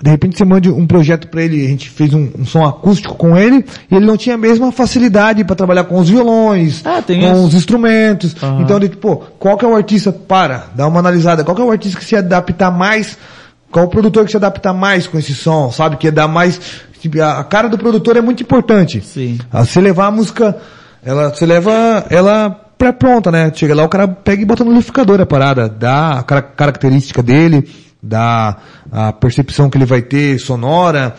de 0.02 0.10
repente 0.10 0.38
você 0.38 0.44
manda 0.44 0.72
um 0.72 0.86
projeto 0.86 1.28
para 1.28 1.42
ele, 1.42 1.64
a 1.66 1.68
gente 1.68 1.90
fez 1.90 2.14
um, 2.14 2.30
um 2.38 2.46
som 2.46 2.64
acústico 2.64 3.14
com 3.14 3.36
ele, 3.36 3.64
e 3.90 3.94
ele 3.94 4.06
não 4.06 4.16
tinha 4.16 4.36
a 4.36 4.38
mesma 4.38 4.72
facilidade 4.72 5.44
para 5.44 5.54
trabalhar 5.54 5.84
com 5.84 5.98
os 5.98 6.08
violões, 6.08 6.80
Ah, 6.84 7.02
tem 7.02 7.20
com 7.20 7.26
isso. 7.32 7.44
os 7.46 7.54
instrumentos. 7.54 8.34
Aham. 8.42 8.62
Então, 8.62 8.76
ele, 8.78 8.88
pô, 8.88 9.16
qual 9.38 9.58
que 9.58 9.64
é 9.66 9.68
o 9.68 9.76
artista, 9.76 10.10
para, 10.10 10.68
dá 10.74 10.86
uma 10.86 10.98
analisada, 11.00 11.44
qual 11.44 11.54
que 11.54 11.60
é 11.60 11.64
o 11.64 11.70
artista 11.70 11.98
que 11.98 12.04
se 12.06 12.16
adapta 12.16 12.70
mais, 12.70 13.18
qual 13.70 13.84
o 13.84 13.88
produtor 13.88 14.24
que 14.24 14.30
se 14.30 14.36
adapta 14.38 14.72
mais 14.72 15.06
com 15.06 15.18
esse 15.18 15.34
som, 15.34 15.70
sabe? 15.70 15.96
Que 15.98 16.10
dá 16.10 16.26
mais, 16.26 16.58
tipo, 17.02 17.20
a 17.20 17.40
a 17.40 17.44
cara 17.44 17.68
do 17.68 17.76
produtor 17.76 18.16
é 18.16 18.22
muito 18.22 18.42
importante. 18.42 19.02
Sim. 19.04 19.38
Ah, 19.52 19.62
Você 19.64 19.78
levar 19.80 20.06
a 20.06 20.10
música, 20.10 20.56
ela, 21.04 21.28
você 21.28 21.44
leva 21.44 22.06
ela 22.08 22.60
pré-pronta, 22.88 23.30
né? 23.30 23.50
Chega 23.54 23.74
lá, 23.74 23.84
o 23.84 23.88
cara 23.88 24.06
pega 24.06 24.42
e 24.42 24.44
bota 24.44 24.62
no 24.62 24.70
liquidificador 24.70 25.20
a 25.20 25.26
parada, 25.26 25.68
dá 25.68 26.18
a 26.18 26.22
cara- 26.22 26.42
característica 26.42 27.22
dele, 27.22 27.66
dá 28.02 28.56
a 28.92 29.12
percepção 29.12 29.70
que 29.70 29.78
ele 29.78 29.86
vai 29.86 30.02
ter 30.02 30.38
sonora. 30.38 31.14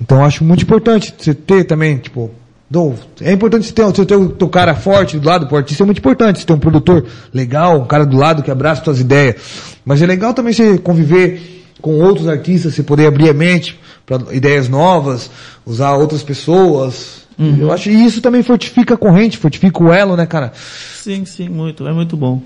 Então 0.00 0.24
acho 0.24 0.42
muito 0.44 0.62
importante 0.64 1.14
você 1.16 1.32
ter 1.34 1.64
também, 1.64 1.98
tipo, 1.98 2.30
do- 2.68 2.94
é 3.20 3.32
importante 3.32 3.66
você 3.66 3.72
ter, 3.72 3.84
você 3.84 4.04
ter 4.04 4.16
o 4.16 4.30
teu 4.30 4.48
cara 4.48 4.74
forte 4.74 5.18
do 5.18 5.28
lado, 5.28 5.46
pro 5.46 5.56
artista 5.56 5.84
é 5.84 5.86
muito 5.86 5.98
importante, 5.98 6.40
você 6.40 6.46
ter 6.46 6.52
um 6.52 6.58
produtor 6.58 7.06
legal, 7.32 7.80
um 7.80 7.86
cara 7.86 8.04
do 8.04 8.16
lado 8.16 8.42
que 8.42 8.50
abraça 8.50 8.82
suas 8.82 8.98
ideias. 9.00 9.36
Mas 9.84 10.02
é 10.02 10.06
legal 10.06 10.34
também 10.34 10.52
você 10.52 10.78
conviver 10.78 11.64
com 11.80 12.00
outros 12.00 12.26
artistas, 12.26 12.74
você 12.74 12.82
poder 12.82 13.06
abrir 13.06 13.28
a 13.30 13.34
mente 13.34 13.78
para 14.04 14.34
ideias 14.34 14.68
novas, 14.68 15.30
usar 15.64 15.92
outras 15.94 16.22
pessoas. 16.24 17.27
Eu 17.38 17.72
acho 17.72 17.84
que 17.84 17.94
isso 17.94 18.20
também 18.20 18.42
fortifica 18.42 18.94
a 18.94 18.96
corrente, 18.96 19.38
fortifica 19.38 19.82
o 19.82 19.92
elo, 19.92 20.16
né, 20.16 20.26
cara? 20.26 20.52
Sim, 20.54 21.24
sim, 21.24 21.48
muito, 21.48 21.86
é 21.86 21.92
muito 21.92 22.16
bom. 22.16 22.42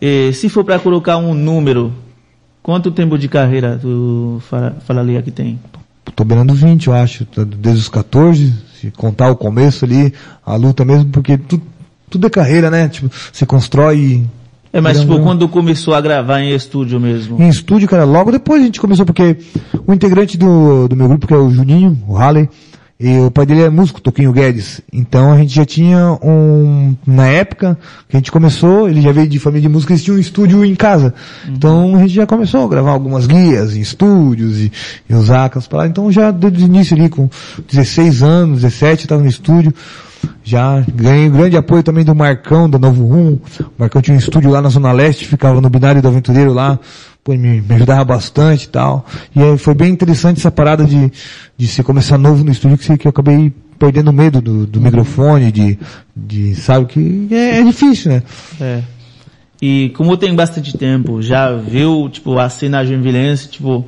E, 0.00 0.32
se 0.32 0.48
for 0.48 0.64
pra 0.64 0.78
colocar 0.80 1.16
um 1.16 1.32
número, 1.32 1.92
quanto 2.62 2.90
tempo 2.90 3.16
de 3.16 3.28
carreira 3.28 3.78
tu 3.80 4.42
fala, 4.48 4.76
falaria 4.84 5.22
que 5.22 5.30
tem? 5.30 5.58
Tô 6.14 6.24
beirando 6.24 6.54
20, 6.54 6.86
eu 6.88 6.92
acho, 6.92 7.24
tá 7.26 7.44
desde 7.44 7.82
os 7.82 7.88
14, 7.88 8.52
se 8.80 8.90
contar 8.90 9.30
o 9.30 9.36
começo 9.36 9.84
ali, 9.84 10.12
a 10.44 10.56
luta 10.56 10.84
mesmo, 10.84 11.10
porque 11.10 11.36
tu, 11.38 11.60
tudo 12.10 12.26
é 12.26 12.30
carreira, 12.30 12.70
né? 12.70 12.88
Tipo, 12.88 13.10
você 13.32 13.46
constrói 13.46 14.24
É, 14.72 14.80
mas 14.80 15.00
tipo, 15.00 15.20
quando 15.20 15.48
começou 15.48 15.94
a 15.94 16.00
gravar 16.00 16.40
em 16.40 16.54
estúdio 16.54 16.98
mesmo? 16.98 17.40
em 17.40 17.48
estúdio, 17.48 17.88
cara, 17.88 18.04
logo 18.04 18.32
depois 18.32 18.62
a 18.62 18.64
gente 18.64 18.80
começou, 18.80 19.06
porque 19.06 19.36
o 19.86 19.92
integrante 19.92 20.36
do, 20.36 20.88
do 20.88 20.96
meu 20.96 21.06
grupo, 21.08 21.26
que 21.26 21.34
é 21.34 21.36
o 21.36 21.50
Juninho, 21.50 22.02
o 22.08 22.14
Halley, 22.14 22.48
E 22.98 23.18
o 23.18 23.30
pai 23.30 23.44
dele 23.44 23.62
é 23.62 23.68
músico, 23.68 24.00
Toquinho 24.00 24.32
Guedes. 24.32 24.80
Então 24.90 25.30
a 25.30 25.36
gente 25.36 25.54
já 25.54 25.66
tinha 25.66 26.18
um, 26.22 26.96
na 27.06 27.26
época 27.26 27.78
que 28.08 28.16
a 28.16 28.18
gente 28.18 28.32
começou, 28.32 28.88
ele 28.88 29.02
já 29.02 29.12
veio 29.12 29.28
de 29.28 29.38
família 29.38 29.68
de 29.68 29.68
música, 29.68 29.92
eles 29.92 30.02
tinham 30.02 30.16
um 30.16 30.20
estúdio 30.20 30.64
em 30.64 30.74
casa. 30.74 31.12
Então 31.46 31.94
a 31.94 31.98
gente 32.00 32.14
já 32.14 32.26
começou 32.26 32.64
a 32.64 32.68
gravar 32.68 32.92
algumas 32.92 33.26
guias 33.26 33.76
em 33.76 33.80
estúdios 33.80 34.58
e, 34.58 34.72
e 35.10 35.14
usar 35.14 35.44
aquelas 35.44 35.68
palavras. 35.68 35.90
Então 35.90 36.10
já 36.10 36.30
desde 36.30 36.64
o 36.64 36.66
início 36.66 36.96
ali, 36.96 37.10
com 37.10 37.28
16 37.70 38.22
anos, 38.22 38.62
17, 38.62 39.04
eu 39.04 39.08
tava 39.08 39.22
no 39.22 39.28
estúdio. 39.28 39.74
Já 40.42 40.82
ganhei 40.94 41.28
grande 41.28 41.56
apoio 41.56 41.82
também 41.82 42.04
do 42.04 42.14
Marcão, 42.14 42.68
da 42.68 42.78
Novo 42.78 43.04
Rumo. 43.06 43.42
O 43.60 43.72
Marcão 43.78 44.00
tinha 44.00 44.14
um 44.14 44.18
estúdio 44.18 44.50
lá 44.50 44.62
na 44.62 44.70
Zona 44.70 44.90
Leste, 44.90 45.26
ficava 45.26 45.60
no 45.60 45.68
binário 45.68 46.00
do 46.00 46.08
Aventureiro 46.08 46.52
lá. 46.52 46.78
Pô, 47.26 47.32
me, 47.32 47.60
me 47.60 47.74
ajudava 47.74 48.04
bastante 48.04 48.66
e 48.66 48.68
tal. 48.68 49.04
E 49.34 49.42
aí 49.42 49.58
foi 49.58 49.74
bem 49.74 49.90
interessante 49.90 50.38
essa 50.38 50.48
parada 50.48 50.84
de, 50.84 51.10
de 51.58 51.66
você 51.66 51.82
começar 51.82 52.16
novo 52.16 52.44
no 52.44 52.52
estúdio, 52.52 52.78
que, 52.78 52.96
que 52.96 53.04
eu 53.04 53.10
acabei 53.10 53.52
perdendo 53.76 54.12
medo 54.12 54.40
do, 54.40 54.64
do 54.64 54.80
microfone, 54.80 55.50
de, 55.50 55.76
de, 56.14 56.54
sabe, 56.54 56.86
que 56.86 57.26
é, 57.32 57.58
é 57.58 57.64
difícil, 57.64 58.12
né? 58.12 58.22
É. 58.60 58.80
E 59.60 59.88
como 59.96 60.16
tem 60.16 60.32
bastante 60.36 60.78
tempo, 60.78 61.20
já 61.20 61.52
viu, 61.52 62.08
tipo, 62.08 62.38
a 62.38 62.48
cena 62.48 62.84
joinvilense, 62.84 63.48
tipo, 63.48 63.84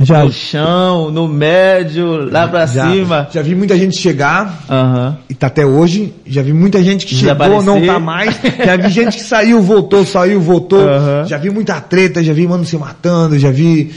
Já, 0.00 0.24
no 0.24 0.30
chão, 0.32 1.10
no 1.10 1.26
médio, 1.26 2.30
lá 2.30 2.46
pra 2.46 2.66
já, 2.66 2.88
cima. 2.90 3.28
já 3.32 3.42
vi 3.42 3.54
muita 3.56 3.76
gente 3.76 3.98
chegar, 3.98 4.62
Aham. 4.70 5.18
e 5.28 5.34
tá 5.34 5.48
até 5.48 5.66
hoje, 5.66 6.14
já 6.24 6.40
vi 6.40 6.52
muita 6.52 6.80
gente 6.82 7.04
que 7.04 7.16
chegou, 7.16 7.60
não 7.62 7.84
tá 7.84 7.98
mais, 7.98 8.38
já 8.64 8.76
vi 8.76 8.90
gente 8.90 9.16
que 9.16 9.22
saiu, 9.24 9.60
voltou, 9.60 10.04
saiu, 10.06 10.40
voltou, 10.40 10.88
Aham. 10.88 11.24
já 11.26 11.36
vi 11.36 11.50
muita 11.50 11.80
treta, 11.80 12.22
já 12.22 12.32
vi 12.32 12.46
mano 12.46 12.64
se 12.64 12.76
matando, 12.78 13.36
já 13.38 13.50
vi, 13.50 13.90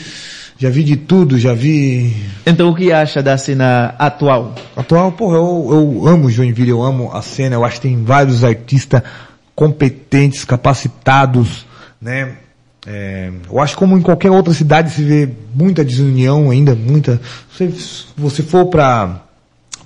já 0.58 0.72
vi 0.72 0.84
de 0.84 0.96
tudo, 0.96 1.38
já 1.38 1.54
vi... 1.54 2.12
Então 2.48 2.70
o 2.70 2.76
que 2.76 2.92
acha 2.92 3.22
da 3.22 3.38
cena 3.38 3.94
atual? 4.00 4.56
Atual, 4.76 5.12
porra, 5.12 5.38
eu, 5.38 5.68
eu 6.04 6.08
amo 6.08 6.32
Joinville, 6.32 6.72
eu 6.72 6.82
amo 6.82 7.12
a 7.14 7.22
cena, 7.22 7.56
eu 7.56 7.64
acho 7.64 7.76
que 7.76 7.88
tem 7.88 8.04
vários 8.04 8.44
artistas 8.44 9.04
competentes, 9.54 10.44
capacitados, 10.46 11.64
né? 12.02 12.30
É, 12.86 13.30
eu 13.52 13.60
acho 13.60 13.74
que 13.74 13.80
como 13.80 13.98
em 13.98 14.02
qualquer 14.02 14.32
outra 14.32 14.54
cidade 14.54 14.92
se 14.92 15.04
vê 15.04 15.30
muita 15.54 15.84
desunião 15.86 16.50
ainda, 16.50 16.74
muita. 16.76 17.22
Se 17.56 17.72
você 18.18 18.42
for 18.42 18.66
para 18.68 19.22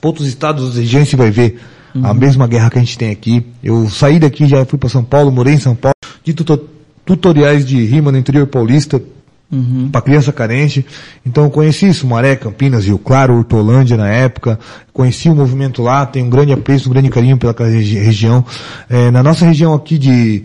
outros 0.02 0.28
estados, 0.28 0.64
outras 0.64 0.80
regiões, 0.82 1.10
você 1.10 1.16
vai 1.16 1.30
ver 1.32 1.60
a 2.04 2.14
mesma 2.14 2.46
guerra 2.48 2.70
que 2.70 2.78
a 2.78 2.82
gente 2.82 2.98
tem 2.98 3.10
aqui. 3.12 3.46
Eu 3.64 3.90
saí 3.90 4.20
daqui, 4.20 4.46
já 4.48 4.66
fui 4.66 4.78
para 4.80 4.90
São 4.90 5.04
Paulo, 5.04 5.32
morei 5.32 5.54
em 5.54 5.60
São 5.60 5.76
Paulo, 5.76 5.96
de 6.24 6.34
tuto- 6.34 6.70
tutoriais 7.06 7.66
de 7.66 7.84
rima 7.86 8.12
no 8.12 8.18
interior 8.18 8.48
paulista, 8.48 9.02
Uhum. 9.52 9.90
para 9.92 10.02
criança 10.02 10.34
carente. 10.34 10.86
Então 11.26 11.44
eu 11.46 11.50
conheci 11.52 11.94
Sumaré, 11.94 12.36
Campinas, 12.36 12.86
Rio 12.86 12.98
Claro, 12.98 13.36
Hortolândia 13.38 13.96
na 13.96 14.08
época. 14.10 14.60
Conheci 14.92 15.30
o 15.30 15.36
movimento 15.36 15.82
lá, 15.84 16.06
tenho 16.06 16.26
um 16.26 16.30
grande 16.30 16.52
apreço, 16.52 16.90
um 16.90 16.92
grande 16.92 17.10
carinho 17.10 17.38
pela 17.38 17.54
regi- 17.60 18.00
região. 18.00 18.44
É, 18.90 19.12
na 19.12 19.22
nossa 19.22 19.46
região 19.46 19.74
aqui 19.74 19.98
de 20.00 20.44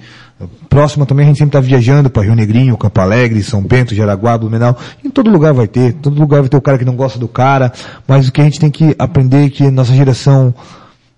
próxima 0.68 1.05
também 1.07 1.24
a 1.24 1.29
gente 1.29 1.38
sempre 1.38 1.59
está 1.59 1.61
viajando 1.61 2.09
para 2.09 2.22
Rio 2.22 2.35
Negrinho, 2.35 2.76
Campo 2.76 3.00
Alegre, 3.00 3.42
São 3.42 3.62
Bento, 3.62 3.94
Jaraguá, 3.94 4.38
Blumenau. 4.38 4.76
Em 5.05 5.11
todo 5.11 5.31
lugar 5.31 5.53
vai 5.53 5.66
ter, 5.66 5.94
todo 5.94 6.18
lugar 6.18 6.40
vai 6.40 6.48
ter 6.48 6.57
o 6.57 6.62
cara 6.62 6.79
que 6.79 6.85
não 6.85 6.96
gosta 6.96 7.18
do 7.18 7.29
cara, 7.29 7.72
mas 8.07 8.29
o 8.29 8.33
que 8.33 8.40
a 8.40 8.44
gente 8.44 8.61
tem 8.61 8.70
que 8.70 8.94
aprender 8.98 9.46
é 9.46 9.50
que 9.50 9.70
nossa 9.70 9.92
geração 9.92 10.55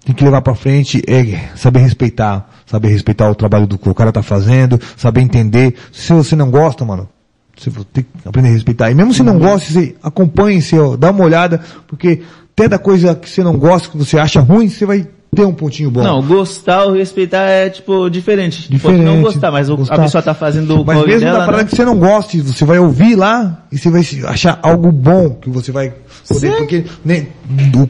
tem 0.04 0.14
que 0.14 0.24
levar 0.24 0.42
para 0.42 0.54
frente 0.54 1.02
é 1.06 1.50
saber 1.56 1.80
respeitar, 1.80 2.50
saber 2.66 2.88
respeitar 2.88 3.30
o 3.30 3.34
trabalho 3.34 3.66
do 3.66 3.78
que 3.78 3.88
o 3.88 3.94
cara 3.94 4.10
tá 4.10 4.22
fazendo, 4.22 4.80
saber 4.96 5.20
entender. 5.20 5.76
Se 5.92 6.12
você 6.12 6.34
não 6.34 6.50
gosta, 6.50 6.84
mano, 6.84 7.08
você 7.56 7.70
tem 7.92 8.04
que 8.04 8.28
aprender 8.28 8.48
a 8.48 8.52
respeitar. 8.52 8.90
E 8.90 8.94
mesmo 8.94 9.14
se 9.14 9.22
não 9.22 9.38
gosta, 9.38 9.72
você 9.72 9.94
acompanhe, 10.02 10.60
você, 10.60 10.78
ó, 10.78 10.96
dá 10.96 11.10
uma 11.10 11.24
olhada, 11.24 11.60
porque 11.86 12.22
até 12.52 12.68
da 12.68 12.78
coisa 12.78 13.14
que 13.14 13.28
você 13.28 13.44
não 13.44 13.56
gosta, 13.56 13.88
que 13.88 13.96
você 13.96 14.18
acha 14.18 14.40
ruim, 14.40 14.68
você 14.68 14.84
vai 14.84 15.06
ter 15.34 15.46
um 15.46 15.54
pontinho 15.54 15.90
bom. 15.90 16.02
Não, 16.02 16.22
gostar 16.22 16.84
ou 16.84 16.92
respeitar 16.92 17.48
é, 17.48 17.70
tipo, 17.70 18.10
diferente. 18.10 18.70
Diferente, 18.70 18.98
Pode 18.98 19.16
não 19.16 19.22
gostar, 19.22 19.50
mas 19.50 19.66
gostar. 19.66 19.94
a 19.94 19.98
pessoa 20.00 20.22
tá 20.22 20.34
fazendo 20.34 20.82
o 20.82 20.84
Mas 20.84 21.06
mesmo 21.06 21.20
dela, 21.20 21.38
da 21.38 21.44
parada 21.46 21.62
né? 21.62 21.70
que 21.70 21.74
você 21.74 21.84
não 21.86 21.98
goste, 21.98 22.42
você 22.42 22.66
vai 22.66 22.78
ouvir 22.78 23.16
lá 23.16 23.64
e 23.72 23.78
você 23.78 23.88
vai 23.90 24.02
achar 24.26 24.58
algo 24.62 24.92
bom 24.92 25.30
que 25.30 25.48
você 25.48 25.72
vai 25.72 25.94
poder, 26.28 26.50
Sim. 26.50 26.56
porque 26.58 26.84
né, 27.02 27.28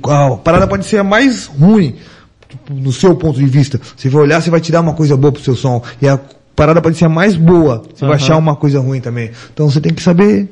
a 0.09 0.37
parada 0.37 0.69
pode 0.69 0.87
ser 0.87 0.99
a 0.99 1.05
mais 1.05 1.47
ruim 1.47 1.97
tipo, 2.49 2.75
no 2.75 2.93
seu 2.93 3.13
ponto 3.17 3.41
de 3.41 3.47
vista. 3.47 3.81
Você 3.97 4.09
vai 4.09 4.23
olhar, 4.23 4.41
você 4.41 4.49
vai 4.49 4.61
tirar 4.61 4.81
uma 4.81 4.95
coisa 4.95 5.17
boa 5.17 5.33
pro 5.33 5.43
seu 5.43 5.57
som 5.57 5.83
e 6.01 6.07
a 6.09 6.21
parada 6.55 6.81
pode 6.81 6.97
ser 6.97 7.07
a 7.07 7.09
mais 7.09 7.35
boa, 7.35 7.83
você 7.93 8.05
vai 8.05 8.15
Aham. 8.15 8.25
achar 8.25 8.37
uma 8.37 8.55
coisa 8.55 8.79
ruim 8.79 9.01
também. 9.01 9.33
Então 9.53 9.69
você 9.69 9.81
tem 9.81 9.93
que 9.93 10.01
saber 10.03 10.49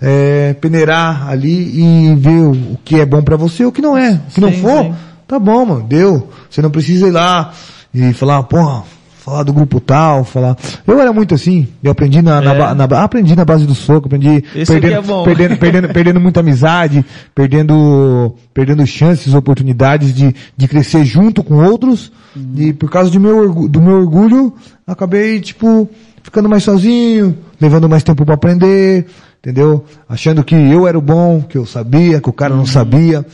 é, 0.00 0.54
peneirar 0.54 1.28
ali 1.28 1.78
e 1.78 2.14
ver 2.14 2.40
o, 2.40 2.52
o 2.52 2.78
que 2.82 2.98
é 2.98 3.04
bom 3.04 3.22
pra 3.22 3.36
você 3.36 3.64
e 3.64 3.66
o 3.66 3.72
que 3.72 3.82
não 3.82 3.98
é. 3.98 4.12
O 4.30 4.34
que 4.34 4.40
não 4.40 4.50
Sim, 4.50 4.62
for, 4.62 4.82
sim. 4.84 4.94
Tá 5.32 5.38
bom, 5.38 5.64
mano, 5.64 5.82
deu. 5.88 6.28
Você 6.50 6.60
não 6.60 6.68
precisa 6.70 7.08
ir 7.08 7.10
lá 7.10 7.54
e 7.94 8.12
falar, 8.12 8.42
porra, 8.42 8.82
falar 9.24 9.42
do 9.44 9.50
grupo 9.54 9.80
tal, 9.80 10.24
falar. 10.24 10.58
Eu 10.86 11.00
era 11.00 11.10
muito 11.10 11.34
assim, 11.34 11.68
eu 11.82 11.90
aprendi 11.90 12.20
na, 12.20 12.38
na, 12.42 12.52
É. 12.54 12.74
na 12.74 12.86
ba- 12.86 13.02
aprendi 13.02 13.34
na 13.34 13.42
base 13.42 13.64
do 13.64 13.74
soco, 13.74 14.08
aprendi 14.08 14.44
Isso 14.54 14.70
perdendo, 14.70 14.90
que 14.90 14.98
é 14.98 15.00
bom. 15.00 15.24
perdendo, 15.24 15.56
perdendo, 15.56 15.88
perdendo 15.88 16.20
muita 16.20 16.40
amizade, 16.40 17.02
perdendo, 17.34 18.34
perdendo 18.52 18.86
chances, 18.86 19.32
oportunidades 19.32 20.14
de, 20.14 20.34
de 20.54 20.68
crescer 20.68 21.02
junto 21.06 21.42
com 21.42 21.54
outros. 21.64 22.12
Uhum. 22.36 22.52
E 22.58 22.72
por 22.74 22.90
causa 22.90 23.10
de 23.10 23.18
meu, 23.18 23.66
do 23.70 23.80
meu 23.80 23.94
orgulho, 24.00 24.52
acabei, 24.86 25.40
tipo, 25.40 25.88
ficando 26.22 26.46
mais 26.46 26.62
sozinho, 26.62 27.38
levando 27.58 27.88
mais 27.88 28.02
tempo 28.02 28.26
pra 28.26 28.34
aprender, 28.34 29.06
entendeu? 29.38 29.82
Achando 30.06 30.44
que 30.44 30.54
eu 30.54 30.86
era 30.86 30.98
o 30.98 31.00
bom, 31.00 31.40
que 31.40 31.56
eu 31.56 31.64
sabia, 31.64 32.20
que 32.20 32.28
o 32.28 32.34
cara 32.34 32.52
Uhum. 32.52 32.58
não 32.58 32.66
sabia. 32.66 33.24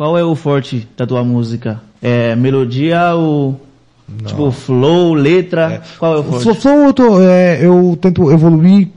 Qual 0.00 0.16
é 0.16 0.24
o 0.24 0.34
forte 0.34 0.88
da 0.96 1.06
tua 1.06 1.22
música? 1.22 1.78
É 2.00 2.34
melodia 2.34 3.12
ou 3.12 3.60
tipo 4.24 4.50
flow, 4.50 5.12
letra? 5.12 5.82
Qual 5.98 6.16
é 6.16 6.18
o 6.20 6.22
forte? 6.22 6.42
Flow, 6.42 6.54
Flow, 6.54 6.78
eu, 6.86 6.92
tô, 6.94 7.20
é, 7.20 7.58
eu 7.62 7.98
tento 8.00 8.32
evoluir, 8.32 8.88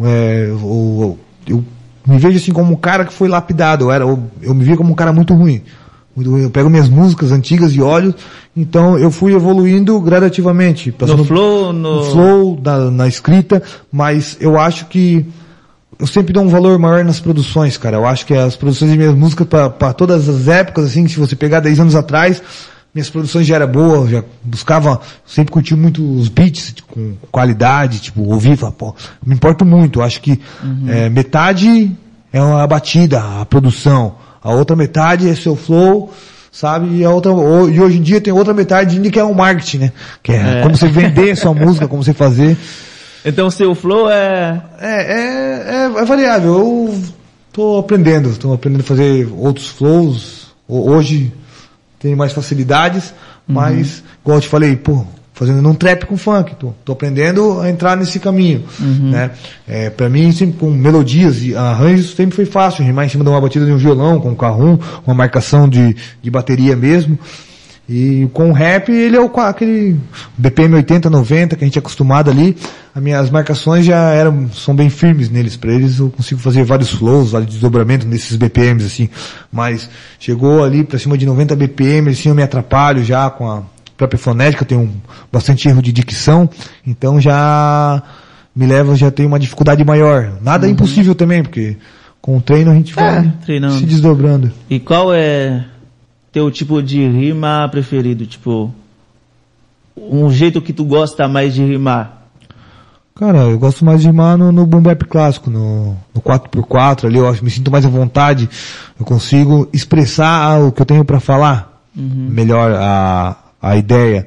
é, 0.00 0.46
eu, 0.48 1.18
eu 1.46 1.62
me 2.06 2.16
vejo 2.16 2.38
assim 2.38 2.50
como 2.50 2.72
um 2.72 2.76
cara 2.76 3.04
que 3.04 3.12
foi 3.12 3.28
lapidado, 3.28 3.84
eu, 3.84 3.92
era, 3.92 4.04
eu, 4.04 4.18
eu 4.40 4.54
me 4.54 4.64
via 4.64 4.74
como 4.74 4.90
um 4.90 4.94
cara 4.94 5.12
muito 5.12 5.34
ruim. 5.34 5.60
Eu 6.16 6.48
pego 6.48 6.70
minhas 6.70 6.88
músicas 6.88 7.30
antigas 7.30 7.74
e 7.74 7.82
olho, 7.82 8.14
então 8.56 8.98
eu 8.98 9.10
fui 9.10 9.34
evoluindo 9.34 10.00
gradativamente. 10.00 10.94
No 10.98 11.26
flow, 11.26 11.74
no... 11.74 11.96
no 11.96 12.04
flow, 12.04 12.60
na, 12.64 12.90
na 12.90 13.06
escrita, 13.06 13.62
mas 13.92 14.38
eu 14.40 14.58
acho 14.58 14.86
que 14.86 15.26
eu 15.98 16.06
sempre 16.06 16.32
dou 16.32 16.44
um 16.44 16.48
valor 16.48 16.78
maior 16.78 17.04
nas 17.04 17.18
produções, 17.20 17.76
cara. 17.76 17.96
Eu 17.96 18.06
acho 18.06 18.24
que 18.24 18.34
as 18.34 18.56
produções 18.56 18.90
de 18.90 18.96
minhas 18.96 19.14
músicas 19.14 19.46
para 19.46 19.92
todas 19.92 20.28
as 20.28 20.46
épocas, 20.48 20.86
assim, 20.86 21.06
se 21.08 21.18
você 21.18 21.34
pegar 21.34 21.60
10 21.60 21.80
anos 21.80 21.94
atrás, 21.96 22.40
minhas 22.94 23.10
produções 23.10 23.46
já 23.46 23.56
era 23.56 23.66
boa, 23.66 24.08
já 24.08 24.24
buscava, 24.42 25.00
sempre 25.26 25.52
curti 25.52 25.74
muito 25.74 26.02
os 26.16 26.28
beats 26.28 26.72
tipo, 26.72 26.88
com 26.94 27.14
qualidade, 27.30 27.98
tipo, 28.00 28.22
ouvir, 28.22 28.56
pô, 28.56 28.94
me 29.24 29.34
importo 29.34 29.64
muito. 29.64 29.98
Eu 30.00 30.04
acho 30.04 30.20
que 30.20 30.40
é, 30.86 31.08
metade 31.08 31.90
é 32.32 32.38
a 32.38 32.66
batida, 32.66 33.20
a 33.40 33.44
produção, 33.44 34.14
a 34.42 34.50
outra 34.52 34.76
metade 34.76 35.28
é 35.28 35.34
seu 35.34 35.56
flow, 35.56 36.12
sabe? 36.52 36.98
E 36.98 37.04
a 37.04 37.10
outra, 37.10 37.32
e 37.32 37.80
hoje 37.80 37.98
em 37.98 38.02
dia 38.02 38.20
tem 38.20 38.32
outra 38.32 38.54
metade 38.54 38.98
que 39.10 39.18
é 39.18 39.24
o 39.24 39.34
marketing, 39.34 39.78
né? 39.78 39.92
Que 40.22 40.32
é, 40.32 40.58
É. 40.58 40.62
como 40.62 40.76
você 40.76 40.88
vender 40.88 41.36
sua 41.36 41.52
música, 41.54 41.88
como 41.88 42.02
você 42.02 42.14
fazer. 42.14 42.56
Então 43.24 43.50
seu 43.50 43.74
flow 43.74 44.08
é... 44.10 44.62
É, 44.80 44.90
é, 44.90 45.74
é, 45.96 46.00
é 46.00 46.04
variável. 46.04 46.54
Eu 46.54 47.02
tô 47.52 47.78
aprendendo, 47.78 48.36
tô 48.36 48.52
aprendendo 48.52 48.80
a 48.80 48.84
fazer 48.84 49.28
outros 49.36 49.68
flows. 49.68 50.48
Ho- 50.68 50.90
Hoje 50.90 51.32
tem 51.98 52.14
mais 52.14 52.32
facilidades, 52.32 53.12
mas, 53.46 54.02
igual 54.22 54.36
eu 54.38 54.40
te 54.42 54.48
falei, 54.48 54.76
pô, 54.76 55.04
fazendo 55.34 55.60
num 55.62 55.74
trap 55.74 56.04
com 56.06 56.16
funk, 56.16 56.54
tô, 56.56 56.72
tô 56.84 56.92
aprendendo 56.92 57.60
a 57.60 57.68
entrar 57.70 57.96
nesse 57.96 58.20
caminho, 58.20 58.64
né? 59.10 59.30
É, 59.66 59.90
pra 59.90 60.08
mim, 60.08 60.30
sempre 60.32 60.58
com 60.58 60.70
melodias 60.70 61.42
e 61.42 61.56
arranjos, 61.56 62.14
sempre 62.14 62.36
foi 62.36 62.44
fácil, 62.44 62.84
rimar 62.84 63.06
em 63.06 63.08
cima 63.08 63.24
de 63.24 63.30
uma 63.30 63.40
batida 63.40 63.64
de 63.66 63.72
um 63.72 63.76
violão, 63.78 64.20
com 64.20 64.30
um 64.30 64.34
carrum, 64.36 64.78
uma 65.06 65.14
marcação 65.14 65.68
de, 65.68 65.96
de 66.22 66.30
bateria 66.30 66.76
mesmo. 66.76 67.18
E 67.88 68.28
com 68.34 68.50
o 68.50 68.52
rap, 68.52 68.90
ele 68.92 69.16
é 69.16 69.20
o, 69.20 69.30
aquele 69.40 69.98
BPM 70.36 70.74
80, 70.74 71.08
90 71.08 71.56
que 71.56 71.64
a 71.64 71.66
gente 71.66 71.76
é 71.76 71.80
acostumado 71.80 72.30
ali. 72.30 72.54
As 72.94 73.02
minhas 73.02 73.30
marcações 73.30 73.86
já 73.86 74.10
eram, 74.10 74.50
são 74.52 74.74
bem 74.76 74.90
firmes 74.90 75.30
neles. 75.30 75.56
Para 75.56 75.72
eles 75.72 75.98
eu 75.98 76.10
consigo 76.10 76.38
fazer 76.40 76.64
vários 76.64 76.90
flows, 76.90 77.30
vários 77.30 77.50
desdobramentos 77.52 78.06
nesses 78.06 78.36
BPMs 78.36 78.84
assim. 78.84 79.08
Mas 79.50 79.88
chegou 80.20 80.62
ali 80.62 80.84
para 80.84 80.98
cima 80.98 81.16
de 81.16 81.24
90 81.24 81.56
BPM, 81.56 82.10
assim 82.10 82.28
eu 82.28 82.34
me 82.34 82.42
atrapalho 82.42 83.02
já 83.02 83.30
com 83.30 83.48
a 83.50 83.62
própria 83.96 84.18
fonética, 84.18 84.64
eu 84.64 84.66
tenho 84.68 84.80
um, 84.82 84.90
bastante 85.32 85.66
erro 85.66 85.80
de 85.80 85.90
dicção. 85.90 86.48
Então 86.86 87.18
já 87.18 88.02
me 88.54 88.66
leva, 88.66 88.96
já 88.96 89.10
tenho 89.10 89.28
uma 89.28 89.38
dificuldade 89.38 89.82
maior. 89.82 90.34
Nada 90.42 90.66
é 90.66 90.70
impossível 90.70 91.14
também, 91.14 91.42
porque 91.42 91.76
com 92.20 92.36
o 92.36 92.40
treino 92.42 92.70
a 92.70 92.74
gente 92.74 92.92
vai 92.94 93.18
É, 93.18 93.32
treinando. 93.46 93.78
se 93.78 93.86
desdobrando. 93.86 94.52
E 94.68 94.78
qual 94.78 95.14
é 95.14 95.64
teu 96.32 96.50
tipo 96.50 96.82
de 96.82 97.06
rima 97.08 97.68
preferido? 97.70 98.26
Tipo, 98.26 98.72
um 99.96 100.30
jeito 100.30 100.62
que 100.62 100.72
tu 100.72 100.84
gosta 100.84 101.26
mais 101.28 101.54
de 101.54 101.64
rimar? 101.64 102.18
Cara, 103.18 103.38
eu 103.38 103.58
gosto 103.58 103.84
mais 103.84 104.00
de 104.00 104.06
rimar 104.06 104.38
no, 104.38 104.52
no 104.52 104.64
boom 104.64 104.80
bap 104.80 105.04
clássico, 105.06 105.50
no, 105.50 105.96
no 106.14 106.22
4x4 106.22 107.06
ali, 107.06 107.18
eu 107.18 107.28
acho, 107.28 107.44
me 107.44 107.50
sinto 107.50 107.68
mais 107.68 107.84
à 107.84 107.88
vontade, 107.88 108.48
eu 108.98 109.04
consigo 109.04 109.68
expressar 109.72 110.60
o 110.60 110.70
que 110.70 110.80
eu 110.80 110.86
tenho 110.86 111.04
para 111.04 111.18
falar, 111.18 111.82
melhor 111.96 112.70
a, 112.72 113.36
a 113.60 113.76
ideia. 113.76 114.24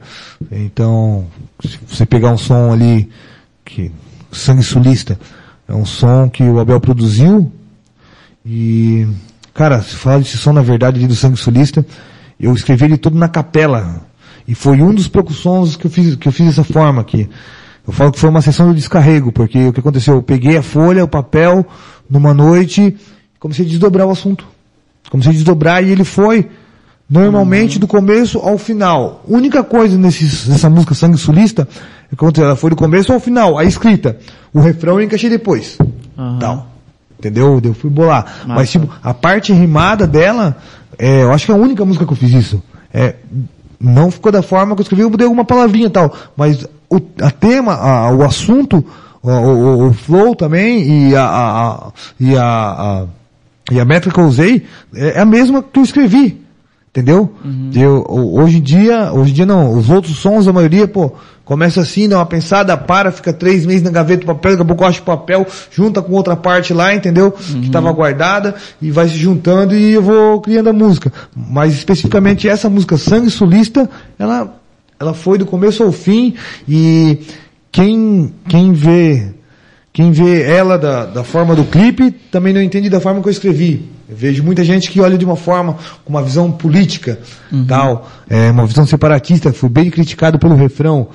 Então, 0.51 1.25
se 1.63 1.79
você 1.87 2.05
pegar 2.05 2.31
um 2.31 2.37
som 2.37 2.73
ali, 2.73 3.09
que, 3.63 3.89
Sangue 4.29 4.61
Sulista, 4.61 5.17
é 5.69 5.73
um 5.73 5.85
som 5.85 6.29
que 6.29 6.43
o 6.43 6.59
Abel 6.59 6.81
produziu, 6.81 7.49
e, 8.45 9.07
cara, 9.53 9.81
se 9.81 9.95
falar 9.95 10.19
desse 10.19 10.37
som 10.37 10.53
na 10.53 10.61
verdade 10.61 10.97
ali 10.97 11.07
do 11.07 11.15
Sangue 11.15 11.37
Sulista, 11.37 11.85
eu 12.39 12.53
escrevi 12.53 12.85
ele 12.85 12.97
todo 12.97 13.17
na 13.17 13.29
capela, 13.29 14.01
e 14.47 14.55
foi 14.55 14.81
um 14.81 14.93
dos 14.93 15.07
poucos 15.07 15.37
sons 15.37 15.75
que 15.75 15.85
eu 15.87 15.91
fiz, 15.91 16.15
que 16.15 16.27
eu 16.27 16.31
fiz 16.31 16.47
dessa 16.47 16.63
forma 16.63 17.01
aqui. 17.01 17.29
Eu 17.85 17.93
falo 17.93 18.11
que 18.11 18.19
foi 18.19 18.29
uma 18.29 18.41
sessão 18.41 18.69
de 18.69 18.75
descarrego, 18.75 19.31
porque 19.31 19.67
o 19.67 19.73
que 19.73 19.79
aconteceu? 19.79 20.15
Eu 20.15 20.23
peguei 20.23 20.57
a 20.57 20.61
folha, 20.61 21.03
o 21.03 21.07
papel, 21.07 21.65
numa 22.09 22.33
noite, 22.33 22.95
comecei 23.39 23.65
a 23.65 23.67
desdobrar 23.67 24.07
o 24.07 24.11
assunto. 24.11 24.45
Comecei 25.09 25.31
a 25.31 25.35
desdobrar 25.35 25.83
e 25.83 25.89
ele 25.89 26.03
foi 26.03 26.49
normalmente 27.09 27.77
do 27.79 27.87
começo 27.87 28.39
ao 28.39 28.57
final. 28.57 29.23
Única 29.27 29.63
coisa 29.63 29.97
nesse, 29.97 30.49
nessa 30.49 30.69
música 30.69 30.93
Sangue 30.93 31.17
Sulista 31.17 31.67
é 32.11 32.15
que 32.15 32.41
ela 32.41 32.55
foi 32.55 32.69
do 32.69 32.75
começo 32.75 33.11
ao 33.11 33.19
final, 33.19 33.57
a 33.57 33.65
escrita. 33.65 34.17
O 34.53 34.59
refrão 34.59 34.99
eu 34.99 35.05
encaixei 35.05 35.29
depois. 35.29 35.77
Aham. 36.17 36.39
Tal. 36.39 36.71
Entendeu? 37.21 37.61
Eu 37.63 37.73
fui 37.75 37.89
bolar. 37.91 38.25
Massa. 38.39 38.47
Mas 38.47 38.71
tipo, 38.71 38.89
a 39.03 39.13
parte 39.13 39.53
rimada 39.53 40.07
dela, 40.07 40.57
é, 40.97 41.21
eu 41.21 41.31
acho 41.31 41.45
que 41.45 41.51
é 41.51 41.55
a 41.55 41.57
única 41.57 41.85
música 41.85 42.03
que 42.03 42.11
eu 42.11 42.17
fiz 42.17 42.31
isso. 42.33 42.63
É, 42.91 43.13
não 43.79 44.09
ficou 44.09 44.31
da 44.31 44.41
forma 44.41 44.73
que 44.75 44.81
eu 44.81 44.83
escrevi, 44.83 45.03
eu 45.03 45.09
mudei 45.11 45.25
alguma 45.25 45.45
palavrinha 45.45 45.85
e 45.85 45.89
tal. 45.91 46.11
Mas 46.35 46.67
o 46.89 46.99
a 47.21 47.29
tema, 47.29 47.73
a- 47.75 48.11
o 48.11 48.23
assunto, 48.23 48.83
o, 49.21 49.29
o- 49.29 49.87
o 49.89 49.93
flow 49.93 50.35
também 50.35 51.09
e 51.11 51.15
a, 51.15 51.23
a- 51.25 51.91
e 52.19 52.35
a, 52.35 53.05
e 53.71 53.79
a 53.79 53.85
métrica 53.85 54.15
que 54.15 54.19
eu 54.19 54.25
usei 54.25 54.65
é, 54.95 55.17
é 55.17 55.19
a 55.21 55.25
mesma 55.25 55.61
que 55.61 55.79
eu 55.79 55.83
escrevi. 55.83 56.41
Entendeu? 56.89 57.33
Eu, 57.73 58.03
o- 58.09 58.41
hoje 58.41 58.57
em 58.57 58.61
dia, 58.61 59.13
hoje 59.13 59.31
em 59.31 59.33
dia 59.35 59.45
não, 59.45 59.77
os 59.77 59.89
outros 59.91 60.17
sons, 60.17 60.47
a 60.47 60.51
maioria, 60.53 60.87
pô, 60.87 61.13
começa 61.51 61.81
assim, 61.81 62.07
dá 62.07 62.17
uma 62.17 62.25
pensada, 62.25 62.77
para, 62.77 63.11
fica 63.11 63.33
três 63.33 63.65
meses 63.65 63.81
na 63.81 63.89
gaveta 63.89 64.21
do 64.21 64.27
papel, 64.27 64.51
daqui 64.51 64.63
a 64.63 64.65
pouco 64.65 64.85
eu 64.85 64.87
acho 64.87 65.01
o 65.01 65.03
papel, 65.03 65.45
junta 65.69 66.01
com 66.01 66.13
outra 66.13 66.33
parte 66.33 66.73
lá, 66.73 66.95
entendeu? 66.95 67.29
Que 67.29 67.65
estava 67.65 67.91
guardada, 67.91 68.55
e 68.81 68.89
vai 68.89 69.09
se 69.09 69.17
juntando 69.17 69.75
e 69.75 69.91
eu 69.91 70.01
vou 70.01 70.39
criando 70.39 70.69
a 70.69 70.73
música. 70.73 71.11
Mas 71.35 71.73
especificamente 71.73 72.47
essa 72.47 72.69
música, 72.69 72.97
Sangue 72.97 73.29
Sulista, 73.29 73.89
ela, 74.17 74.55
ela 74.97 75.13
foi 75.13 75.37
do 75.37 75.45
começo 75.45 75.83
ao 75.83 75.91
fim, 75.91 76.35
e 76.65 77.19
quem, 77.69 78.33
quem 78.47 78.71
vê, 78.71 79.33
quem 79.91 80.09
vê 80.09 80.43
ela 80.43 80.77
da, 80.77 81.05
da 81.05 81.23
forma 81.25 81.53
do 81.53 81.65
clipe, 81.65 82.11
também 82.31 82.53
não 82.53 82.61
entende 82.61 82.89
da 82.89 83.01
forma 83.01 83.21
que 83.21 83.27
eu 83.27 83.31
escrevi. 83.31 83.89
Eu 84.07 84.15
vejo 84.15 84.41
muita 84.41 84.63
gente 84.63 84.89
que 84.89 85.01
olha 85.01 85.17
de 85.17 85.25
uma 85.25 85.35
forma, 85.35 85.77
com 86.05 86.11
uma 86.11 86.23
visão 86.23 86.49
política, 86.49 87.19
tal, 87.67 88.09
é, 88.29 88.51
uma 88.51 88.65
visão 88.65 88.85
separatista, 88.85 89.51
fui 89.51 89.67
bem 89.69 89.89
criticado 89.89 90.39
pelo 90.39 90.55
refrão. 90.55 91.09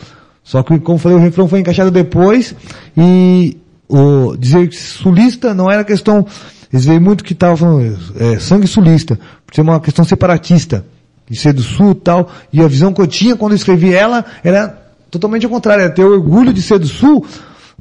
Só 0.46 0.62
que, 0.62 0.78
como 0.78 0.96
falei, 0.96 1.18
o 1.18 1.20
refrão 1.20 1.48
foi 1.48 1.58
encaixado 1.58 1.90
depois, 1.90 2.54
e 2.96 3.56
o, 3.88 4.36
dizer 4.36 4.68
que 4.68 4.76
sulista 4.76 5.52
não 5.52 5.68
era 5.68 5.82
questão, 5.82 6.24
eles 6.72 6.86
veem 6.86 7.00
muito 7.00 7.24
que 7.24 7.34
tava 7.34 7.56
falando, 7.56 7.98
é, 8.16 8.38
sangue 8.38 8.68
sulista, 8.68 9.18
por 9.44 9.52
ser 9.52 9.62
uma 9.62 9.80
questão 9.80 10.04
separatista, 10.04 10.86
de 11.28 11.36
ser 11.36 11.52
do 11.52 11.62
sul 11.62 11.90
e 11.90 11.94
tal, 11.96 12.30
e 12.52 12.62
a 12.62 12.68
visão 12.68 12.92
que 12.92 13.00
eu 13.00 13.08
tinha 13.08 13.34
quando 13.34 13.52
eu 13.52 13.56
escrevi 13.56 13.92
ela 13.92 14.24
era 14.44 14.86
totalmente 15.10 15.44
ao 15.44 15.50
contrário, 15.50 15.82
era 15.82 15.92
ter 15.92 16.04
orgulho 16.04 16.52
de 16.52 16.62
ser 16.62 16.78
do 16.78 16.86
sul, 16.86 17.26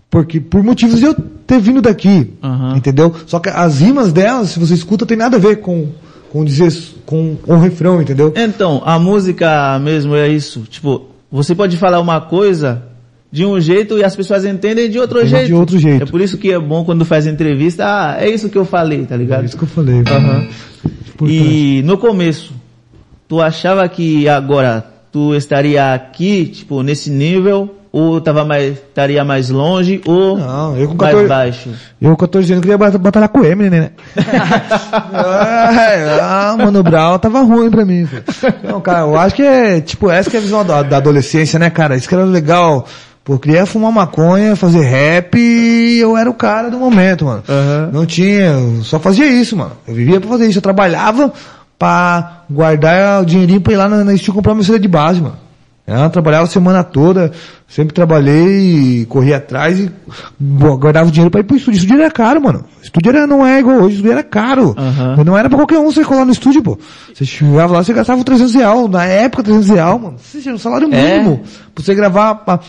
porque 0.10 0.40
por 0.40 0.64
motivos 0.64 1.00
de 1.00 1.06
eu 1.06 1.14
ter 1.46 1.60
vindo 1.60 1.84
daqui, 1.84 2.34
Aham. 2.42 2.78
entendeu? 2.78 3.14
Só 3.28 3.40
que 3.40 3.50
as 3.50 3.80
rimas 3.80 4.12
delas, 4.12 4.50
se 4.50 4.60
você 4.60 4.74
escuta, 4.74 5.06
tem 5.06 5.18
nada 5.18 5.38
a 5.38 5.40
ver 5.40 5.58
com, 5.58 5.90
com 6.32 6.44
dizer, 6.44 6.74
com 7.06 7.38
o 7.46 7.58
refrão, 7.58 8.02
entendeu? 8.02 8.34
Então, 8.36 8.82
a 8.84 8.98
música 8.98 9.78
mesmo 9.78 10.16
é 10.16 10.28
isso. 10.28 10.62
Tipo, 10.62 11.14
você 11.32 11.54
pode 11.56 11.78
falar 11.78 12.00
uma 12.00 12.22
coisa 12.22 12.84
de 13.32 13.46
um 13.46 13.60
jeito 13.60 13.98
e 13.98 14.04
as 14.04 14.16
pessoas 14.16 14.46
entendem 14.46 14.90
de 14.90 14.98
outro 14.98 15.26
jeito. 15.26 15.48
de 15.48 15.54
outro 15.54 15.78
jeito. 15.78 16.04
É 16.04 16.06
por 16.06 16.22
isso 16.22 16.38
que 16.38 16.52
é 16.52 16.60
bom 16.60 16.86
quando 16.86 17.04
faz 17.04 17.28
entrevista, 17.28 17.84
ah, 17.86 18.18
é 18.20 18.30
isso 18.30 18.50
que 18.50 18.58
eu 18.58 18.64
falei, 18.66 19.06
tá 19.06 19.16
É 19.16 19.18
ligado? 19.18 19.46
isso 19.46 19.58
que 19.58 19.64
eu 19.64 19.68
falei. 19.68 19.98
Importante. 20.00 20.50
E 21.24 21.82
no 21.84 21.98
começo, 21.98 22.54
tu 23.28 23.42
achava 23.42 23.88
que 23.90 24.28
agora 24.30 24.86
tu 25.12 25.34
estaria 25.36 25.94
aqui, 25.94 26.46
tipo, 26.46 26.82
nesse 26.84 27.10
nível, 27.10 27.76
ou 27.98 28.20
tava 28.20 28.44
mais, 28.44 28.74
estaria 28.74 29.24
mais 29.24 29.50
longe, 29.50 30.02
ou 30.06 30.38
Não, 30.38 30.76
eu 30.78 30.90
com 30.90 30.96
mais 30.96 31.12
14 31.14 31.28
baixo? 31.30 31.70
Eu 32.02 32.10
com 32.10 32.18
14 32.18 32.52
anos 32.52 32.62
queria 32.62 32.78
bat- 32.78 32.98
batalhar 32.98 33.30
com 33.30 33.40
o 33.40 33.46
Eminem, 33.46 33.80
né? 33.80 33.90
É, 35.16 36.20
ah, 36.22 36.56
Mano 36.58 36.84
Brown 36.84 37.18
tava 37.20 37.42
ruim 37.42 37.70
pra 37.72 37.86
mim. 37.86 38.06
pô. 38.06 38.18
Não, 38.68 38.82
cara, 38.82 39.00
eu 39.02 39.18
acho 39.18 39.34
que 39.36 39.44
é, 39.44 39.80
tipo, 39.80 40.10
essa 40.10 40.30
que 40.30 40.36
é 40.36 40.40
a 40.40 40.44
visão 40.44 40.66
da, 40.66 40.84
da 40.84 40.98
adolescência, 40.98 41.58
né, 41.58 41.70
cara? 41.70 41.96
Isso 41.96 42.08
que 42.10 42.16
era 42.16 42.26
legal. 42.26 42.86
Pô, 43.24 43.34
eu 43.36 43.40
queria 43.40 43.66
fumar 43.66 43.92
maconha, 43.94 44.56
fazer 44.58 44.82
rap 44.82 45.36
e 45.38 45.98
eu 46.00 46.18
era 46.18 46.30
o 46.30 46.34
cara 46.34 46.70
do 46.70 46.78
momento, 46.78 47.26
mano. 47.26 47.44
Aham. 47.48 47.90
Não 47.94 48.06
tinha, 48.06 48.52
eu 48.52 48.84
só 48.84 49.00
fazia 49.00 49.26
isso, 49.26 49.56
mano. 49.56 49.72
Eu 49.88 49.96
vivia 49.96 50.20
pra 50.20 50.30
fazer 50.30 50.48
isso. 50.48 50.58
Eu 50.60 50.62
trabalhava 50.62 51.32
pra 51.80 52.42
guardar 52.50 53.22
o 53.22 53.26
dinheirinho 53.26 53.62
pra 53.62 53.74
ir 53.74 53.78
lá 53.78 53.88
na, 53.90 54.04
na 54.04 54.16
Steel 54.18 54.34
comprar 54.34 54.54
uma 54.54 54.62
de 54.62 54.88
base, 54.88 55.22
mano. 55.22 55.45
Eu 55.88 56.10
trabalhava 56.10 56.46
a 56.46 56.48
semana 56.48 56.84
toda, 56.84 57.32
sempre 57.68 57.94
trabalhei, 57.94 59.06
corria 59.08 59.38
atrás 59.38 59.80
e 59.80 59.92
gu- 60.42 60.78
guardava 60.80 61.12
dinheiro 61.12 61.30
pra 61.30 61.42
ir 61.42 61.44
pro 61.44 61.56
estúdio. 61.56 61.78
Estúdio 61.78 62.02
era 62.02 62.10
caro, 62.10 62.42
mano. 62.42 62.66
Estúdio 62.82 63.10
era, 63.12 63.28
não 63.28 63.46
é 63.46 63.60
igual 63.60 63.78
hoje, 63.82 63.98
estúdio 63.98 64.12
era 64.12 64.24
caro. 64.24 64.74
Aham. 64.76 65.24
Não 65.24 65.38
era 65.38 65.48
pra 65.48 65.60
qualquer 65.60 65.78
um 65.78 65.86
você 65.92 66.04
colar 66.04 66.26
no 66.26 66.32
estúdio, 66.32 66.64
pô. 66.64 66.80
Você 67.14 67.24
chegava 67.24 67.74
lá, 67.74 67.84
você 67.84 67.94
gastava 67.94 68.24
300 68.24 68.56
reais. 68.56 68.90
Na 68.90 69.06
época, 69.06 69.44
300 69.44 69.70
reais, 69.70 70.02
mano. 70.02 70.16
Você 70.18 70.42
tinha 70.42 70.56
um 70.56 70.58
salário 70.58 70.92
É? 70.92 71.18
mínimo. 71.20 71.44
Pra 71.76 71.84
você 71.84 71.94
gravar. 71.94 72.34
pra- 72.36 72.60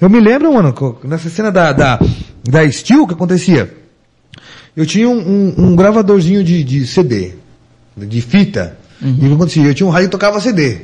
Eu 0.00 0.08
me 0.08 0.18
lembro, 0.20 0.50
mano, 0.54 0.74
nessa 1.04 1.28
cena 1.28 1.52
da, 1.52 1.70
da, 1.72 2.00
da 2.48 2.70
Steel, 2.70 3.02
o 3.02 3.06
que 3.06 3.12
acontecia? 3.12 3.74
Eu 4.74 4.86
tinha 4.86 5.06
um, 5.08 5.18
um- 5.18 5.54
um 5.66 5.76
gravadorzinho 5.76 6.42
de, 6.42 6.64
de 6.64 6.86
CD, 6.86 7.32
de 7.94 8.20
fita. 8.22 8.76
E 9.02 9.06
o 9.06 9.28
que 9.28 9.34
acontecia? 9.34 9.64
Eu 9.66 9.74
tinha 9.74 9.86
um 9.86 9.90
rádio 9.90 10.08
que 10.08 10.12
tocava 10.12 10.40
CD. 10.40 10.78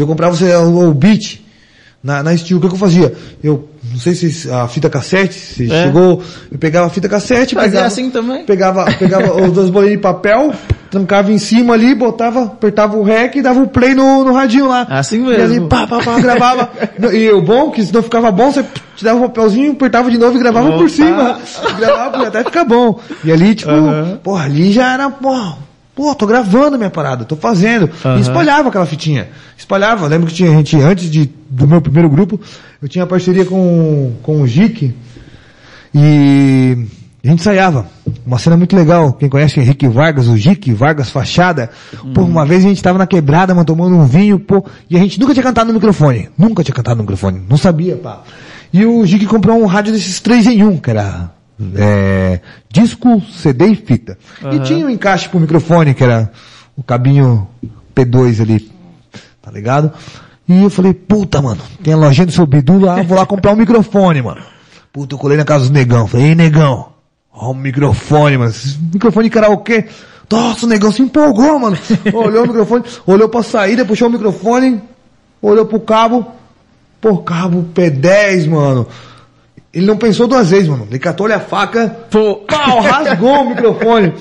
Eu 0.00 0.06
comprava 0.06 0.34
o, 0.36 0.68
o, 0.68 0.88
o 0.90 0.94
beat 0.94 1.40
na, 2.02 2.22
na 2.22 2.36
Steel. 2.36 2.58
O 2.58 2.60
que, 2.60 2.68
que 2.68 2.74
eu 2.74 2.78
fazia? 2.78 3.12
Eu, 3.42 3.68
não 3.90 3.98
sei 3.98 4.14
se 4.14 4.50
a 4.50 4.68
fita 4.68 4.88
cassete, 4.88 5.34
se 5.34 5.64
É. 5.72 5.82
chegou, 5.84 6.22
eu 6.52 6.58
pegava 6.58 6.86
a 6.86 6.90
fita 6.90 7.08
cassete, 7.08 7.54
Fazia 7.54 7.70
pegava, 7.70 7.86
assim 7.86 8.10
também? 8.10 8.44
pegava, 8.44 8.84
pegava 8.92 9.34
os 9.44 9.52
dois 9.52 9.70
bolinhos 9.70 9.96
de 9.96 10.02
papel, 10.02 10.52
trancava 10.90 11.32
em 11.32 11.38
cima 11.38 11.74
ali, 11.74 11.94
botava, 11.94 12.44
apertava 12.44 12.96
o 12.96 13.02
rec 13.02 13.34
e 13.36 13.42
dava 13.42 13.60
o 13.60 13.66
play 13.68 13.94
no, 13.94 14.24
no 14.24 14.32
radinho 14.32 14.68
lá. 14.68 14.86
Assim 14.88 15.24
E 15.26 15.34
ali, 15.34 15.54
mesmo. 15.54 15.68
pá, 15.68 15.86
pá, 15.86 15.98
pá, 16.00 16.20
gravava. 16.20 16.70
e 17.12 17.28
o 17.30 17.42
bom, 17.42 17.70
que 17.70 17.82
se 17.82 17.92
não 17.92 18.02
ficava 18.02 18.30
bom, 18.30 18.52
você 18.52 18.64
tirava 18.94 19.18
o 19.18 19.22
papelzinho, 19.22 19.72
apertava 19.72 20.10
de 20.10 20.18
novo 20.18 20.36
e 20.36 20.38
gravava 20.38 20.68
por 20.72 20.80
Opa. 20.82 20.88
cima. 20.88 21.38
Gravava 21.76 22.26
até 22.28 22.44
ficar 22.44 22.64
bom. 22.64 23.00
E 23.24 23.32
ali, 23.32 23.54
tipo, 23.54 23.70
Aham. 23.70 24.20
porra, 24.22 24.44
ali 24.44 24.70
já 24.72 24.92
era, 24.92 25.10
pô, 25.10 25.34
pô, 25.98 26.14
tô 26.14 26.28
gravando 26.28 26.78
minha 26.78 26.90
parada, 26.90 27.24
tô 27.24 27.34
fazendo. 27.34 27.90
Aham. 28.04 28.18
E 28.18 28.20
espalhava 28.20 28.68
aquela 28.68 28.86
fitinha. 28.86 29.28
Espalhava. 29.56 30.06
Lembro 30.06 30.28
que 30.28 30.34
tinha 30.34 30.48
gente, 30.48 30.76
antes 30.76 31.10
de, 31.10 31.28
do 31.50 31.66
meu 31.66 31.80
primeiro 31.80 32.08
grupo, 32.08 32.40
eu 32.80 32.88
tinha 32.88 33.04
parceria 33.04 33.44
com, 33.44 34.12
com 34.22 34.40
o 34.40 34.46
Jique. 34.46 34.94
E 35.92 36.86
a 37.24 37.28
gente 37.28 37.40
ensaiava. 37.40 37.88
Uma 38.24 38.38
cena 38.38 38.56
muito 38.56 38.76
legal. 38.76 39.12
Quem 39.14 39.28
conhece 39.28 39.58
o 39.58 39.60
Henrique 39.60 39.88
Vargas, 39.88 40.28
o 40.28 40.36
Jique 40.36 40.72
Vargas 40.72 41.10
Fachada. 41.10 41.68
Pô, 42.14 42.22
uma 42.22 42.46
vez 42.46 42.64
a 42.64 42.68
gente 42.68 42.80
tava 42.80 42.96
na 42.96 43.06
quebrada, 43.06 43.52
mano, 43.52 43.66
tomando 43.66 43.96
um 43.96 44.06
vinho, 44.06 44.38
pô, 44.38 44.64
e 44.88 44.96
a 44.96 45.00
gente 45.00 45.18
nunca 45.18 45.32
tinha 45.32 45.42
cantado 45.42 45.66
no 45.66 45.74
microfone. 45.74 46.28
Nunca 46.38 46.62
tinha 46.62 46.76
cantado 46.76 46.98
no 46.98 47.02
microfone. 47.02 47.42
Não 47.50 47.56
sabia, 47.56 47.96
pá. 47.96 48.22
E 48.72 48.86
o 48.86 49.04
Jique 49.04 49.26
comprou 49.26 49.60
um 49.60 49.66
rádio 49.66 49.92
desses 49.92 50.20
3 50.20 50.46
em 50.46 50.62
1, 50.62 50.78
que 50.78 50.90
era 50.90 51.37
é, 51.76 52.40
disco, 52.70 53.20
CD 53.32 53.66
e 53.68 53.74
fita. 53.74 54.18
E 54.42 54.46
Aham. 54.46 54.62
tinha 54.62 54.86
um 54.86 54.90
encaixe 54.90 55.28
pro 55.28 55.40
microfone, 55.40 55.94
que 55.94 56.04
era 56.04 56.30
o 56.76 56.82
cabinho 56.82 57.48
P2 57.94 58.40
ali, 58.40 58.70
tá 59.42 59.50
ligado? 59.50 59.92
E 60.48 60.62
eu 60.62 60.70
falei, 60.70 60.94
puta, 60.94 61.42
mano, 61.42 61.60
tem 61.82 61.92
a 61.92 61.96
lojinha 61.96 62.26
do 62.26 62.32
seu 62.32 62.46
Bidu 62.46 62.80
lá, 62.80 63.02
vou 63.02 63.18
lá 63.18 63.26
comprar 63.26 63.52
um 63.52 63.56
microfone, 63.56 64.22
mano. 64.22 64.40
Puta, 64.92 65.14
eu 65.14 65.18
colei 65.18 65.36
na 65.36 65.44
casa 65.44 65.66
do 65.66 65.72
negão. 65.72 66.06
Falei, 66.06 66.28
ei, 66.28 66.34
negão, 66.34 66.88
ó 67.32 67.50
o 67.50 67.54
microfone, 67.54 68.36
mano. 68.36 68.52
Microfone 68.92 69.28
de 69.28 69.30
karaokê. 69.30 69.86
Nossa, 70.30 70.66
o 70.66 70.68
negão 70.68 70.92
se 70.92 71.02
empolgou, 71.02 71.58
mano. 71.58 71.78
Olhou 72.12 72.44
o 72.44 72.46
microfone, 72.46 72.84
olhou 73.06 73.28
pra 73.28 73.42
saída, 73.42 73.84
puxou 73.84 74.08
o 74.08 74.12
microfone, 74.12 74.82
olhou 75.40 75.64
pro 75.64 75.80
cabo. 75.80 76.26
Pô, 77.00 77.18
cabo 77.18 77.66
P10, 77.74 78.48
mano. 78.48 78.86
Ele 79.72 79.86
não 79.86 79.96
pensou 79.96 80.26
duas 80.26 80.50
vezes, 80.50 80.68
mano. 80.68 80.86
Ele 80.88 80.98
catou-lhe 80.98 81.32
a 81.32 81.40
faca, 81.40 81.88
Pô. 82.10 82.36
pau, 82.36 82.80
rasgou 82.80 83.42
o 83.42 83.48
microfone. 83.50 84.12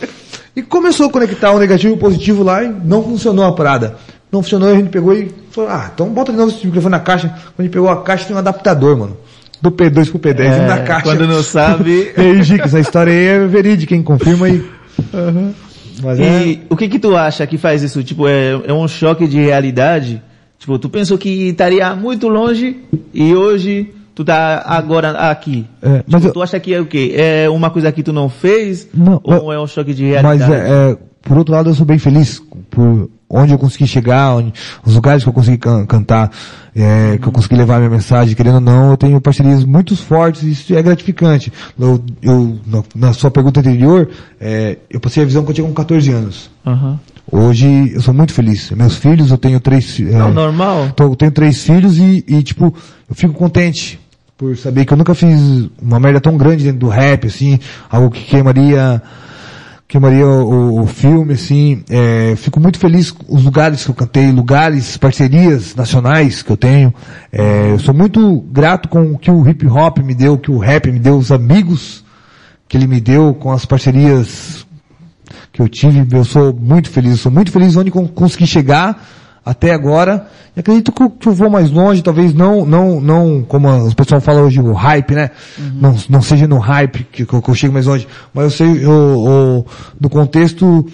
E 0.55 0.61
começou 0.61 1.07
a 1.07 1.11
conectar 1.11 1.51
o 1.51 1.59
negativo 1.59 1.93
e 1.93 1.95
o 1.95 1.99
positivo 1.99 2.43
lá 2.43 2.63
e 2.63 2.67
não 2.83 3.03
funcionou 3.03 3.45
a 3.45 3.51
parada. 3.53 3.95
Não 4.31 4.41
funcionou, 4.41 4.69
a 4.69 4.75
gente 4.75 4.89
pegou 4.89 5.13
e 5.13 5.31
falou, 5.51 5.69
ah, 5.69 5.89
então 5.93 6.09
bota 6.09 6.31
de 6.31 6.37
novo 6.37 6.51
esse 6.51 6.65
microfone 6.65 6.91
na 6.91 6.99
caixa. 6.99 7.29
Quando 7.29 7.59
a 7.59 7.63
gente 7.63 7.71
pegou 7.71 7.89
a 7.89 8.01
caixa, 8.03 8.25
tem 8.25 8.35
um 8.35 8.39
adaptador, 8.39 8.97
mano. 8.97 9.17
do 9.61 9.71
P2 9.71 10.09
pro 10.09 10.19
P10 10.19 10.39
É, 10.41 10.67
na 10.67 10.79
caixa. 10.81 11.03
quando 11.03 11.27
não 11.27 11.41
sabe. 11.41 12.11
e 12.17 12.43
Gica, 12.43 12.65
essa 12.65 12.79
história 12.79 13.13
aí 13.13 13.25
é 13.25 13.47
verídica, 13.47 13.89
quem 13.95 14.03
confirma 14.03 14.47
aí. 14.47 14.63
Mas 16.03 16.19
é, 16.19 16.45
E 16.47 16.61
o 16.69 16.75
que 16.75 16.87
que 16.89 16.99
tu 16.99 17.15
acha 17.15 17.45
que 17.47 17.57
faz 17.57 17.81
isso? 17.83 18.03
Tipo, 18.03 18.27
é, 18.27 18.51
é 18.65 18.73
um 18.73 18.87
choque 18.87 19.27
de 19.27 19.39
realidade? 19.39 20.21
Tipo, 20.59 20.77
tu 20.79 20.89
pensou 20.89 21.17
que 21.17 21.49
estaria 21.49 21.95
muito 21.95 22.27
longe 22.27 22.77
e 23.13 23.33
hoje 23.33 23.93
tu 24.17 24.25
tá 24.25 24.63
agora 24.65 25.11
aqui. 25.29 25.67
É, 25.79 26.03
mas 26.07 26.21
Tipo, 26.21 26.27
eu- 26.29 26.33
tu 26.33 26.41
acha 26.41 26.59
que 26.59 26.73
é 26.73 26.81
o 26.81 26.87
quê? 26.87 27.13
É 27.15 27.47
uma 27.49 27.69
coisa 27.69 27.91
que 27.91 28.01
tu 28.01 28.11
não 28.11 28.27
fez? 28.29 28.87
Não, 28.91 29.21
ou 29.23 29.53
é 29.53 29.59
um 29.59 29.67
choque 29.67 29.93
de 29.93 30.05
mas 30.23 30.39
realidade? 30.39 30.53
é, 30.53 30.91
é, 30.91 30.97
por 31.21 31.37
outro 31.37 31.53
lado 31.53 31.69
eu 31.69 31.75
sou 31.75 31.85
bem 31.85 31.99
feliz 31.99 32.41
por 32.71 33.11
onde 33.29 33.53
eu 33.53 33.59
consegui 33.59 33.85
chegar, 33.85 34.35
onde, 34.37 34.51
os 34.83 34.95
lugares 34.95 35.21
que 35.21 35.29
eu 35.29 35.33
consegui 35.33 35.57
can- 35.59 35.85
cantar, 35.85 36.31
é, 36.75 37.19
que 37.21 37.27
eu 37.27 37.31
consegui 37.31 37.55
levar 37.57 37.77
minha 37.77 37.89
mensagem, 37.91 38.33
querendo 38.35 38.55
ou 38.55 38.61
não, 38.61 38.91
eu 38.91 38.97
tenho 38.97 39.21
parcerias 39.21 39.63
muito 39.63 39.95
fortes 39.95 40.41
e 40.43 40.51
isso 40.51 40.73
é 40.75 40.81
gratificante. 40.81 41.53
Eu, 41.79 42.01
eu- 42.23 42.57
na, 42.95 43.13
sua 43.13 43.29
pergunta 43.29 43.59
anterior, 43.59 44.09
é, 44.39 44.77
eu 44.89 44.99
passei 44.99 45.21
a 45.21 45.25
visão 45.27 45.43
quando 45.43 45.49
eu 45.49 45.55
tinha 45.55 45.67
com 45.67 45.73
14 45.73 46.11
anos. 46.11 46.49
Aham. 46.65 46.99
Hoje 47.29 47.91
eu 47.93 47.99
sou 48.01 48.13
muito 48.13 48.31
feliz. 48.31 48.71
Meus 48.71 48.95
filhos, 48.95 49.29
eu 49.31 49.37
tenho 49.37 49.59
três, 49.59 49.99
Não, 49.99 50.29
é, 50.29 50.31
normal. 50.31 50.91
Tô- 50.95 51.03
eu 51.03 51.15
tenho 51.17 51.29
três 51.31 51.61
filhos 51.61 51.97
e, 51.97 52.23
e, 52.25 52.41
tipo, 52.41 52.73
eu 53.09 53.13
fico 53.15 53.33
contente 53.33 53.99
por 54.37 54.55
saber 54.55 54.85
que 54.85 54.93
eu 54.93 54.97
nunca 54.97 55.15
fiz 55.15 55.67
uma 55.81 55.99
merda 55.99 56.21
tão 56.21 56.37
grande 56.37 56.63
dentro 56.63 56.79
do 56.79 56.87
rap, 56.89 57.25
assim, 57.25 57.59
algo 57.89 58.11
que 58.11 58.23
queimaria, 58.23 59.01
queimaria 59.87 60.27
o, 60.27 60.83
o 60.83 60.85
filme, 60.85 61.33
assim. 61.33 61.83
É, 61.89 62.35
fico 62.37 62.59
muito 62.59 62.77
feliz 62.77 63.09
com 63.09 63.35
os 63.35 63.43
lugares 63.43 63.83
que 63.83 63.89
eu 63.89 63.95
cantei, 63.95 64.31
lugares, 64.31 64.95
parcerias 64.95 65.75
nacionais 65.75 66.43
que 66.43 66.51
eu 66.51 66.57
tenho. 66.57 66.93
É, 67.31 67.71
eu 67.71 67.79
sou 67.79 67.95
muito 67.95 68.41
grato 68.51 68.87
com 68.89 69.13
o 69.13 69.17
que 69.17 69.31
o 69.31 69.47
hip 69.49 69.65
hop 69.67 69.97
me 69.99 70.13
deu, 70.13 70.37
que 70.37 70.51
o 70.51 70.59
rap 70.59 70.91
me 70.91 70.99
deu, 70.99 71.17
os 71.17 71.31
amigos 71.31 72.05
que 72.69 72.77
ele 72.77 72.85
me 72.85 73.01
deu, 73.01 73.33
com 73.33 73.51
as 73.51 73.65
parcerias 73.65 74.67
que 75.51 75.61
eu 75.61 75.67
tive, 75.67 76.05
eu 76.15 76.23
sou 76.23 76.53
muito 76.53 76.91
feliz, 76.91 77.11
eu 77.13 77.17
sou 77.17 77.31
muito 77.31 77.51
feliz 77.51 77.75
onde 77.75 77.89
con- 77.89 78.07
consegui 78.07 78.45
chegar 78.45 79.03
até 79.49 79.71
agora. 79.73 80.27
E 80.55 80.59
acredito 80.59 80.91
que 80.91 81.01
eu, 81.03 81.09
que 81.09 81.27
eu 81.27 81.33
vou 81.33 81.49
mais 81.49 81.69
longe, 81.71 82.01
talvez 82.01 82.33
não, 82.33 82.65
não, 82.65 82.99
não, 82.99 83.43
como 83.47 83.69
o 83.87 83.95
pessoal 83.95 84.19
fala 84.19 84.41
hoje, 84.41 84.59
o 84.59 84.73
hype, 84.73 85.13
né? 85.15 85.29
Não, 85.57 85.95
não 86.09 86.21
seja 86.21 86.47
no 86.47 86.57
hype 86.57 87.05
que, 87.11 87.25
que 87.25 87.33
eu, 87.33 87.41
que 87.41 87.49
eu 87.49 87.55
chego 87.55 87.73
mais 87.73 87.85
longe. 87.85 88.07
Mas 88.33 88.43
eu 88.45 88.51
sei, 88.51 88.67
eu, 88.83 88.91
eu, 88.91 89.65
no 90.01 90.09
contexto, 90.09 90.85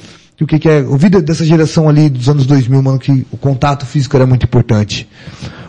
o 0.41 0.45
que, 0.45 0.59
que 0.59 0.67
é, 0.69 0.79
eu 0.81 0.97
vi 0.97 1.09
de- 1.09 1.21
dessa 1.21 1.45
geração 1.45 1.87
ali 1.87 2.09
dos 2.09 2.27
anos 2.27 2.45
2000, 2.45 2.81
mano, 2.83 2.99
que 2.99 3.25
o 3.31 3.37
contato 3.37 3.85
físico 3.85 4.15
era 4.17 4.25
muito 4.27 4.43
importante. 4.43 5.07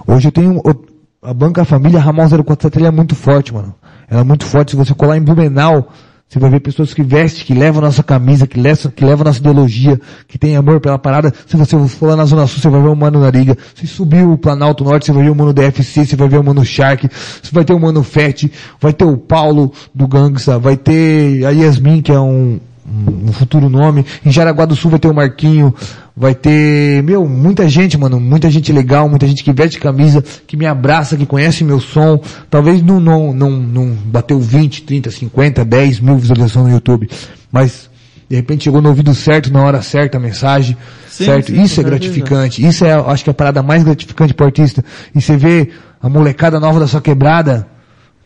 Hoje 0.06 0.28
eu 0.28 0.32
tenho, 0.32 0.60
eu- 0.64 0.84
a 1.22 1.32
banca 1.32 1.64
família 1.64 2.00
Ramon 2.00 2.28
047 2.28 2.78
ela 2.78 2.88
é 2.88 2.90
muito 2.90 3.14
forte, 3.14 3.54
mano. 3.54 3.74
Ela 4.10 4.20
é 4.20 4.24
muito 4.24 4.44
forte. 4.44 4.72
Se 4.72 4.76
você 4.76 4.92
colar 4.92 5.16
em 5.16 5.22
Blumenau, 5.22 5.88
você 6.34 6.40
vai 6.40 6.50
ver 6.50 6.58
pessoas 6.58 6.92
que 6.92 7.00
vestem, 7.00 7.44
que 7.44 7.54
levam 7.54 7.80
nossa 7.80 8.02
camisa, 8.02 8.44
que 8.44 8.58
levam, 8.58 8.90
que 8.90 9.04
levam 9.04 9.24
nossa 9.24 9.38
ideologia, 9.38 10.00
que 10.26 10.36
tem 10.36 10.56
amor 10.56 10.80
pela 10.80 10.98
parada. 10.98 11.32
Se 11.46 11.56
você 11.56 11.78
for 11.86 12.08
lá 12.08 12.16
na 12.16 12.24
Zona 12.24 12.44
Sul, 12.48 12.60
você 12.60 12.68
vai 12.68 12.82
ver 12.82 12.88
o 12.88 12.96
Mano 12.96 13.20
Nariga. 13.20 13.56
Se 13.76 13.86
subir 13.86 14.26
o 14.26 14.36
Planalto 14.36 14.82
Norte, 14.82 15.06
você 15.06 15.12
vai 15.12 15.22
ver 15.22 15.30
o 15.30 15.34
Mano 15.36 15.52
DFC, 15.52 16.04
você 16.04 16.16
vai 16.16 16.28
ver 16.28 16.38
o 16.38 16.42
Mano 16.42 16.64
Shark, 16.64 17.08
você 17.08 17.52
vai 17.52 17.64
ter 17.64 17.72
o 17.72 17.78
Mano 17.78 18.02
Fett, 18.02 18.50
vai 18.80 18.92
ter 18.92 19.04
o 19.04 19.16
Paulo 19.16 19.72
do 19.94 20.08
Gangsta, 20.08 20.58
vai 20.58 20.76
ter 20.76 21.46
a 21.46 21.50
Yasmin, 21.50 22.02
que 22.02 22.10
é 22.10 22.18
um, 22.18 22.58
um 22.86 23.32
futuro 23.32 23.68
nome. 23.68 24.04
Em 24.24 24.30
Jaraguá 24.30 24.64
do 24.64 24.76
Sul 24.76 24.90
vai 24.90 25.00
ter 25.00 25.08
o 25.08 25.14
Marquinho, 25.14 25.74
vai 26.16 26.34
ter, 26.34 27.02
meu, 27.02 27.26
muita 27.26 27.68
gente, 27.68 27.96
mano, 27.96 28.20
muita 28.20 28.50
gente 28.50 28.72
legal, 28.72 29.08
muita 29.08 29.26
gente 29.26 29.42
que 29.42 29.52
veste 29.52 29.78
camisa, 29.80 30.22
que 30.46 30.56
me 30.56 30.66
abraça, 30.66 31.16
que 31.16 31.26
conhece 31.26 31.64
meu 31.64 31.80
som. 31.80 32.20
Talvez 32.50 32.82
não, 32.82 33.00
não, 33.00 33.32
não, 33.32 33.50
não 33.50 33.86
bateu 34.04 34.38
20, 34.38 34.82
30, 34.82 35.10
50, 35.10 35.64
10 35.64 36.00
mil 36.00 36.16
visualizações 36.18 36.66
no 36.66 36.72
YouTube, 36.72 37.08
mas 37.50 37.88
de 38.28 38.36
repente 38.36 38.64
chegou 38.64 38.80
no 38.80 38.88
ouvido 38.88 39.14
certo, 39.14 39.52
na 39.52 39.62
hora 39.62 39.82
certa 39.82 40.16
a 40.18 40.20
mensagem, 40.20 40.76
Sim, 41.08 41.24
certo? 41.26 41.46
sim, 41.46 41.52
Isso 41.62 41.80
é 41.80 41.84
certeza. 41.84 41.88
gratificante, 41.90 42.66
isso 42.66 42.84
é, 42.84 42.92
acho 42.92 43.24
que 43.24 43.30
é 43.30 43.32
a 43.32 43.34
parada 43.34 43.62
mais 43.62 43.82
gratificante 43.82 44.34
pro 44.34 44.46
artista. 44.46 44.84
E 45.14 45.20
você 45.20 45.36
vê 45.36 45.70
a 46.02 46.08
molecada 46.08 46.58
nova 46.60 46.80
da 46.80 46.86
sua 46.86 47.00
quebrada, 47.00 47.66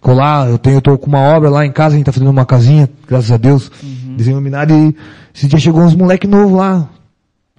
colar, 0.00 0.48
eu 0.48 0.58
tenho, 0.58 0.76
eu 0.76 0.80
tô 0.80 0.96
com 0.96 1.08
uma 1.08 1.20
obra 1.20 1.50
lá 1.50 1.66
em 1.66 1.72
casa, 1.72 1.94
a 1.94 1.98
gente 1.98 2.06
tá 2.06 2.12
fazendo 2.12 2.30
uma 2.30 2.46
casinha, 2.46 2.88
graças 3.08 3.30
a 3.32 3.36
Deus, 3.36 3.70
desenho 4.18 4.42
e 4.46 4.96
esse 5.34 5.46
dia 5.46 5.58
chegou 5.58 5.82
uns 5.82 5.94
moleque 5.94 6.26
novo 6.26 6.56
lá, 6.56 6.88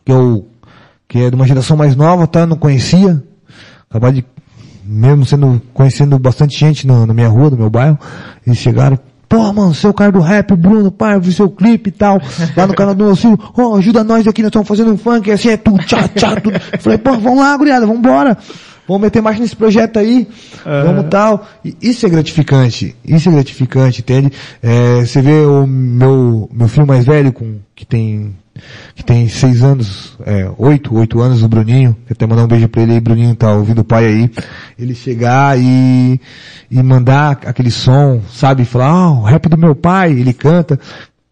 que 0.06 0.12
eu, 0.12 0.46
que 1.08 1.20
é 1.20 1.30
de 1.30 1.36
uma 1.36 1.48
geração 1.48 1.76
mais 1.76 1.96
nova, 1.96 2.28
tá? 2.28 2.46
Não 2.46 2.56
conhecia, 2.58 3.24
acabar 3.90 4.12
de, 4.12 4.24
mesmo 4.84 5.26
sendo, 5.26 5.62
conhecendo 5.74 6.18
bastante 6.20 6.58
gente 6.58 6.86
no- 6.86 7.06
na 7.06 7.14
minha 7.14 7.28
rua, 7.30 7.50
no 7.50 7.58
meu 7.58 7.70
bairro, 7.70 7.98
eles 8.46 8.60
chegaram, 8.60 9.00
Pô, 9.28 9.54
mano, 9.54 9.76
seu 9.76 9.94
cara 9.94 10.12
do 10.12 10.20
rap, 10.20 10.56
Bruno, 10.56 10.92
pai, 10.92 11.20
vi 11.20 11.32
seu 11.32 11.48
clipe 11.52 11.90
e 11.90 11.92
tal, 11.92 12.20
lá 12.58 12.66
no 12.66 12.74
canal 12.74 12.96
do 12.96 13.06
meu 13.06 13.16
filho, 13.16 13.38
ó, 13.56 13.78
ajuda 13.78 14.04
nós 14.04 14.28
aqui, 14.28 14.42
nós 14.42 14.50
estamos 14.50 14.68
fazendo 14.68 14.92
um 14.92 14.98
funk, 14.98 15.30
assim, 15.32 15.50
é 15.50 15.58
tudo, 15.58 15.78
tchá, 15.86 16.08
tchá, 16.08 16.36
tudo. 16.42 16.60
Falei, 16.80 16.98
pô, 16.98 17.12
vamos 17.16 17.38
lá, 17.40 17.56
guriada, 17.56 17.86
vamos 17.86 18.00
embora. 18.00 18.36
Vamos 18.90 19.04
meter 19.04 19.22
marcha 19.22 19.40
nesse 19.40 19.56
projeto 19.56 20.00
aí, 20.00 20.28
vamos 20.66 21.06
tal. 21.12 21.48
E 21.64 21.78
isso 21.80 22.08
é 22.08 22.10
gratificante, 22.10 22.96
isso 23.06 23.30
é 23.30 23.32
gratificante, 23.32 24.02
entende? 24.02 24.32
É, 24.64 25.02
você 25.02 25.22
vê 25.22 25.46
o 25.46 25.68
meu, 25.68 26.50
meu 26.52 26.68
filho 26.68 26.88
mais 26.88 27.06
velho, 27.06 27.32
com, 27.32 27.60
que 27.76 27.86
tem, 27.86 28.36
que 28.96 29.04
tem 29.04 29.30
seis 29.30 29.62
anos, 29.62 30.18
é, 30.26 30.50
oito, 30.58 30.96
oito 30.96 31.22
anos, 31.22 31.44
o 31.44 31.48
Bruninho, 31.48 31.96
quero 32.08 32.14
até 32.14 32.26
mandar 32.26 32.46
um 32.46 32.48
beijo 32.48 32.68
pra 32.68 32.82
ele 32.82 32.94
aí, 32.94 33.00
Bruninho 33.00 33.36
tá 33.36 33.54
ouvindo 33.54 33.82
o 33.82 33.84
pai 33.84 34.08
aí, 34.08 34.32
ele 34.80 34.96
chegar 34.96 35.56
e, 35.60 36.20
e 36.72 36.82
mandar 36.82 37.42
aquele 37.46 37.70
som, 37.70 38.20
sabe, 38.28 38.66
falar, 38.66 38.90
ah, 38.90 39.12
o 39.12 39.22
rap 39.22 39.48
do 39.48 39.56
meu 39.56 39.76
pai, 39.76 40.14
ele 40.14 40.34
canta, 40.34 40.80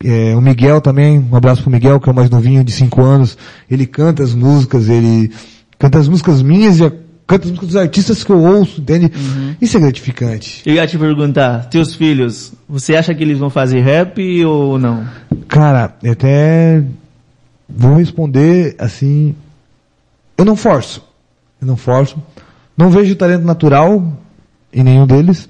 é, 0.06 0.36
o 0.36 0.42
Miguel 0.42 0.80
também, 0.80 1.18
um 1.18 1.36
abraço 1.36 1.64
pro 1.64 1.72
Miguel, 1.72 2.00
que 2.00 2.08
é 2.08 2.12
o 2.12 2.16
mais 2.16 2.30
novinho 2.30 2.64
de 2.64 2.72
cinco 2.72 3.02
anos, 3.02 3.36
ele 3.68 3.88
canta 3.88 4.22
as 4.22 4.36
músicas, 4.36 4.90
ele 4.90 5.32
canta 5.80 5.98
as 5.98 6.08
músicas 6.08 6.44
minhas 6.44 6.80
e 6.80 7.07
canta 7.28 7.44
as 7.44 7.50
músicas 7.52 7.68
dos 7.68 7.76
artistas 7.76 8.24
que 8.24 8.32
eu 8.32 8.42
ouço, 8.42 8.80
entende? 8.80 9.12
Isso 9.62 9.76
é 9.76 9.80
gratificante. 9.82 10.62
Eu 10.66 10.76
ia 10.76 10.88
te 10.88 10.98
perguntar, 10.98 11.66
teus 11.70 11.94
filhos, 11.94 12.54
você 12.68 12.96
acha 12.96 13.14
que 13.14 13.22
eles 13.22 13.38
vão 13.38 13.50
fazer 13.50 13.82
rap 13.82 14.46
ou 14.46 14.80
não? 14.80 15.06
Cara, 15.50 15.94
eu 16.02 16.14
até 16.14 16.82
vou 17.70 17.96
responder 17.96 18.76
assim, 18.80 19.36
eu 20.38 20.46
não 20.46 20.56
forço, 20.56 21.04
eu 21.62 21.68
não 21.68 21.76
forço, 21.76 22.16
não 22.78 22.90
vejo 22.90 23.14
talento 23.16 23.44
natural 23.44 24.18
em 24.74 24.84
nenhum 24.84 25.06
deles, 25.06 25.50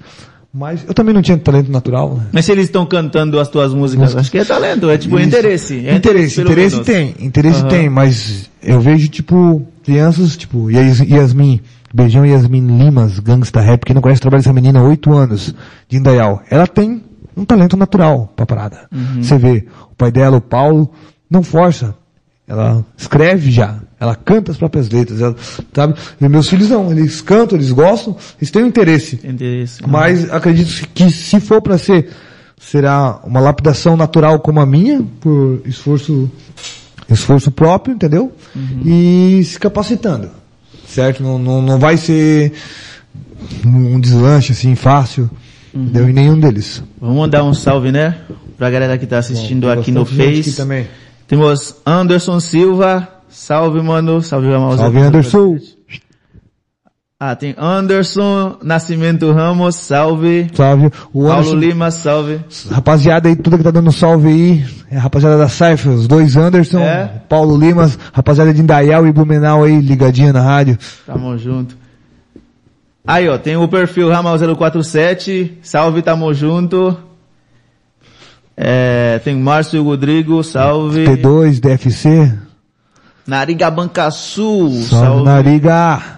mas 0.52 0.84
eu 0.88 0.94
também 0.94 1.14
não 1.14 1.22
tinha 1.22 1.36
talento 1.38 1.70
natural, 1.70 2.16
né? 2.16 2.26
Mas 2.32 2.46
se 2.46 2.50
eles 2.52 2.64
estão 2.64 2.84
cantando 2.86 3.38
as 3.38 3.48
tuas 3.48 3.72
músicas, 3.72 4.14
Músicas. 4.14 4.20
acho 4.22 4.30
que 4.32 4.38
é 4.38 4.44
talento, 4.44 4.90
é 4.90 4.98
tipo 4.98 5.20
interesse. 5.20 5.86
É 5.86 5.94
interesse, 5.94 6.40
interesse 6.40 6.76
menos. 6.76 6.86
tem, 6.86 7.14
interesse 7.20 7.60
Aham. 7.60 7.68
tem, 7.68 7.88
mas 7.88 8.50
eu 8.62 8.80
vejo 8.80 9.06
tipo 9.08 9.64
crianças, 9.88 10.36
tipo 10.36 10.70
Yas- 10.70 11.00
Yasmin, 11.00 11.60
beijão 11.94 12.26
Yasmin 12.26 12.66
Limas, 12.78 13.18
gangsta 13.20 13.58
rap, 13.58 13.86
quem 13.86 13.94
não 13.94 14.02
conhece 14.02 14.18
o 14.18 14.22
trabalho 14.22 14.42
dessa 14.42 14.52
menina 14.52 14.80
há 14.80 14.82
oito 14.82 15.14
anos, 15.14 15.54
de 15.88 15.96
Indaial, 15.96 16.42
ela 16.50 16.66
tem 16.66 17.02
um 17.34 17.42
talento 17.42 17.74
natural 17.74 18.30
pra 18.36 18.44
parada. 18.44 18.86
Uhum. 18.92 19.22
Você 19.22 19.38
vê, 19.38 19.64
o 19.90 19.94
pai 19.96 20.12
dela, 20.12 20.36
o 20.36 20.40
Paulo, 20.42 20.90
não 21.30 21.42
força, 21.42 21.94
ela 22.46 22.84
escreve 22.98 23.50
já, 23.50 23.78
ela 23.98 24.14
canta 24.14 24.52
as 24.52 24.58
próprias 24.58 24.90
letras, 24.90 25.22
ela, 25.22 25.34
sabe? 25.72 25.94
E 26.20 26.28
meus 26.28 26.50
filhos 26.50 26.68
não, 26.68 26.90
eles 26.90 27.22
cantam, 27.22 27.56
eles 27.56 27.72
gostam, 27.72 28.14
eles 28.38 28.50
têm 28.50 28.64
um 28.64 28.66
interesse. 28.66 29.18
Interesse. 29.24 29.80
Mas 29.88 30.30
acredito 30.30 30.86
que 30.92 31.10
se 31.10 31.40
for 31.40 31.62
para 31.62 31.78
ser, 31.78 32.10
será 32.60 33.20
uma 33.24 33.40
lapidação 33.40 33.96
natural 33.96 34.38
como 34.40 34.60
a 34.60 34.66
minha, 34.66 35.02
por 35.18 35.62
esforço, 35.64 36.30
esforço 37.14 37.50
próprio, 37.50 37.94
entendeu? 37.94 38.32
E 38.84 39.42
se 39.44 39.58
capacitando, 39.58 40.30
certo? 40.86 41.22
Não, 41.22 41.38
não, 41.38 41.62
não 41.62 41.78
vai 41.78 41.96
ser 41.96 42.52
um 43.64 43.98
deslanche 44.00 44.52
assim 44.52 44.74
fácil, 44.74 45.30
entendeu? 45.74 46.08
Em 46.08 46.12
nenhum 46.12 46.38
deles. 46.38 46.82
Vamos 47.00 47.16
mandar 47.16 47.44
um 47.44 47.54
salve, 47.54 47.92
né? 47.92 48.18
Pra 48.56 48.70
galera 48.70 48.98
que 48.98 49.06
tá 49.06 49.18
assistindo 49.18 49.66
Bom, 49.66 49.72
aqui 49.72 49.92
no 49.92 50.04
Face. 50.04 50.40
aqui 50.40 50.52
também. 50.52 50.86
Temos 51.26 51.76
Anderson 51.86 52.40
Silva. 52.40 53.06
Salve, 53.28 53.80
mano. 53.82 54.20
Salve, 54.22 54.48
Ramal. 54.50 54.76
Salve, 54.76 54.98
Anderson. 54.98 55.58
Ah, 57.20 57.34
tem 57.34 57.52
Anderson 57.58 58.58
Nascimento 58.62 59.32
Ramos. 59.32 59.74
Salve. 59.74 60.48
Salve. 60.54 60.86
O 61.12 61.24
Paulo 61.24 61.32
Anderson, 61.32 61.54
Lima. 61.56 61.90
Salve. 61.90 62.40
rapaziada 62.70 63.28
aí, 63.28 63.34
tudo 63.34 63.58
que 63.58 63.64
tá 63.64 63.72
dando 63.72 63.90
salve 63.90 64.28
aí, 64.28 64.64
é 64.88 64.96
a 64.96 65.00
rapaziada 65.00 65.36
da 65.36 65.48
Cypher, 65.48 65.90
os 65.94 66.06
dois 66.06 66.36
Anderson, 66.36 66.78
É. 66.78 67.20
Paulo 67.28 67.58
Limas, 67.58 67.98
rapaziada 68.12 68.54
de 68.54 68.60
Indaial 68.60 69.04
e 69.04 69.10
Blumenau 69.10 69.64
aí, 69.64 69.80
ligadinha 69.80 70.32
na 70.32 70.40
rádio. 70.42 70.78
Tamo 71.06 71.36
junto. 71.36 71.76
Aí, 73.04 73.28
ó, 73.28 73.36
tem 73.36 73.56
o 73.56 73.66
perfil 73.66 74.08
Ramal047. 74.10 75.54
Salve, 75.60 76.02
tamo 76.02 76.32
junto. 76.32 76.96
É, 78.56 79.18
tem 79.24 79.34
Márcio 79.34 79.82
Rodrigo. 79.82 80.44
Salve. 80.44 81.04
T2, 81.04 81.58
DFC, 81.58 82.32
Nariga 83.26 83.68
Banca 83.72 84.08
Sul. 84.12 84.70
salve, 84.70 84.84
Salve. 84.84 85.24
Nariga. 85.24 86.17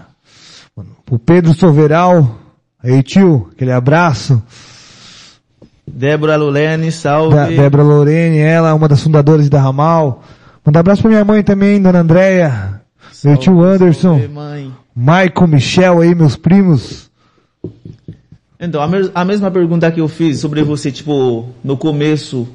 O 1.11 1.19
Pedro 1.19 1.53
Soveral, 1.53 2.39
Aí, 2.83 3.03
tio, 3.03 3.49
aquele 3.51 3.71
abraço. 3.71 4.41
Débora 5.85 6.35
Lulene, 6.35 6.91
salve. 6.91 7.35
Da 7.35 7.47
Débora 7.47 7.83
Lorene, 7.83 8.39
ela, 8.39 8.73
uma 8.73 8.87
das 8.87 9.03
fundadoras 9.03 9.47
da 9.49 9.61
Ramal. 9.61 10.23
Manda 10.65 10.79
abraço 10.79 11.01
pra 11.03 11.11
minha 11.11 11.23
mãe 11.25 11.43
também, 11.43 11.79
dona 11.79 11.99
Andréia. 11.99 12.81
Meu 13.23 13.37
tio 13.37 13.61
Anderson. 13.61 14.17
Salve, 14.17 14.27
mãe. 14.29 14.71
Michael, 14.95 15.47
Michel 15.47 16.01
aí, 16.01 16.15
meus 16.15 16.35
primos. 16.35 17.11
Então, 18.59 18.81
a, 18.81 18.87
mes- 18.87 19.11
a 19.13 19.23
mesma 19.23 19.51
pergunta 19.51 19.91
que 19.91 20.01
eu 20.01 20.07
fiz 20.07 20.39
sobre 20.39 20.63
você, 20.63 20.91
tipo, 20.91 21.49
no 21.63 21.77
começo, 21.77 22.47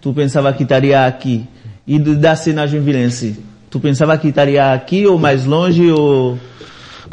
tu 0.00 0.14
pensava 0.14 0.52
que 0.52 0.62
estaria 0.62 1.04
aqui. 1.04 1.46
E 1.86 1.98
da 1.98 2.34
cena 2.36 2.66
joinvilense, 2.66 3.38
tu 3.68 3.78
pensava 3.78 4.16
que 4.16 4.28
estaria 4.28 4.72
aqui 4.72 5.06
ou 5.06 5.18
mais 5.18 5.44
longe 5.44 5.90
ou... 5.90 6.38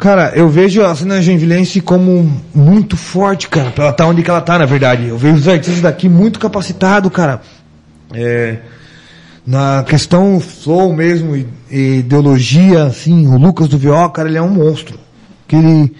Cara, 0.02 0.32
eu 0.34 0.48
vejo 0.48 0.82
a 0.82 0.92
cena 0.96 1.22
joinvilense 1.22 1.80
como 1.80 2.28
muito 2.52 2.96
forte, 2.96 3.46
cara, 3.48 3.70
pra 3.70 3.84
ela 3.84 3.92
tá 3.92 4.04
onde 4.04 4.28
ela 4.28 4.40
tá, 4.40 4.58
na 4.58 4.66
verdade. 4.66 5.06
Eu 5.06 5.16
vejo 5.16 5.36
os 5.36 5.46
artistas 5.46 5.80
daqui 5.80 6.08
muito 6.08 6.40
capacitados, 6.40 7.08
cara. 7.12 7.40
É, 8.12 8.58
na 9.46 9.84
questão 9.86 10.40
flow 10.40 10.92
mesmo, 10.92 11.36
e, 11.36 11.46
e 11.70 11.98
ideologia, 11.98 12.82
assim, 12.82 13.28
o 13.28 13.38
Lucas 13.38 13.68
do 13.68 13.78
Viola, 13.78 14.10
cara, 14.10 14.28
ele 14.28 14.38
é 14.38 14.42
um 14.42 14.48
monstro. 14.50 14.98
Que 15.46 15.54
ele, 15.54 15.94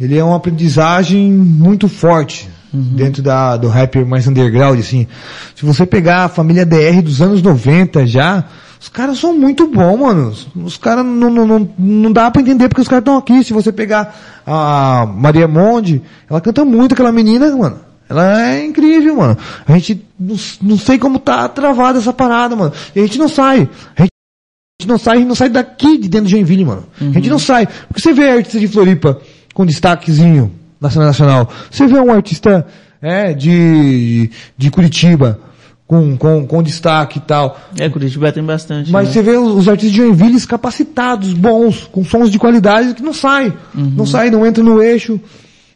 ele 0.00 0.18
é 0.18 0.24
uma 0.24 0.34
aprendizagem 0.34 1.30
muito 1.30 1.86
forte 1.86 2.50
dentro 2.72 3.22
da, 3.22 3.56
do 3.56 3.68
rap 3.68 4.04
mais 4.04 4.26
underground, 4.26 4.80
assim. 4.80 5.06
Se 5.54 5.64
você 5.64 5.86
pegar 5.86 6.24
a 6.24 6.28
família 6.28 6.66
DR 6.66 7.00
dos 7.00 7.22
anos 7.22 7.40
90 7.40 8.04
já, 8.04 8.46
os 8.80 8.88
caras 8.88 9.18
são 9.18 9.36
muito 9.36 9.66
bons, 9.66 9.98
mano. 9.98 10.32
Os 10.64 10.76
caras 10.76 11.04
não, 11.04 11.30
não, 11.30 11.46
não, 11.46 11.70
não 11.78 12.12
dá 12.12 12.30
pra 12.30 12.40
entender 12.40 12.68
porque 12.68 12.82
os 12.82 12.88
caras 12.88 13.02
estão 13.02 13.16
aqui. 13.16 13.42
Se 13.42 13.52
você 13.52 13.72
pegar 13.72 14.14
a 14.46 15.06
Maria 15.06 15.48
Monde, 15.48 16.02
ela 16.30 16.40
canta 16.40 16.64
muito 16.64 16.92
aquela 16.92 17.10
menina, 17.10 17.54
mano. 17.56 17.80
Ela 18.08 18.52
é 18.52 18.64
incrível, 18.64 19.16
mano. 19.16 19.36
A 19.66 19.72
gente 19.72 20.06
não, 20.18 20.36
não 20.62 20.78
sei 20.78 20.98
como 20.98 21.18
tá 21.18 21.48
travada 21.48 21.98
essa 21.98 22.12
parada, 22.12 22.54
mano. 22.54 22.72
E 22.94 23.00
a 23.00 23.02
gente 23.02 23.18
não 23.18 23.28
sai. 23.28 23.68
A 23.96 24.02
gente 24.02 24.86
não 24.86 24.96
sai, 24.98 25.16
a 25.16 25.18
gente 25.18 25.28
não 25.28 25.34
sai 25.34 25.48
daqui 25.50 25.98
de 25.98 26.08
dentro 26.08 26.26
de 26.26 26.32
Joinville, 26.32 26.64
mano. 26.64 26.84
A 27.00 27.04
gente 27.04 27.28
não 27.28 27.38
sai. 27.38 27.66
Porque 27.66 28.00
você 28.00 28.12
vê 28.12 28.30
artista 28.30 28.60
de 28.60 28.68
Floripa 28.68 29.20
com 29.52 29.66
destaquezinho 29.66 30.52
na 30.80 30.88
cena 30.88 31.06
nacional. 31.06 31.50
Você 31.70 31.86
vê 31.86 31.98
um 31.98 32.12
artista 32.12 32.64
é, 33.02 33.34
de, 33.34 34.30
de 34.56 34.70
Curitiba 34.70 35.40
com, 35.88 36.16
com, 36.18 36.46
com 36.46 36.62
destaque 36.62 37.18
e 37.18 37.22
tal. 37.22 37.58
É, 37.76 37.88
Curitiba 37.88 38.30
tem 38.30 38.44
bastante, 38.44 38.92
Mas 38.92 39.08
né? 39.08 39.14
você 39.14 39.22
vê 39.22 39.36
os, 39.36 39.56
os 39.56 39.68
artistas 39.68 39.90
de 39.90 39.96
Joinville 39.96 40.38
capacitados, 40.46 41.32
bons, 41.32 41.88
com 41.90 42.04
sons 42.04 42.30
de 42.30 42.38
qualidade 42.38 42.94
que 42.94 43.02
não 43.02 43.14
sai. 43.14 43.52
Não 43.74 44.06
sai, 44.06 44.30
não 44.30 44.46
entra 44.46 44.62
no 44.62 44.80
eixo. 44.82 45.18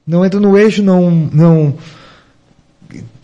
Não 0.07 0.25
entra 0.25 0.39
no 0.39 0.59
eixo, 0.59 0.83
não, 0.83 1.11
não, 1.33 1.75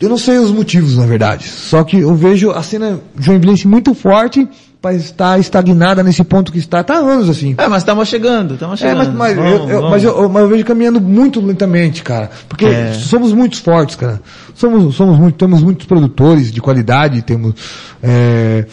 eu 0.01 0.09
não 0.09 0.17
sei 0.17 0.39
os 0.39 0.51
motivos, 0.51 0.97
na 0.97 1.05
verdade. 1.05 1.45
Só 1.45 1.83
que 1.83 1.99
eu 1.99 2.15
vejo 2.15 2.51
a 2.51 2.63
cena 2.63 3.01
joinvilense 3.19 3.67
muito 3.67 3.95
forte 3.95 4.49
para 4.81 4.95
estar 4.95 5.39
estagnada 5.41 6.03
nesse 6.03 6.23
ponto 6.23 6.53
que 6.53 6.59
está. 6.59 6.85
Tá 6.85 6.95
há 6.95 6.99
anos 6.99 7.29
assim. 7.29 7.55
É, 7.59 7.67
mas 7.67 7.83
estamos 7.83 8.07
chegando, 8.09 8.55
estamos 8.55 8.81
É, 8.81 8.89
chegando. 8.89 9.13
mas, 9.17 9.35
mas, 9.35 9.37
Vamos, 9.37 9.51
eu, 9.53 9.59
eu- 9.69 9.77
vamos. 9.77 9.91
mas, 9.91 10.05
eu, 10.05 10.29
mas 10.29 10.43
eu 10.43 10.49
vejo 10.49 10.65
caminhando 10.65 11.01
muito 11.01 11.41
lentamente, 11.41 12.03
cara. 12.03 12.31
Porque 12.49 12.65
É. 12.65 12.93
somos 12.95 13.33
muito 13.33 13.61
fortes, 13.61 13.97
cara. 13.97 14.21
Somos, 14.55 14.95
somos 14.95 15.19
muito, 15.19 15.37
temos 15.37 15.63
muitos 15.63 15.87
produtores 15.87 16.53
de 16.53 16.61
qualidade, 16.61 17.23
temos, 17.23 17.55
é, 18.03 18.67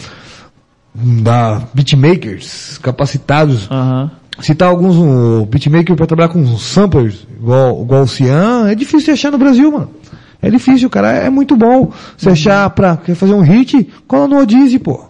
da 0.94 1.62
beatmakers 1.74 2.78
capacitados. 2.78 3.68
Aham. 3.70 4.12
Citar 4.42 4.68
alguns 4.68 4.96
um, 4.98 5.46
beatmaker 5.46 5.96
para 5.96 6.06
trabalhar 6.06 6.28
com 6.30 6.46
samplers, 6.58 7.26
igual, 7.40 7.82
igual 7.82 8.04
o 8.04 8.08
Cian, 8.08 8.68
é 8.70 8.76
difícil 8.76 9.06
de 9.06 9.12
achar 9.12 9.32
no 9.32 9.38
Brasil, 9.38 9.72
mano. 9.72 9.90
É 10.42 10.50
difícil, 10.50 10.90
cara, 10.90 11.10
é 11.10 11.30
muito 11.30 11.56
bom. 11.56 11.92
Se 12.18 12.30
achar 12.30 12.70
pra 12.72 12.98
fazer 13.16 13.34
um 13.34 13.40
hit, 13.42 13.90
cola 14.06 14.28
no 14.28 14.38
Odise, 14.40 14.78
pô. 14.78 15.06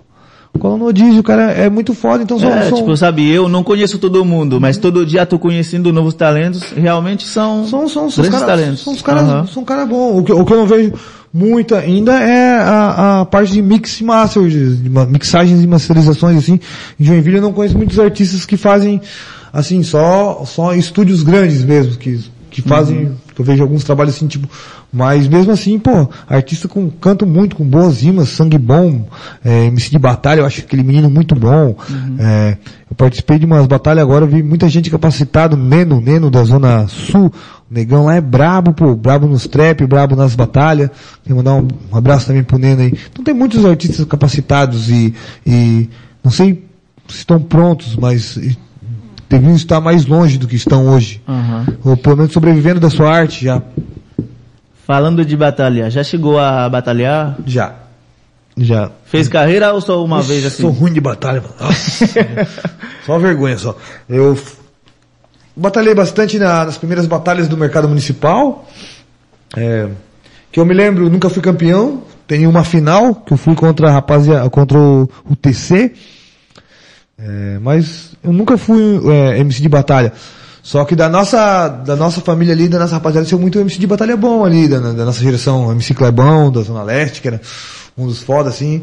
Odise, 0.64 1.20
o 1.20 1.24
cara 1.24 1.52
é 1.52 1.70
muito 1.70 1.94
foda, 1.94 2.24
então 2.24 2.40
são, 2.40 2.50
É, 2.52 2.70
são, 2.70 2.78
tipo, 2.78 2.96
sabe, 2.98 3.30
eu 3.30 3.48
não 3.50 3.64
conheço 3.64 3.98
todo 3.98 4.24
mundo, 4.26 4.60
mas 4.60 4.78
todo 4.78 5.06
dia 5.06 5.26
tô 5.26 5.38
conhecendo 5.40 5.92
novos 5.92 6.14
talentos, 6.14 6.64
realmente 6.76 7.24
são, 7.28 7.66
São, 7.68 7.88
são, 7.88 8.10
são 8.10 8.24
caras, 8.26 8.46
talentos. 8.48 8.82
são 8.84 8.94
os 8.94 9.02
caras, 9.02 9.24
Aham. 9.24 9.48
são 9.48 9.64
cara 9.64 9.86
bom. 9.86 10.18
O 10.20 10.24
que, 10.24 10.32
o 10.32 10.46
que 10.46 10.54
eu 10.54 10.58
não 10.58 10.68
vejo 10.68 10.94
muito 11.34 11.76
ainda 11.76 12.14
é 12.20 12.58
a, 12.60 13.22
a 13.22 13.26
parte 13.26 13.52
de 13.54 13.62
mix 13.62 14.00
e 14.00 14.04
master, 14.04 14.48
de, 14.48 14.90
mixagens 15.10 15.62
e 15.64 15.68
masterizações, 15.68 16.38
assim. 16.38 16.60
Em 17.00 17.04
Joinville 17.04 17.38
eu 17.38 17.42
não 17.42 17.52
conheço 17.54 17.78
muitos 17.78 18.00
artistas 18.00 18.46
que 18.46 18.56
fazem, 18.56 19.02
assim, 19.52 19.84
só, 19.84 20.44
só 20.46 20.74
estúdios 20.74 21.24
grandes 21.24 21.64
mesmo, 21.64 21.98
que, 21.98 22.20
que 22.50 22.62
fazem, 22.62 23.12
que 23.36 23.42
eu 23.42 23.46
vejo 23.46 23.62
alguns 23.62 23.84
trabalhos 23.84 24.16
assim, 24.16 24.28
tipo, 24.28 24.48
mas 24.92 25.28
mesmo 25.28 25.52
assim, 25.52 25.78
pô, 25.78 26.10
artista 26.28 26.70
com, 26.70 26.90
canto 26.90 27.28
muito, 27.28 27.58
com 27.58 27.66
boas 27.66 28.02
rimas, 28.02 28.30
sangue 28.30 28.58
bom, 28.58 29.06
é, 29.44 29.66
MC 29.66 29.92
de 29.92 30.00
batalha, 30.00 30.40
eu 30.40 30.46
acho 30.46 30.62
aquele 30.62 30.84
menino 30.84 31.10
muito 31.10 31.36
bom. 31.36 31.76
É, 32.18 32.58
eu 32.90 32.96
participei 32.96 33.38
de 33.38 33.46
umas 33.46 33.68
batalhas 33.68 34.02
agora, 34.02 34.26
vi 34.26 34.42
muita 34.42 34.70
gente 34.70 34.90
capacitada, 34.90 35.56
Neno, 35.58 36.00
Neno 36.00 36.32
da 36.32 36.44
Zona 36.46 36.88
Sul, 36.88 37.32
o 37.70 37.74
negão 37.74 38.06
lá 38.06 38.16
é 38.16 38.22
brabo, 38.22 38.74
pô, 38.74 38.96
brabo 38.96 39.28
nos 39.28 39.48
trap, 39.48 39.86
brabo 39.86 40.16
nas 40.16 40.34
batalhas. 40.34 40.90
Quero 41.24 41.36
mandar 41.36 41.56
um, 41.56 41.68
um 41.92 41.98
abraço 41.98 42.28
também 42.28 42.44
pro 42.44 42.58
Neno 42.58 42.82
aí. 42.82 42.94
Então 43.12 43.24
tem 43.24 43.34
muitos 43.34 43.66
artistas 43.66 44.06
capacitados 44.06 44.90
e, 44.90 45.14
e 45.46 45.90
não 46.24 46.32
sei 46.32 46.64
se 47.08 47.18
estão 47.18 47.42
prontos, 47.42 47.96
mas 47.96 48.40
deviam 49.30 49.56
estar 49.56 49.80
mais 49.82 50.06
longe 50.06 50.38
do 50.38 50.48
que 50.48 50.56
estão 50.56 50.88
hoje. 50.88 51.22
Aham. 51.28 51.66
Ou 51.84 51.98
pelo 51.98 52.18
menos 52.18 52.32
sobrevivendo 52.34 52.80
da 52.80 52.90
sua 52.90 53.10
arte 53.14 53.44
já. 53.46 53.62
Falando 54.86 55.26
de 55.26 55.36
batalha, 55.36 55.90
já 55.90 56.04
chegou 56.04 56.40
a 56.40 56.70
batalhar? 56.70 57.36
Já. 57.46 57.74
Já. 58.58 58.92
Fez 59.06 59.28
carreira 59.28 59.74
ou 59.74 59.82
só 59.82 60.04
uma 60.04 60.22
vez 60.22 60.46
assim? 60.46 60.62
Sou 60.62 60.72
ruim 60.72 60.94
de 60.94 61.02
batalha, 61.02 61.42
mano. 61.42 61.54
Nossa. 61.60 62.06
só 63.06 63.18
vergonha 63.18 63.58
só. 63.58 63.76
Eu 64.08 64.38
batalhei 65.56 65.94
bastante 65.96 66.38
na- 66.38 66.66
nas 66.66 66.78
primeiras 66.78 67.06
batalhas 67.06 67.48
do 67.48 67.58
mercado 67.58 67.88
municipal. 67.90 68.68
É, 69.58 69.90
que 70.52 70.60
eu 70.60 70.66
me 70.66 70.74
lembro, 70.74 71.10
nunca 71.10 71.30
fui 71.30 71.42
campeão. 71.42 72.04
Tem 72.28 72.48
uma 72.48 72.64
final 72.64 73.14
que 73.16 73.34
eu 73.34 73.38
fui 73.38 73.56
contra 73.56 73.90
a 73.90 73.92
rapaziada, 73.92 74.50
contra 74.50 74.78
o, 74.78 75.10
o 75.30 75.36
TC. 75.36 75.94
É, 77.18 77.60
mas 77.62 78.12
eu 78.24 78.34
nunca 78.34 78.58
fui 78.58 79.00
é, 79.10 79.40
MC 79.40 79.62
de 79.62 79.70
batalha. 79.70 80.12
Só 80.62 80.84
que 80.84 80.96
da 80.96 81.08
nossa, 81.08 81.68
da 81.68 81.96
nossa 81.96 82.22
família 82.22 82.54
ali, 82.54 82.68
da 82.68 82.80
nossa 82.80 82.96
rapaziada, 82.96 83.28
saiu 83.28 83.40
muito 83.40 83.60
MC 83.60 83.78
de 83.78 83.86
batalha 83.86 84.18
bom 84.18 84.44
ali, 84.44 84.68
da, 84.68 84.80
da 84.80 85.06
nossa 85.06 85.22
geração, 85.22 85.72
MC 85.72 85.94
Clebão, 85.94 86.52
da 86.52 86.62
Zona 86.62 86.82
Leste, 86.82 87.22
que 87.22 87.28
era 87.28 87.40
um 87.96 88.08
dos 88.08 88.24
foda, 88.24 88.50
assim. 88.50 88.82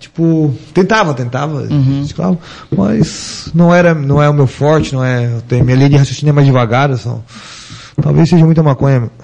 Tipo, 0.00 0.52
tentava, 0.74 1.14
tentava, 1.14 1.68
claro, 2.16 2.38
mas 2.74 3.48
não 3.54 3.72
era, 3.72 3.94
não 3.94 4.20
é 4.22 4.28
o 4.28 4.34
meu 4.34 4.46
forte, 4.46 4.94
não 4.94 5.04
é, 5.04 5.26
eu 5.26 5.42
tenho, 5.42 5.62
minha 5.62 5.76
linha 5.76 5.90
de 5.90 5.96
raciocínio 5.98 6.30
é 6.30 6.32
mais 6.32 6.46
devagar, 6.46 6.96
só, 6.96 7.20
talvez 8.00 8.28
seja 8.28 8.44
muita 8.46 8.62
maconha. 8.62 9.10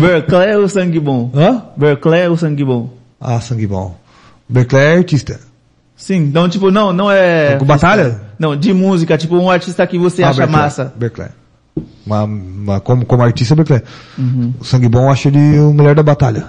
Berkeley 0.00 0.56
ou 0.56 0.68
sangue 0.68 0.98
bom? 0.98 1.30
Hã? 1.34 1.62
Berkeley 1.76 2.28
ou 2.28 2.36
sangue 2.36 2.64
bom? 2.64 2.90
Ah, 3.20 3.40
sangue 3.40 3.66
bom. 3.66 3.94
Berkeley 4.48 4.82
é 4.82 4.96
artista. 4.96 5.49
Sim, 6.00 6.16
então 6.24 6.48
tipo, 6.48 6.70
não, 6.70 6.92
não 6.94 7.10
é... 7.10 7.56
Com 7.56 7.64
batalha? 7.66 8.18
Não, 8.38 8.56
de 8.56 8.72
música, 8.72 9.18
tipo 9.18 9.36
um 9.36 9.50
artista 9.50 9.86
que 9.86 9.98
você 9.98 10.22
Ah, 10.22 10.30
acha 10.30 10.38
Berkeley, 10.40 10.62
massa. 10.62 10.92
Berkeley. 10.96 11.28
Uma, 12.06 12.24
uma- 12.24 12.80
como, 12.80 13.04
como 13.04 13.22
artista, 13.22 13.54
Berkeley. 13.54 13.82
Uhum. 14.18 14.54
O 14.58 14.64
Sangue 14.64 14.88
Bom 14.88 15.02
eu 15.04 15.10
acho 15.10 15.28
ele 15.28 15.58
o 15.58 15.72
melhor 15.74 15.94
da 15.94 16.02
batalha. 16.02 16.46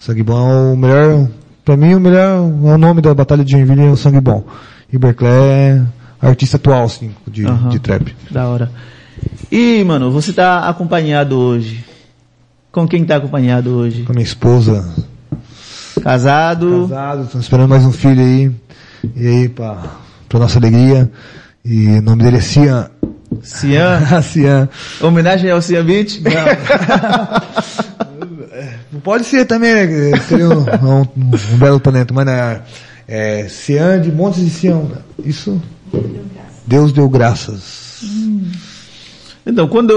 O 0.00 0.04
Sangue 0.04 0.24
Bom 0.24 0.50
é 0.50 0.72
o 0.72 0.76
melhor, 0.76 1.28
pra 1.64 1.76
mim 1.76 1.94
o 1.94 2.00
melhor, 2.00 2.18
é 2.18 2.40
o 2.74 2.76
nome 2.76 3.00
da 3.00 3.14
batalha 3.14 3.44
de 3.44 3.52
Joinville 3.52 3.82
é 3.86 3.90
o 3.90 3.96
Sangue 3.96 4.20
Bom. 4.20 4.44
E 4.92 4.98
Berkeley 4.98 5.30
é 5.30 5.82
artista 6.20 6.56
atual, 6.56 6.84
assim, 6.84 7.12
de, 7.26 7.46
Aham. 7.46 7.68
de 7.68 7.78
trap. 7.78 8.14
Da 8.32 8.48
hora. 8.48 8.70
E, 9.50 9.84
mano, 9.84 10.10
você 10.10 10.32
tá 10.32 10.68
acompanhado 10.68 11.38
hoje? 11.38 11.84
Com 12.72 12.86
quem 12.88 13.04
tá 13.04 13.14
acompanhado 13.16 13.70
hoje? 13.70 14.02
Com 14.02 14.10
a 14.10 14.14
minha 14.16 14.24
esposa, 14.24 14.92
Casado? 16.02 16.86
casado, 16.88 17.28
tô 17.30 17.38
esperando 17.38 17.68
mais 17.68 17.84
um 17.84 17.92
filho 17.92 18.20
aí. 18.22 18.50
E 19.16 19.26
aí, 19.26 19.48
pra, 19.48 19.82
pra 20.28 20.38
nossa 20.40 20.58
alegria. 20.58 21.10
E 21.64 21.98
o 21.98 22.02
nome 22.02 22.22
dele 22.22 22.36
é 22.38 22.40
Cian. 22.40 22.90
Cian? 23.42 24.00
Cian. 24.22 24.68
Homenagem 25.00 25.50
ao 25.50 25.60
Cian 25.62 25.84
Beach? 25.84 26.22
Não 28.92 29.00
pode 29.00 29.24
ser 29.24 29.44
também, 29.44 29.74
né? 29.74 30.16
Seria 30.28 30.48
um, 30.48 30.60
um- 30.60 31.08
um 31.54 31.58
belo 31.58 31.80
talento, 31.80 32.14
mas 32.14 32.26
né, 32.26 32.60
é 33.08 33.48
Cian 33.48 34.00
de 34.00 34.10
Montes 34.12 34.40
de 34.44 34.50
Sião. 34.50 34.90
Isso. 35.24 35.60
Deus 36.66 36.92
deu 36.92 37.08
graças. 37.08 38.02
Então, 39.46 39.68
quando 39.68 39.92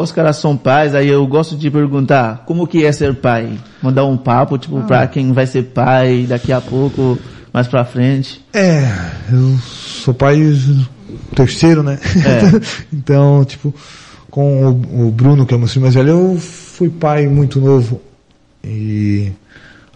os 0.00 0.10
caras 0.10 0.36
são 0.36 0.56
pais, 0.56 0.94
aí 0.94 1.08
eu 1.08 1.26
gosto 1.26 1.54
de 1.56 1.70
perguntar 1.70 2.44
como 2.46 2.66
que 2.66 2.84
é 2.84 2.92
ser 2.92 3.14
pai? 3.14 3.58
Mandar 3.82 4.06
um 4.06 4.16
papo, 4.16 4.56
tipo, 4.56 4.80
pra 4.82 5.06
quem 5.06 5.32
vai 5.32 5.46
ser 5.46 5.64
pai 5.64 6.24
daqui 6.26 6.50
a 6.50 6.60
pouco, 6.60 7.18
mais 7.52 7.68
pra 7.68 7.84
frente. 7.84 8.42
É, 8.54 8.88
eu 9.30 9.58
sou 9.58 10.14
pai 10.14 10.38
terceiro, 11.34 11.82
né? 11.82 11.98
É. 12.02 12.60
então, 12.92 13.44
tipo, 13.44 13.74
com 14.30 14.66
o, 14.66 15.08
o 15.08 15.10
Bruno, 15.10 15.44
que 15.44 15.52
é 15.52 15.56
o 15.56 15.60
meu 15.60 15.68
filho 15.68 15.82
mais 15.82 15.94
velho, 15.94 16.08
eu 16.10 16.38
fui 16.38 16.88
pai 16.88 17.26
muito 17.26 17.60
novo 17.60 18.00
e 18.64 19.30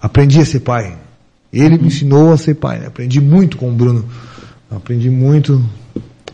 aprendi 0.00 0.40
a 0.40 0.44
ser 0.44 0.60
pai. 0.60 0.96
Ele 1.52 1.78
me 1.78 1.88
ensinou 1.88 2.32
a 2.32 2.36
ser 2.36 2.54
pai, 2.54 2.78
né? 2.78 2.86
Aprendi 2.86 3.20
muito 3.20 3.56
com 3.56 3.70
o 3.70 3.72
Bruno. 3.72 4.04
Aprendi 4.70 5.10
muito, 5.10 5.64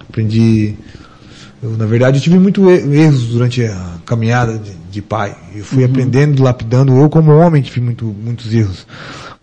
aprendi. 0.08 0.74
Eu, 1.66 1.76
na 1.76 1.84
verdade, 1.86 2.18
eu 2.18 2.22
tive 2.22 2.38
muitos 2.38 2.64
erros 2.64 3.24
durante 3.26 3.64
a 3.64 3.94
caminhada 4.06 4.56
de, 4.56 4.70
de 4.90 5.02
pai. 5.02 5.34
Eu 5.54 5.64
fui 5.64 5.82
Uhum. 5.82 5.90
aprendendo, 5.90 6.42
lapidando. 6.42 6.96
Eu, 6.96 7.08
como 7.10 7.32
homem, 7.32 7.60
tive 7.60 7.80
muito, 7.80 8.04
muitos 8.04 8.54
erros. 8.54 8.86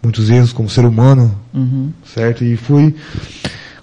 Muitos 0.02 0.30
erros 0.30 0.54
como 0.54 0.70
ser 0.70 0.86
humano, 0.86 1.38
Uhum. 1.54 1.92
certo? 2.16 2.44
E 2.46 2.56
fui 2.56 2.96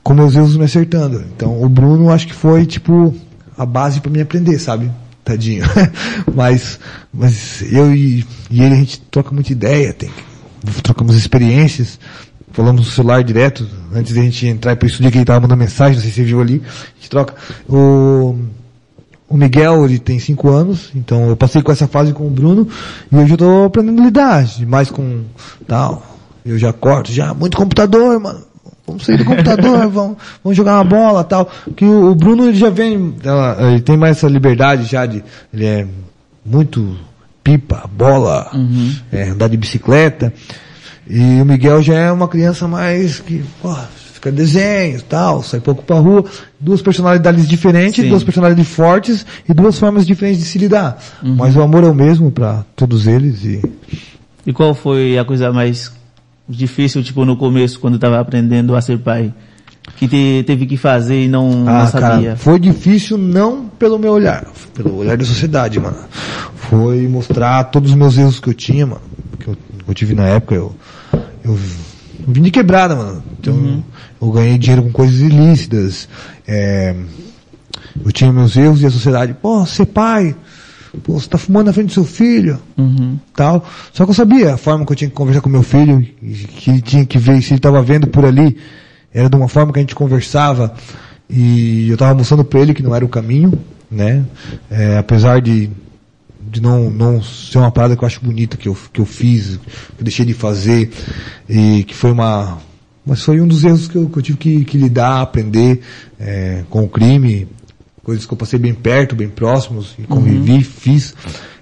com 0.03 0.15
meus 0.15 0.35
erros 0.35 0.57
me 0.57 0.65
acertando. 0.65 1.23
Então, 1.37 1.63
o 1.63 1.69
Bruno 1.69 2.11
acho 2.11 2.27
que 2.27 2.33
foi, 2.35 2.65
tipo, 2.65 3.15
a 3.59 3.67
base 3.67 4.01
para 4.01 4.11
mim 4.11 4.21
aprender, 4.23 4.59
sabe? 4.59 4.91
Tadinho. 5.23 5.65
mas, 6.35 6.81
mas 7.13 7.63
eu 7.71 7.95
e, 7.95 8.25
e 8.51 8.63
ele, 8.63 8.75
a 8.75 8.79
gente 8.79 9.01
troca 9.11 9.33
muita 9.35 9.53
ideia, 9.53 9.93
tem, 9.93 10.11
trocamos 10.83 11.15
experiências, 11.15 11.99
falamos 12.61 12.83
no 12.83 12.93
celular 12.93 13.25
direto, 13.25 13.67
antes 13.95 14.13
de 14.13 14.21
a 14.21 14.23
gente 14.23 14.47
entrar 14.47 14.77
para 14.77 14.85
o 14.85 14.89
estúdio 14.89 15.11
que 15.11 15.17
ele 15.17 15.25
tava 15.25 15.41
mandando 15.41 15.61
mensagem, 15.61 15.95
não 15.95 16.03
sei 16.03 16.11
se 16.11 16.17
você 16.17 16.25
viu 16.25 16.43
ali, 16.43 16.63
a 16.63 17.01
gente 17.01 17.09
troca. 17.09 17.35
O, 17.67 18.37
o 19.27 19.35
Miguel, 19.35 19.87
ele 19.87 19.99
tem 19.99 20.19
cinco 20.19 20.51
anos, 20.51 20.91
então 20.95 21.31
eu 21.31 21.37
passei 21.37 21.63
com 21.63 21.73
essa 21.73 21.89
fase 21.89 22.13
com 22.13 22.27
o 22.27 22.31
Bruno, 22.31 22.69
e 23.11 23.17
hoje 23.17 23.33
eu 23.33 23.39
tô 23.39 23.65
aprendendo 23.65 24.03
a 24.03 24.05
lidar, 24.05 24.47
mais 24.67 24.91
com 24.91 25.23
tal. 25.67 26.05
Eu 26.45 26.59
já 26.59 26.71
corto, 26.71 27.11
já, 27.11 27.33
muito 27.33 27.57
computador, 27.57 28.21
mano. 28.21 28.43
Vamos 28.87 29.07
sair 29.07 29.17
do 29.17 29.25
computador, 29.25 29.89
vamos, 29.89 30.19
vamos 30.45 30.57
jogar 30.57 30.75
uma 30.75 30.85
bola 30.85 31.25
tal. 31.25 31.51
Que 31.75 31.87
o, 31.87 32.11
o 32.11 32.15
Bruno 32.15 32.45
ele 32.45 32.59
já 32.59 32.69
vem, 32.69 33.15
ele 33.71 33.81
tem 33.81 33.97
mais 33.97 34.19
essa 34.19 34.29
liberdade 34.29 34.85
já 34.85 35.07
de, 35.07 35.25
ele 35.53 35.65
é 35.65 35.87
muito 36.45 36.95
pipa, 37.43 37.89
bola, 37.91 38.51
é, 39.11 39.31
andar 39.31 39.49
de 39.49 39.57
bicicleta. 39.57 40.31
E 41.13 41.43
o 41.43 41.45
Miguel 41.45 41.83
já 41.83 41.95
é 41.95 42.13
uma 42.13 42.29
criança 42.29 42.69
mais 42.69 43.19
que, 43.19 43.43
pô, 43.61 43.75
fica 44.15 44.31
desenho 44.31 45.03
tal, 45.03 45.43
sai 45.43 45.59
pouco 45.59 45.83
pra 45.83 45.97
rua. 45.99 46.25
Duas 46.61 46.81
personalidades 46.81 47.49
diferentes, 47.49 48.03
Sim. 48.05 48.09
duas 48.11 48.23
personalidades 48.23 48.71
fortes 48.71 49.27
e 49.49 49.53
duas 49.53 49.77
formas 49.79 50.07
diferentes 50.07 50.41
de 50.41 50.47
se 50.47 50.59
lidar. 50.59 51.03
Mas 51.23 51.57
o 51.57 51.63
amor 51.63 51.83
é 51.83 51.89
o 51.89 51.95
mesmo 51.95 52.31
pra 52.31 52.65
todos 52.77 53.07
eles 53.09 53.45
e 53.45 53.61
E 54.47 54.53
qual 54.53 54.73
foi 54.73 55.19
a 55.19 55.25
coisa 55.25 55.53
mais 55.53 55.91
difícil, 56.49 57.03
tipo, 57.03 57.25
no 57.25 57.37
começo, 57.37 57.81
quando 57.81 57.97
estava 57.97 58.21
aprendendo 58.21 58.77
a 58.77 58.81
ser 58.81 58.99
pai? 58.99 59.33
Que 59.97 60.07
te- 60.07 60.45
teve 60.47 60.67
que 60.67 60.77
fazer 60.77 61.25
e 61.25 61.29
não, 61.29 61.51
não 61.65 61.69
Ah, 61.77 61.87
sabia? 61.87 62.09
cara, 62.31 62.37
foi 62.37 62.61
difícil 62.61 63.19
não 63.19 63.65
pelo 63.79 63.99
meu 63.99 64.13
olhar, 64.13 64.47
pelo 64.75 64.97
olhar 64.99 65.17
da 65.17 65.25
sociedade, 65.25 65.81
mano. 65.81 65.97
Foi 66.71 67.09
mostrar 67.09 67.65
todos 67.65 67.91
os 67.91 67.97
meus 67.97 68.17
erros 68.17 68.39
que 68.39 68.49
eu 68.49 68.55
tinha, 68.55 68.87
mano, 68.87 69.01
que 69.41 69.49
eu, 69.49 69.55
que 69.57 69.91
eu 69.91 69.95
tive 69.95 70.15
na 70.15 70.27
época, 70.29 70.55
eu, 70.55 70.73
eu 71.45 71.59
vim 72.29 72.43
de 72.43 72.51
quebrada, 72.53 72.95
mano. 72.95 73.25
Então, 73.41 73.83
eu 74.23 74.31
ganhei 74.31 74.57
dinheiro 74.57 74.85
com 74.85 74.93
coisas 74.93 75.19
ilícitas, 75.21 76.09
é, 76.47 76.95
eu 78.05 78.13
tinha 78.13 78.33
meus 78.33 78.57
erros 78.57 78.83
e 78.83 78.87
a 78.87 78.91
sociedade, 78.91 79.35
pô, 79.35 79.67
ser 79.67 79.87
pai, 79.87 80.37
pô, 81.03 81.15
você 81.19 81.29
tá 81.29 81.37
fumando 81.39 81.67
na 81.67 81.73
frente 81.73 81.89
do 81.89 81.93
seu 81.95 82.05
filho, 82.05 82.59
Uhum. 82.79 83.19
tal. 83.35 83.65
Só 83.93 84.05
que 84.05 84.11
eu 84.11 84.15
sabia 84.15 84.55
a 84.55 84.57
forma 84.57 84.87
que 84.87 84.93
eu 84.93 84.97
tinha 84.97 85.11
que 85.11 85.17
conversar 85.17 85.41
com 85.41 85.49
meu 85.51 85.65
filho, 85.65 86.01
que 86.21 86.71
ele 86.71 86.81
tinha 86.83 87.05
que 87.05 87.19
ver 87.19 87.43
se 87.43 87.51
ele 87.51 87.57
estava 87.59 87.83
vendo 87.83 88.07
por 88.07 88.25
ali, 88.25 88.57
era 89.13 89.29
de 89.29 89.35
uma 89.35 89.49
forma 89.49 89.73
que 89.73 89.81
a 89.81 89.83
gente 89.83 89.95
conversava 89.97 90.73
e 91.29 91.89
eu 91.89 91.95
estava 91.95 92.15
mostrando 92.15 92.45
para 92.45 92.61
ele 92.61 92.75
que 92.75 92.83
não 92.83 92.95
era 92.95 93.05
o 93.05 93.09
caminho, 93.09 93.59
né? 93.91 94.25
É, 94.71 94.99
apesar 94.99 95.41
de 95.41 95.69
de 96.51 96.61
não, 96.61 96.91
não 96.91 97.23
ser 97.23 97.59
uma 97.59 97.71
parada 97.71 97.97
que 97.97 98.03
eu 98.03 98.07
acho 98.07 98.21
bonita 98.21 98.57
que 98.57 98.69
eu, 98.69 98.77
que 98.93 99.01
eu 99.01 99.07
fiz, 99.07 99.57
que 99.57 100.01
eu 100.01 100.05
deixei 100.05 100.27
de 100.27 100.35
fazer, 100.35 100.91
e 101.49 101.85
que 101.85 101.95
foi 101.95 102.11
uma, 102.11 102.59
mas 103.07 103.23
foi 103.23 103.41
um 103.41 103.47
dos 103.47 103.65
erros 103.65 103.87
que 103.87 103.97
eu, 103.97 104.09
que 104.09 104.19
eu 104.19 104.23
tive 104.23 104.39
que, 104.39 104.65
que 104.65 104.77
lidar, 104.77 105.21
aprender 105.21 105.81
é, 106.19 106.65
com 106.69 106.83
o 106.83 106.89
crime, 106.89 107.47
coisas 108.03 108.27
que 108.27 108.33
eu 108.33 108.37
passei 108.37 108.59
bem 108.59 108.75
perto, 108.75 109.15
bem 109.15 109.29
próximos, 109.29 109.95
e 109.99 110.03
convivi, 110.03 110.63
fiz. 110.65 111.15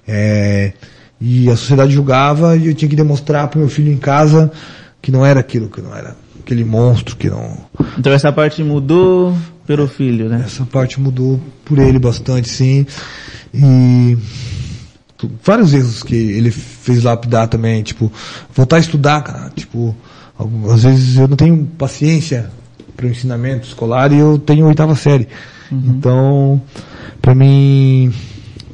É, 0.07 0.72
e 1.20 1.51
a 1.51 1.57
sociedade 1.57 1.93
julgava 1.93 2.57
e 2.57 2.68
eu 2.68 2.74
tinha 2.74 2.89
que 2.89 2.97
demonstrar 2.97 3.49
para 3.49 3.59
meu 3.61 3.68
filho 3.68 3.93
em 3.93 3.99
casa 3.99 4.51
que 5.03 5.11
não 5.11 5.24
era 5.26 5.41
aquilo, 5.41 5.68
que 5.68 5.80
não 5.80 5.95
era 5.95 6.16
aquele 6.41 6.64
monstro, 6.64 7.16
que 7.16 7.28
não. 7.28 7.59
Então 7.99 8.12
essa 8.12 8.32
parte 8.32 8.62
mudou 8.62 9.36
pelo 9.66 9.86
filho, 9.86 10.28
né? 10.28 10.45
Essa 10.47 10.64
parte 10.64 10.99
mudou 10.99 11.39
por 11.64 11.78
ele 11.78 11.99
bastante, 11.99 12.49
sim. 12.49 12.86
E 13.53 14.16
vários 15.45 15.73
erros 15.75 16.03
que 16.03 16.14
ele 16.14 16.51
fez 16.51 17.03
lapidar 17.03 17.49
também, 17.49 17.83
tipo, 17.83 18.11
voltar 18.55 18.77
a 18.77 18.81
estudar, 18.81 19.23
cara, 19.23 19.51
tipo, 19.55 19.95
às 20.73 20.83
vezes 20.85 21.16
eu 21.16 21.27
não 21.29 21.37
tenho 21.37 21.64
paciência 21.79 22.51
para 22.97 23.07
o 23.07 23.11
ensinamento 23.11 23.66
escolar 23.66 24.12
e 24.12 24.19
eu 24.19 24.39
tenho 24.39 24.66
oitava 24.66 24.95
série. 24.95 25.29
Então, 25.71 26.61
para 27.21 27.35
mim 27.35 28.12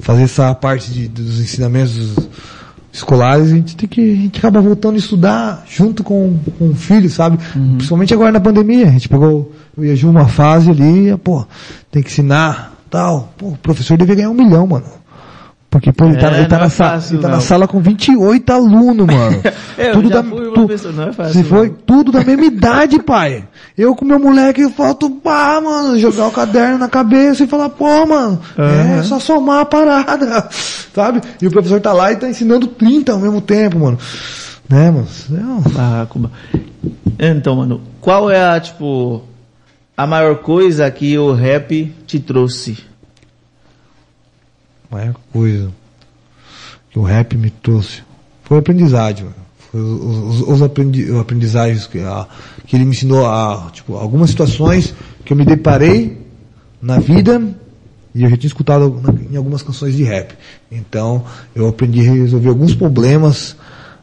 fazer 0.00 0.22
essa 0.24 0.54
parte 0.54 0.90
de- 0.92 1.08
dos 1.08 1.40
ensinamentos 1.40 2.14
escolares, 2.92 3.50
a 3.50 3.54
gente 3.56 3.74
tem 3.76 3.88
que, 3.88 4.00
a 4.00 4.16
gente 4.16 4.38
acaba 4.38 4.60
voltando 4.60 4.94
a 4.94 4.98
estudar 4.98 5.64
junto 5.68 6.04
com, 6.04 6.38
com 6.58 6.68
o 6.70 6.74
filho, 6.74 7.10
sabe? 7.10 7.38
Principalmente 7.76 8.14
agora 8.14 8.30
na 8.30 8.40
pandemia, 8.40 8.86
a 8.88 8.90
gente 8.92 9.08
pegou, 9.08 9.52
eu 9.76 9.94
e 9.96 10.04
uma 10.04 10.28
fase 10.28 10.70
ali, 10.70 11.16
pô, 11.24 11.44
tem 11.90 12.02
que 12.02 12.10
ensinar, 12.10 12.74
tal, 12.90 13.32
pô, 13.36 13.48
o 13.48 13.56
professor 13.58 13.96
deve 13.96 14.14
ganhar 14.14 14.30
um 14.30 14.34
milhão, 14.34 14.66
mano. 14.66 14.84
Porque, 15.74 15.92
pô, 15.92 16.04
ele 16.04 16.18
tá, 16.18 16.30
É, 16.30 16.38
ele 16.38 16.46
tá, 16.46 16.54
não 16.54 16.60
na, 16.60 16.66
é 16.66 16.70
fácil, 16.70 17.16
ele 17.16 17.22
tá 17.22 17.28
na 17.28 17.40
sala 17.40 17.66
com 17.66 17.80
28 17.80 18.48
alunos, 18.52 19.08
mano. 19.08 19.42
Eu 19.76 20.08
já 20.08 20.22
fui 20.22 20.50
professor, 20.52 20.92
não 20.92 21.08
é 21.08 21.12
fácil, 21.12 21.32
Se 21.32 21.42
foi 21.42 21.68
tudo 21.68 22.12
da 22.12 22.22
mesma 22.22 22.44
idade, 22.44 23.02
pai. 23.02 23.44
Eu 23.76 23.96
com 23.96 24.04
meu 24.04 24.20
moleque, 24.20 24.60
eu 24.60 24.70
falto, 24.70 25.10
pá, 25.10 25.60
mano, 25.60 25.98
jogar 25.98 26.28
o 26.28 26.30
caderno 26.30 26.78
na 26.78 26.88
cabeça 26.88 27.42
e 27.42 27.48
falar, 27.48 27.70
pô, 27.70 28.06
mano, 28.06 28.40
é 28.56 28.62
Aham. 28.62 29.02
só 29.02 29.18
somar 29.18 29.62
a 29.62 29.64
parada, 29.64 30.48
sabe? 30.94 31.20
E 31.42 31.46
o 31.48 31.50
professor 31.50 31.80
tá 31.80 31.92
lá 31.92 32.12
e 32.12 32.16
tá 32.16 32.28
ensinando 32.28 32.68
30 32.68 33.10
ao 33.10 33.18
mesmo 33.18 33.40
tempo, 33.40 33.80
mano. 33.80 33.98
Né, 34.68 34.92
mano? 34.92 35.08
Então, 37.18 37.56
mano, 37.56 37.80
qual 38.00 38.30
é 38.30 38.44
a, 38.44 38.60
tipo, 38.60 39.22
a 39.96 40.06
maior 40.06 40.36
coisa 40.36 40.88
que 40.88 41.18
o 41.18 41.32
rap 41.32 41.92
te 42.06 42.20
trouxe? 42.20 42.78
Maior 44.94 45.14
coisa 45.32 45.70
que 46.90 46.98
o 46.98 47.02
rap 47.02 47.36
me 47.36 47.50
trouxe 47.50 48.02
foi 48.44 48.58
aprendizagem. 48.58 49.26
Foi 49.70 49.80
os, 49.80 50.40
os- 50.40 50.48
os 50.48 50.62
aprendi, 50.62 51.14
aprendizagens 51.18 51.86
que, 51.86 51.98
a- 52.00 52.26
que 52.66 52.76
ele 52.76 52.84
me 52.84 52.90
ensinou 52.92 53.26
a, 53.26 53.68
tipo, 53.72 53.96
algumas 53.96 54.30
situações 54.30 54.94
que 55.24 55.32
eu 55.32 55.36
me 55.36 55.44
deparei 55.44 56.18
na 56.80 56.98
vida 56.98 57.42
e 58.14 58.22
eu 58.22 58.30
já 58.30 58.36
tinha 58.36 58.46
escutado 58.48 59.02
em 59.30 59.36
algumas 59.36 59.62
canções 59.62 59.94
de 59.96 60.04
rap. 60.04 60.34
Então, 60.70 61.24
eu 61.54 61.66
aprendi 61.68 62.00
a 62.00 62.12
resolver 62.12 62.48
alguns 62.50 62.74
problemas, 62.74 63.56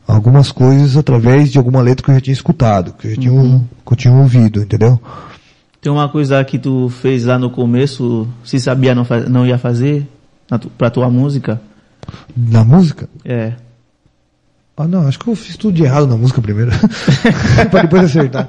algumas 0.07 0.51
coisas 0.51 0.97
através 0.97 1.49
de 1.49 1.57
alguma 1.57 1.81
letra 1.81 2.03
que 2.03 2.11
eu 2.11 2.15
já 2.15 2.21
tinha 2.21 2.33
escutado, 2.33 2.93
que 2.93 3.07
eu 3.07 3.11
já 3.15 3.21
tinha, 3.21 3.61
que 3.85 3.93
eu 3.93 3.97
tinha 3.97 4.13
ouvido, 4.13 4.61
entendeu? 4.61 4.99
Tem 5.79 5.91
uma 5.91 6.09
coisa 6.09 6.43
que 6.43 6.59
tu 6.59 6.89
fez 6.89 7.23
lá 7.25 7.39
no 7.39 7.49
começo, 7.49 8.27
se 8.43 8.59
sabia 8.59 8.93
não, 8.93 9.05
fa- 9.05 9.21
não 9.21 9.45
ia 9.47 9.57
fazer 9.57 10.05
tu, 10.57 10.69
pra 10.69 10.89
tua 10.89 11.09
música? 11.09 11.61
Na 12.35 12.63
música, 12.63 13.07
É. 13.23 13.53
Ah, 14.81 14.87
não, 14.87 15.07
acho 15.07 15.19
que 15.19 15.27
eu 15.27 15.35
fiz 15.35 15.55
tudo 15.57 15.75
de 15.75 15.83
errado 15.83 16.07
na 16.07 16.17
música 16.17 16.41
primeiro. 16.41 16.71
pra 17.69 17.83
depois 17.83 18.05
acertar. 18.05 18.47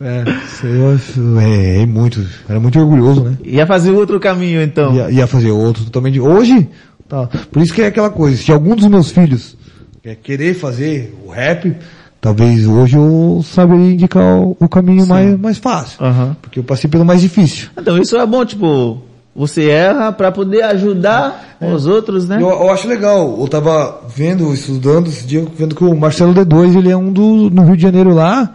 É, 0.00 0.24
eu, 0.64 1.40
errei 1.40 1.86
muito. 1.86 2.26
Era 2.48 2.58
muito 2.58 2.78
orgulhoso, 2.80 3.22
né? 3.22 3.36
Ia 3.44 3.66
fazer 3.66 3.90
outro 3.92 4.18
caminho, 4.18 4.60
então. 4.62 4.94
Ia, 4.94 5.10
ia 5.10 5.26
fazer 5.28 5.50
outro 5.50 5.84
totalmente. 5.84 6.18
Hoje, 6.18 6.68
tá. 7.08 7.28
Por 7.52 7.62
isso 7.62 7.72
que 7.72 7.82
é 7.82 7.86
aquela 7.86 8.10
coisa. 8.10 8.36
Se 8.36 8.50
algum 8.50 8.74
dos 8.74 8.86
meus 8.86 9.10
filhos 9.12 9.56
quer 10.02 10.16
querer 10.16 10.54
fazer 10.54 11.14
o 11.24 11.30
rap, 11.30 11.76
talvez 12.20 12.66
hoje 12.66 12.96
eu 12.96 13.44
saberia 13.44 13.92
indicar 13.92 14.38
o, 14.38 14.56
o 14.58 14.68
caminho 14.68 15.06
mais, 15.06 15.38
mais 15.38 15.58
fácil. 15.58 16.04
Aham. 16.04 16.36
Porque 16.42 16.58
eu 16.58 16.64
passei 16.64 16.90
pelo 16.90 17.04
mais 17.04 17.20
difícil. 17.20 17.68
Então 17.78 17.96
isso 17.96 18.16
é 18.16 18.26
bom, 18.26 18.44
tipo, 18.44 19.02
você 19.40 19.70
erra 19.70 20.12
pra 20.12 20.30
poder 20.30 20.60
ajudar 20.64 21.56
os 21.62 21.86
outros, 21.86 22.28
né? 22.28 22.36
Eu, 22.36 22.50
eu 22.50 22.70
acho 22.70 22.86
legal. 22.86 23.38
Eu 23.40 23.48
tava 23.48 24.02
vendo, 24.14 24.52
estudando 24.52 25.06
esse 25.06 25.26
dia, 25.26 25.42
vendo 25.56 25.74
que 25.74 25.82
o 25.82 25.96
Marcelo 25.96 26.34
D2, 26.34 26.76
ele 26.76 26.90
é 26.90 26.96
um 26.96 27.10
do, 27.10 27.48
no 27.48 27.64
Rio 27.64 27.74
de 27.74 27.82
Janeiro 27.82 28.12
lá, 28.12 28.54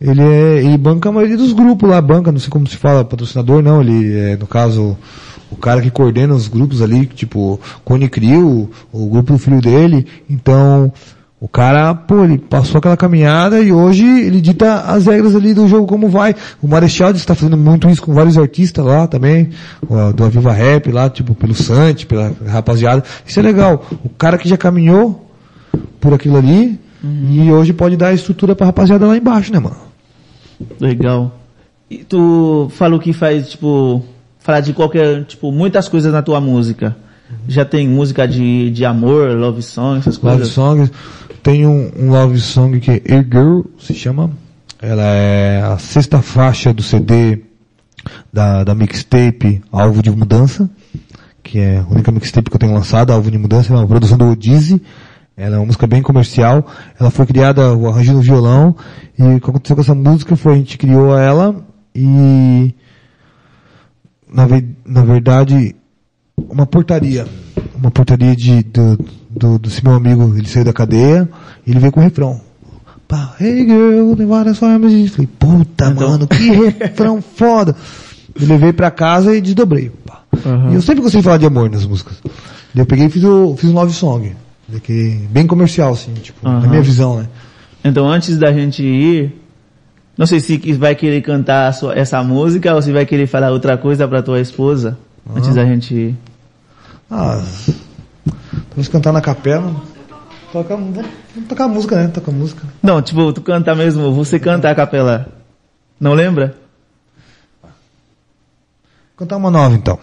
ele 0.00 0.22
é, 0.22 0.58
ele 0.58 0.78
banca 0.78 1.08
a 1.08 1.12
maioria 1.12 1.36
dos 1.36 1.52
grupos 1.52 1.90
lá, 1.90 2.00
banca, 2.00 2.30
não 2.30 2.38
sei 2.38 2.48
como 2.48 2.64
se 2.68 2.76
fala, 2.76 3.04
patrocinador 3.04 3.60
não, 3.60 3.80
ele 3.80 4.16
é, 4.16 4.36
no 4.36 4.46
caso, 4.46 4.96
o 5.50 5.56
cara 5.56 5.82
que 5.82 5.90
coordena 5.90 6.32
os 6.32 6.46
grupos 6.46 6.80
ali, 6.80 7.06
tipo, 7.06 7.60
Cone 7.84 8.08
Crio, 8.08 8.70
o 8.92 9.06
grupo 9.08 9.32
do 9.32 9.38
filho 9.38 9.60
dele, 9.60 10.06
então, 10.28 10.92
O 11.40 11.48
cara, 11.48 11.94
pô, 11.94 12.22
ele 12.22 12.36
passou 12.36 12.78
aquela 12.78 12.98
caminhada 12.98 13.60
e 13.60 13.72
hoje 13.72 14.04
ele 14.04 14.42
dita 14.42 14.80
as 14.82 15.06
regras 15.06 15.34
ali 15.34 15.54
do 15.54 15.66
jogo 15.66 15.86
como 15.86 16.06
vai. 16.06 16.36
O 16.60 16.68
Marechal 16.68 17.12
está 17.12 17.34
fazendo 17.34 17.56
muito 17.56 17.88
isso 17.88 18.02
com 18.02 18.12
vários 18.12 18.36
artistas 18.36 18.84
lá 18.84 19.06
também, 19.06 19.48
do 20.14 20.22
Aviva 20.22 20.52
Rap 20.52 20.92
lá, 20.92 21.08
tipo, 21.08 21.34
pelo 21.34 21.54
Sante, 21.54 22.04
pela 22.04 22.34
rapaziada. 22.46 23.02
Isso 23.24 23.40
é 23.40 23.42
legal. 23.42 23.86
O 24.04 24.10
cara 24.10 24.36
que 24.36 24.46
já 24.46 24.58
caminhou 24.58 25.30
por 25.98 26.12
aquilo 26.12 26.36
ali 26.36 26.78
e 27.02 27.50
hoje 27.50 27.72
pode 27.72 27.96
dar 27.96 28.12
estrutura 28.12 28.54
pra 28.54 28.66
rapaziada 28.66 29.06
lá 29.06 29.16
embaixo, 29.16 29.50
né, 29.50 29.58
mano? 29.58 29.78
Legal. 30.78 31.34
E 31.88 32.04
tu 32.04 32.70
falou 32.72 33.00
que 33.00 33.14
faz, 33.14 33.48
tipo, 33.48 34.04
falar 34.38 34.60
de 34.60 34.74
qualquer, 34.74 35.24
tipo, 35.24 35.50
muitas 35.50 35.88
coisas 35.88 36.12
na 36.12 36.20
tua 36.20 36.38
música. 36.38 36.94
Já 37.48 37.64
tem 37.64 37.88
música 37.88 38.26
de, 38.26 38.70
de 38.70 38.84
amor, 38.84 39.36
love 39.36 39.62
song, 39.62 39.98
essas 39.98 40.18
Love 40.18 40.36
coisas? 40.38 40.52
Songs. 40.54 40.92
Tem 41.42 41.66
um, 41.66 41.90
um 41.98 42.10
Love 42.10 42.38
Song 42.38 42.78
que 42.80 42.90
é 42.90 43.16
A 43.16 43.22
Girl, 43.22 43.62
se 43.78 43.94
chama. 43.94 44.30
Ela 44.80 45.02
é 45.02 45.62
a 45.62 45.78
sexta 45.78 46.20
faixa 46.22 46.72
do 46.72 46.82
CD 46.82 47.40
da, 48.32 48.62
da 48.64 48.74
mixtape 48.74 49.62
Alvo 49.72 50.02
de 50.02 50.10
Mudança, 50.10 50.68
que 51.42 51.58
é 51.58 51.78
a 51.78 51.86
única 51.90 52.10
mixtape 52.12 52.50
que 52.50 52.56
eu 52.56 52.60
tenho 52.60 52.74
lançado, 52.74 53.12
Alvo 53.12 53.30
de 53.30 53.38
Mudança, 53.38 53.72
é 53.72 53.76
uma 53.76 53.86
produção 53.86 54.16
do 54.18 54.26
Odize. 54.30 54.80
Ela 55.36 55.56
é 55.56 55.58
uma 55.58 55.66
música 55.66 55.86
bem 55.86 56.02
comercial. 56.02 56.66
Ela 56.98 57.10
foi 57.10 57.24
criada, 57.24 57.74
o 57.74 57.88
arranjo 57.88 58.12
no 58.12 58.20
violão. 58.20 58.76
E 59.18 59.22
o 59.22 59.40
que 59.40 59.48
aconteceu 59.48 59.74
com 59.76 59.82
essa 59.82 59.94
música 59.94 60.36
foi 60.36 60.52
a 60.52 60.56
gente 60.56 60.76
criou 60.76 61.16
ela 61.16 61.56
e 61.94 62.74
na, 64.30 64.46
ve- 64.46 64.68
na 64.84 65.02
verdade 65.02 65.74
uma 66.48 66.66
portaria. 66.66 67.26
Uma 67.80 67.90
portaria 67.90 68.34
de, 68.36 68.62
do, 68.64 68.98
do, 69.30 69.58
desse 69.58 69.82
meu 69.84 69.94
amigo, 69.94 70.34
ele 70.36 70.46
saiu 70.48 70.64
da 70.64 70.72
cadeia 70.72 71.28
e 71.66 71.70
ele 71.70 71.80
veio 71.80 71.92
com 71.92 72.00
o 72.00 72.02
refrão. 72.02 72.40
Pá, 73.08 73.34
hey 73.40 73.64
girl, 73.66 74.14
tem 74.14 74.26
várias 74.26 74.58
formas 74.58 74.92
de... 74.92 75.08
Falei, 75.08 75.28
puta 75.38 75.86
Então- 75.88 76.10
mano, 76.10 76.26
que 76.28 76.50
refrão 76.78 77.20
foda. 77.34 77.74
Eu 78.40 78.46
levei 78.46 78.72
pra 78.72 78.90
casa 78.90 79.34
e 79.34 79.40
desdobrei. 79.40 79.90
Pá. 80.06 80.22
Aham. 80.46 80.70
E 80.70 80.74
eu 80.74 80.82
sempre 80.82 81.02
gostei 81.02 81.20
de 81.20 81.24
falar 81.24 81.38
de 81.38 81.46
amor 81.46 81.68
nas 81.70 81.84
músicas. 81.84 82.18
Eu 82.74 82.86
peguei 82.86 83.06
e 83.06 83.10
fiz, 83.10 83.24
o, 83.24 83.56
fiz 83.56 83.68
um 83.70 83.74
love 83.74 83.92
song. 83.92 84.32
Daquele, 84.68 85.26
bem 85.30 85.44
comercial, 85.46 85.92
assim, 85.92 86.12
tipo, 86.14 86.38
na 86.48 86.58
Aham. 86.58 86.68
minha 86.68 86.82
visão, 86.82 87.18
né? 87.18 87.28
Então, 87.84 88.08
antes 88.08 88.38
da 88.38 88.52
gente 88.52 88.84
ir, 88.84 89.32
não 90.16 90.26
sei 90.26 90.38
se 90.38 90.56
que- 90.58 90.72
vai 90.74 90.94
querer 90.94 91.20
cantar 91.22 91.72
sua- 91.74 91.94
essa 91.98 92.22
música 92.22 92.72
ou 92.74 92.80
se 92.80 92.92
vai 92.92 93.04
querer 93.04 93.26
falar 93.26 93.50
outra 93.50 93.76
coisa 93.76 94.06
pra 94.06 94.22
tua 94.22 94.38
esposa. 94.40 94.96
Antes 95.34 95.54
da 95.54 95.64
gente 95.64 95.92
ir. 95.94 96.16
Ah, 97.10 97.42
talvez 98.68 98.88
cantar 98.88 99.12
na 99.12 99.20
capela. 99.20 99.74
Toca, 100.52 100.76
vamos, 100.76 100.94
vamos 101.34 101.48
tocar 101.48 101.68
música, 101.68 101.96
né? 101.96 102.08
Tocar 102.08 102.32
música. 102.32 102.62
Não, 102.82 103.02
tipo, 103.02 103.32
tu 103.32 103.40
canta 103.40 103.74
mesmo, 103.74 104.12
você 104.12 104.38
canta 104.38 104.70
a 104.70 104.74
capela. 104.74 105.32
Não 105.98 106.14
lembra? 106.14 106.56
Cantar 109.16 109.36
uma 109.36 109.50
nova 109.50 109.74
então. 109.74 109.98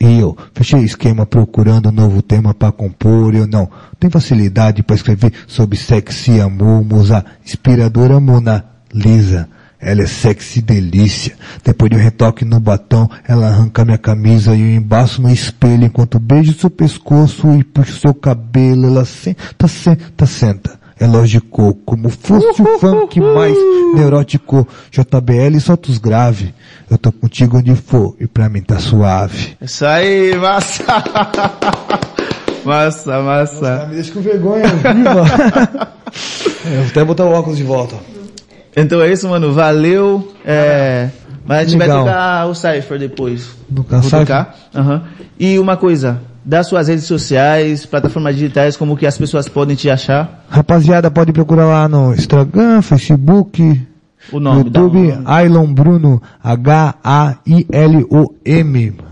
E 0.00 0.20
eu 0.20 0.36
fechei 0.54 0.80
esquema 0.80 1.26
procurando 1.26 1.88
um 1.88 1.92
novo 1.92 2.22
tema 2.22 2.54
pra 2.54 2.70
compor. 2.70 3.34
Eu 3.34 3.46
não 3.46 3.68
tenho 3.98 4.12
facilidade 4.12 4.82
pra 4.82 4.96
escrever 4.96 5.32
sobre 5.46 5.76
sexo 5.76 6.30
e 6.30 6.40
amor. 6.40 6.84
Musa 6.84 7.24
inspiradora 7.44 8.20
Mona 8.20 8.64
Lisa. 8.92 9.48
Ela 9.80 10.02
é 10.02 10.06
sexy 10.06 10.60
delícia. 10.60 11.36
Depois 11.64 11.90
de 11.90 11.96
um 11.96 12.00
retoque 12.00 12.44
no 12.44 12.58
batom, 12.58 13.08
ela 13.26 13.48
arranca 13.48 13.84
minha 13.84 13.98
camisa 13.98 14.54
e 14.54 14.60
eu 14.60 14.76
embaço 14.76 15.22
no 15.22 15.30
espelho 15.30 15.84
enquanto 15.84 16.18
beijo 16.18 16.58
seu 16.58 16.68
pescoço 16.68 17.54
e 17.54 17.62
puxo 17.62 17.98
seu 18.00 18.12
cabelo. 18.12 18.86
Ela 18.86 19.04
senta, 19.04 19.68
senta, 19.68 20.26
senta. 20.26 20.78
É 21.00 21.06
lógico, 21.06 21.74
como 21.86 22.08
fosse 22.08 22.46
o 22.60 22.78
funk 22.80 23.20
mais 23.20 23.56
neurótico. 23.94 24.66
JBL 24.90 25.60
solta 25.60 25.90
os 25.90 25.98
grave. 25.98 26.52
Eu 26.90 26.98
tô 26.98 27.12
contigo 27.12 27.58
onde 27.58 27.74
for 27.76 28.16
e 28.18 28.26
pra 28.26 28.48
mim 28.48 28.62
tá 28.62 28.78
suave. 28.80 29.56
Isso 29.60 29.86
aí, 29.86 30.36
massa! 30.36 30.84
massa, 32.64 33.22
massa. 33.22 33.86
me 33.86 33.94
deixa 33.94 34.12
com 34.12 34.20
vergonha, 34.20 34.66
viva. 34.66 35.92
é, 36.66 36.76
vou 36.78 36.86
até 36.88 37.04
botar 37.04 37.24
o 37.26 37.32
óculos 37.32 37.58
de 37.58 37.64
volta. 37.64 38.17
Então 38.76 39.00
é 39.02 39.12
isso, 39.12 39.28
mano. 39.28 39.52
Valeu. 39.52 40.32
É... 40.44 41.08
Mas 41.44 41.58
a 41.60 41.64
gente 41.64 41.78
Legal. 41.78 42.04
vai 42.04 42.12
tocar 42.12 42.46
o 42.46 42.54
Cypher 42.54 42.98
depois. 42.98 43.56
Do 43.68 43.82
Vou 43.82 44.10
tocar. 44.10 44.54
Aham. 44.74 45.02
E 45.40 45.58
uma 45.58 45.78
coisa, 45.78 46.20
das 46.44 46.66
suas 46.66 46.88
redes 46.88 47.04
sociais, 47.04 47.86
plataformas 47.86 48.34
digitais, 48.34 48.76
como 48.76 48.96
que 48.96 49.06
as 49.06 49.16
pessoas 49.16 49.48
podem 49.48 49.74
te 49.74 49.88
achar? 49.88 50.44
Rapaziada, 50.50 51.10
pode 51.10 51.32
procurar 51.32 51.64
lá 51.64 51.88
no 51.88 52.12
Instagram, 52.14 52.82
Facebook, 52.82 53.80
O 54.30 54.40
nome 54.40 54.64
YouTube, 54.64 54.98
onde? 54.98 55.22
Ailon 55.24 55.72
Bruno, 55.72 56.20
H-A-I-L-O-M, 56.42 57.44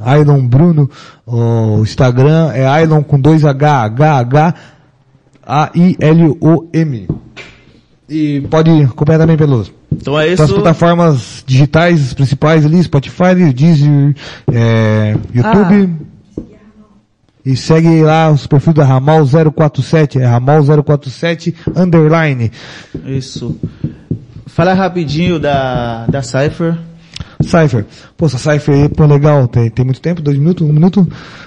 Ailon 0.05 0.47
Bruno, 0.47 0.91
o 1.27 1.81
Instagram 1.83 2.53
é 2.53 2.67
Ailon 2.67 3.03
com 3.03 3.19
dois 3.19 3.45
H, 3.45 3.83
H-H-A-I-L-O-M. 3.85 4.67
E 8.09 8.41
pode 8.43 8.71
acompanhar 8.83 9.19
também 9.19 9.37
pelos 9.37 9.73
Então 9.93 10.19
é 10.19 10.29
isso. 10.29 10.47
plataformas 10.47 11.43
digitais 11.45 12.01
as 12.01 12.15
principais 12.15 12.65
ali, 12.65 12.83
Spotify, 12.83 13.35
Deezer, 13.53 14.15
é, 14.53 15.17
YouTube. 15.35 15.95
E 17.45 17.57
segue 17.57 18.03
lá 18.03 18.31
os 18.31 18.47
perfis 18.47 18.75
da 18.75 18.85
Ramal 18.85 19.25
047, 19.25 20.19
é 20.19 20.27
Ramal 20.27 20.65
047 20.65 21.55
underline. 21.77 22.51
Isso. 23.05 23.57
Fala 24.47 24.75
rapidinho 24.75 25.39
da, 25.39 26.07
da 26.07 26.23
Cypher. 26.23 26.77
Cypher. 27.41 27.87
Pô, 28.17 28.27
essa 28.27 28.39
Cypher 28.39 28.75
aí, 28.75 28.89
pô, 28.89 29.07
legal, 29.07 29.47
tem, 29.47 29.71
tem 29.71 29.85
muito 29.85 30.01
tempo, 30.01 30.23
dois 30.23 30.37
minutos, 30.37 30.69
um 30.69 30.73
minuto. 30.73 31.07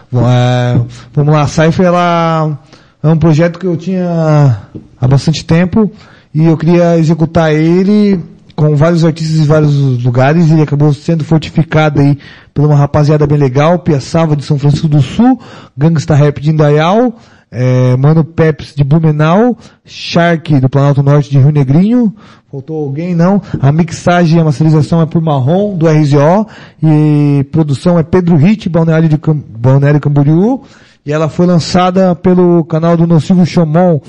Bom, 0.09 0.29
é, 0.29 0.81
vamos 1.13 1.33
lá, 1.33 1.41
a 1.41 1.47
Cypher 1.47 1.87
ela 1.87 2.57
é 3.03 3.07
um 3.07 3.17
projeto 3.17 3.59
que 3.59 3.65
eu 3.65 3.75
tinha 3.75 4.57
há 4.99 5.07
bastante 5.07 5.43
tempo 5.43 5.91
e 6.39 6.45
eu 6.45 6.55
queria 6.55 6.97
executar 6.97 7.53
ele 7.53 8.17
com 8.55 8.73
vários 8.73 9.03
artistas 9.03 9.39
em 9.39 9.45
vários 9.45 10.01
lugares 10.01 10.49
ele 10.49 10.61
acabou 10.61 10.93
sendo 10.93 11.21
fortificado 11.25 11.99
aí 11.99 12.17
por 12.53 12.65
uma 12.65 12.75
rapaziada 12.75 13.27
bem 13.27 13.37
legal, 13.37 13.79
Piaçava 13.79 14.37
de 14.37 14.45
São 14.45 14.57
Francisco 14.57 14.87
do 14.87 15.01
Sul, 15.01 15.37
Gangsta 15.77 16.15
Rap 16.15 16.39
de 16.39 16.51
Indaial, 16.51 17.13
é, 17.51 17.95
Mano 17.97 18.23
Peps 18.23 18.73
de 18.73 18.85
Blumenau, 18.85 19.57
Shark 19.83 20.61
do 20.61 20.69
Planalto 20.69 21.03
Norte 21.03 21.29
de 21.29 21.39
Rio 21.39 21.51
Negrinho, 21.51 22.15
faltou 22.49 22.85
alguém? 22.85 23.13
Não, 23.13 23.41
a 23.59 23.69
mixagem 23.71 24.37
e 24.37 24.41
a 24.41 24.45
masterização 24.45 25.01
é 25.01 25.05
por 25.05 25.21
Marrom 25.21 25.75
do 25.75 25.87
RZO 25.87 26.47
e 26.81 27.45
produção 27.51 27.99
é 27.99 28.03
Pedro 28.03 28.37
Hit, 28.37 28.69
Balneário, 28.69 29.09
de 29.09 29.17
Cam, 29.17 29.43
Balneário 29.57 29.99
Camboriú 29.99 30.63
e 31.05 31.11
ela 31.11 31.27
foi 31.27 31.45
lançada 31.45 32.13
pelo 32.15 32.63
canal 32.65 32.95
do 32.95 33.07
Nocivo 33.07 33.45
Chomon, 33.45 33.99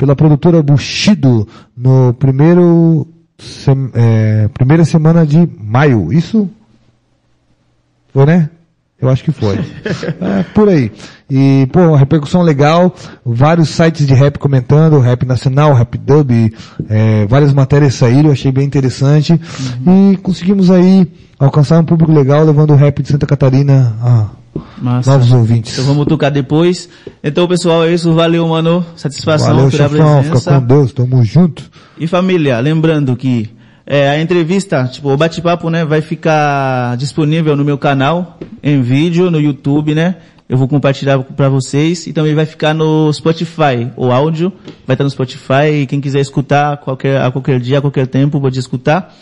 pela 0.00 0.16
produtora 0.16 0.62
Bushido 0.62 1.46
no 1.76 2.14
primeiro 2.14 3.06
sem- 3.38 3.90
é, 3.92 4.48
primeira 4.48 4.82
semana 4.82 5.26
de 5.26 5.46
maio, 5.60 6.10
isso? 6.10 6.48
Foi, 8.10 8.24
né? 8.24 8.48
Eu 9.00 9.08
acho 9.08 9.24
que 9.24 9.32
foi. 9.32 9.58
é, 10.20 10.42
por 10.54 10.68
aí. 10.68 10.92
E, 11.30 11.66
pô, 11.72 11.80
uma 11.80 11.98
repercussão 11.98 12.42
legal, 12.42 12.94
vários 13.24 13.70
sites 13.70 14.06
de 14.06 14.12
rap 14.14 14.38
comentando, 14.38 14.98
rap 14.98 15.24
nacional, 15.24 15.72
rap 15.72 15.96
dub, 15.96 16.52
é, 16.88 17.26
várias 17.26 17.54
matérias 17.54 17.94
saíram, 17.94 18.26
eu 18.26 18.32
achei 18.32 18.52
bem 18.52 18.64
interessante. 18.64 19.40
E 19.86 20.16
conseguimos 20.18 20.70
aí 20.70 21.10
alcançar 21.38 21.80
um 21.80 21.84
público 21.84 22.12
legal, 22.12 22.44
levando 22.44 22.72
o 22.72 22.76
rap 22.76 23.02
de 23.02 23.08
Santa 23.08 23.26
Catarina 23.26 23.96
a 24.02 24.40
Massa. 24.80 25.12
novos 25.12 25.32
ouvintes. 25.32 25.72
Então 25.72 25.84
vamos 25.84 26.06
tocar 26.06 26.30
depois. 26.30 26.88
Então 27.22 27.46
pessoal, 27.46 27.84
é 27.84 27.94
isso. 27.94 28.12
Valeu, 28.12 28.46
mano. 28.48 28.84
Satisfação 28.96 29.54
Valeu, 29.54 29.70
pela 29.70 29.88
chefão, 29.88 30.22
fica 30.22 30.30
presença. 30.30 30.60
com 30.60 30.66
Deus, 30.66 30.92
tamo 30.92 31.24
junto. 31.24 31.70
E 31.98 32.06
família, 32.06 32.58
lembrando 32.60 33.16
que 33.16 33.50
é, 33.92 34.08
a 34.08 34.20
entrevista, 34.20 34.84
tipo, 34.84 35.10
o 35.10 35.16
bate-papo, 35.16 35.68
né, 35.68 35.84
vai 35.84 36.00
ficar 36.00 36.96
disponível 36.96 37.56
no 37.56 37.64
meu 37.64 37.76
canal, 37.76 38.38
em 38.62 38.80
vídeo, 38.80 39.32
no 39.32 39.40
YouTube, 39.40 39.96
né? 39.96 40.14
Eu 40.48 40.56
vou 40.56 40.68
compartilhar 40.68 41.18
para 41.18 41.48
vocês 41.48 42.06
e 42.06 42.12
também 42.12 42.32
vai 42.32 42.46
ficar 42.46 42.72
no 42.72 43.12
Spotify, 43.12 43.90
o 43.96 44.12
áudio 44.12 44.52
vai 44.86 44.94
estar 44.94 45.02
no 45.02 45.10
Spotify 45.10 45.82
e 45.82 45.86
quem 45.88 46.00
quiser 46.00 46.20
escutar 46.20 46.76
qualquer, 46.76 47.20
a 47.20 47.32
qualquer 47.32 47.58
dia, 47.58 47.78
a 47.78 47.80
qualquer 47.80 48.06
tempo, 48.06 48.40
pode 48.40 48.60
escutar. 48.60 49.12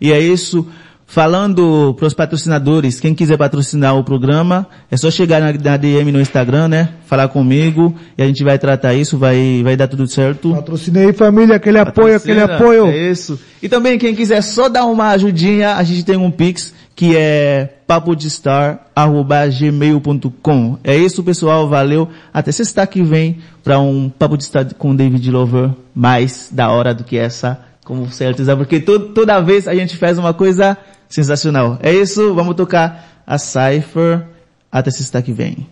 E 0.00 0.12
é 0.12 0.18
isso. 0.18 0.66
Falando 1.08 1.94
para 1.96 2.06
os 2.06 2.14
patrocinadores, 2.14 2.98
quem 2.98 3.14
quiser 3.14 3.38
patrocinar 3.38 3.96
o 3.96 4.02
programa, 4.02 4.66
é 4.90 4.96
só 4.96 5.08
chegar 5.08 5.40
na, 5.40 5.52
na 5.52 5.76
DM 5.76 6.10
no 6.10 6.20
Instagram, 6.20 6.66
né? 6.66 6.88
Falar 7.06 7.28
comigo 7.28 7.94
e 8.18 8.22
a 8.22 8.26
gente 8.26 8.42
vai 8.42 8.58
tratar 8.58 8.92
isso, 8.92 9.16
vai, 9.16 9.62
vai 9.62 9.76
dar 9.76 9.86
tudo 9.86 10.08
certo. 10.08 10.50
Patrocinei 10.50 11.12
família, 11.12 11.56
aquele 11.56 11.78
apoio, 11.78 12.16
aquele 12.16 12.40
Patrocina, 12.40 12.66
apoio. 12.66 12.86
É 12.88 13.10
isso. 13.10 13.38
E 13.62 13.68
também 13.68 13.98
quem 13.98 14.16
quiser 14.16 14.42
só 14.42 14.68
dar 14.68 14.84
uma 14.84 15.10
ajudinha, 15.10 15.76
a 15.76 15.84
gente 15.84 16.04
tem 16.04 16.16
um 16.16 16.30
Pix, 16.30 16.74
que 16.96 17.16
é 17.16 17.74
papodestar.gmail.com. 17.86 20.78
É 20.82 20.96
isso, 20.96 21.22
pessoal. 21.22 21.68
Valeu. 21.68 22.08
Até 22.34 22.50
sexta 22.50 22.84
que 22.84 23.00
vem 23.02 23.38
para 23.62 23.78
um 23.78 24.08
Papo 24.08 24.36
de 24.36 24.42
Star 24.44 24.74
com 24.74 24.96
David 24.96 25.30
Lover 25.30 25.70
mais 25.94 26.50
da 26.52 26.68
hora 26.70 26.92
do 26.92 27.04
que 27.04 27.16
essa, 27.16 27.60
como 27.84 28.10
certeza, 28.10 28.56
porque 28.56 28.80
to 28.80 28.98
toda 28.98 29.40
vez 29.40 29.68
a 29.68 29.74
gente 29.74 29.96
faz 29.96 30.18
uma 30.18 30.34
coisa 30.34 30.76
sensacional. 31.08 31.78
É 31.82 31.92
isso. 31.92 32.34
Vamos 32.34 32.54
tocar 32.54 33.22
a 33.26 33.38
Cypher. 33.38 34.26
Até 34.70 34.90
sexta 34.90 35.22
que 35.22 35.32
vem. 35.32 35.66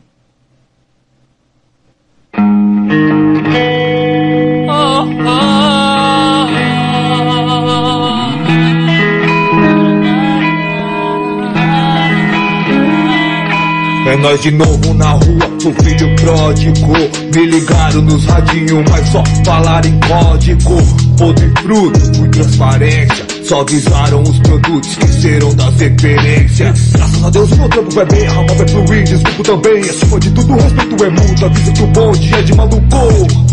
É 14.07 14.16
nós 14.18 14.41
de 14.43 14.51
novo 14.53 14.95
na 14.95 15.11
rua, 15.11 15.49
o 15.64 15.82
filho 15.82 16.14
pródigo 16.16 16.93
Me 17.35 17.47
ligaram 17.47 18.03
nos 18.03 18.24
radinhos, 18.26 18.85
mas 18.91 19.09
só 19.09 19.24
falaram 19.45 19.89
em 19.89 19.99
código 20.01 20.76
Podre 21.18 21.53
fruto, 21.62 22.18
por 22.18 22.28
transparência 22.28 23.34
Só 23.45 23.61
avisaram 23.61 24.22
os 24.22 24.38
produtos 24.38 24.95
que 24.97 25.07
serão 25.07 25.55
das 25.55 25.74
referências 25.78 26.78
Graças 26.92 27.24
a 27.24 27.30
Deus 27.30 27.53
o 27.53 27.57
meu 27.57 27.68
trampo 27.68 27.90
vai 27.90 28.07
bem, 28.07 28.26
a 28.26 28.32
rama 28.32 28.55
vai 28.55 28.68
fluir 28.68 29.05
Desculpo 29.05 29.42
também, 29.42 29.80
acima 29.80 30.20
de 30.20 30.30
tudo 30.30 30.55
respeito 30.55 31.05
é 31.05 31.11
mútuo 31.11 31.47
Avisa 31.47 31.72
que 31.72 31.82
o 31.82 31.86
bonde 31.88 32.34
é 32.34 32.42
de 32.42 32.55
maluco. 32.55 33.45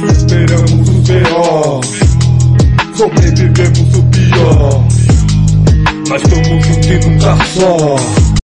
Nós 0.00 0.16
esperamos 0.16 0.88
o 0.88 0.92
B.O. 1.02 1.80
Sobrevivemos 2.94 3.96
o 3.96 4.02
pior. 4.04 4.84
Mas 6.08 6.22
estamos 6.22 6.66
juntos 6.66 6.86
e 6.86 7.08
nunca 7.08 7.36
só 7.46 8.38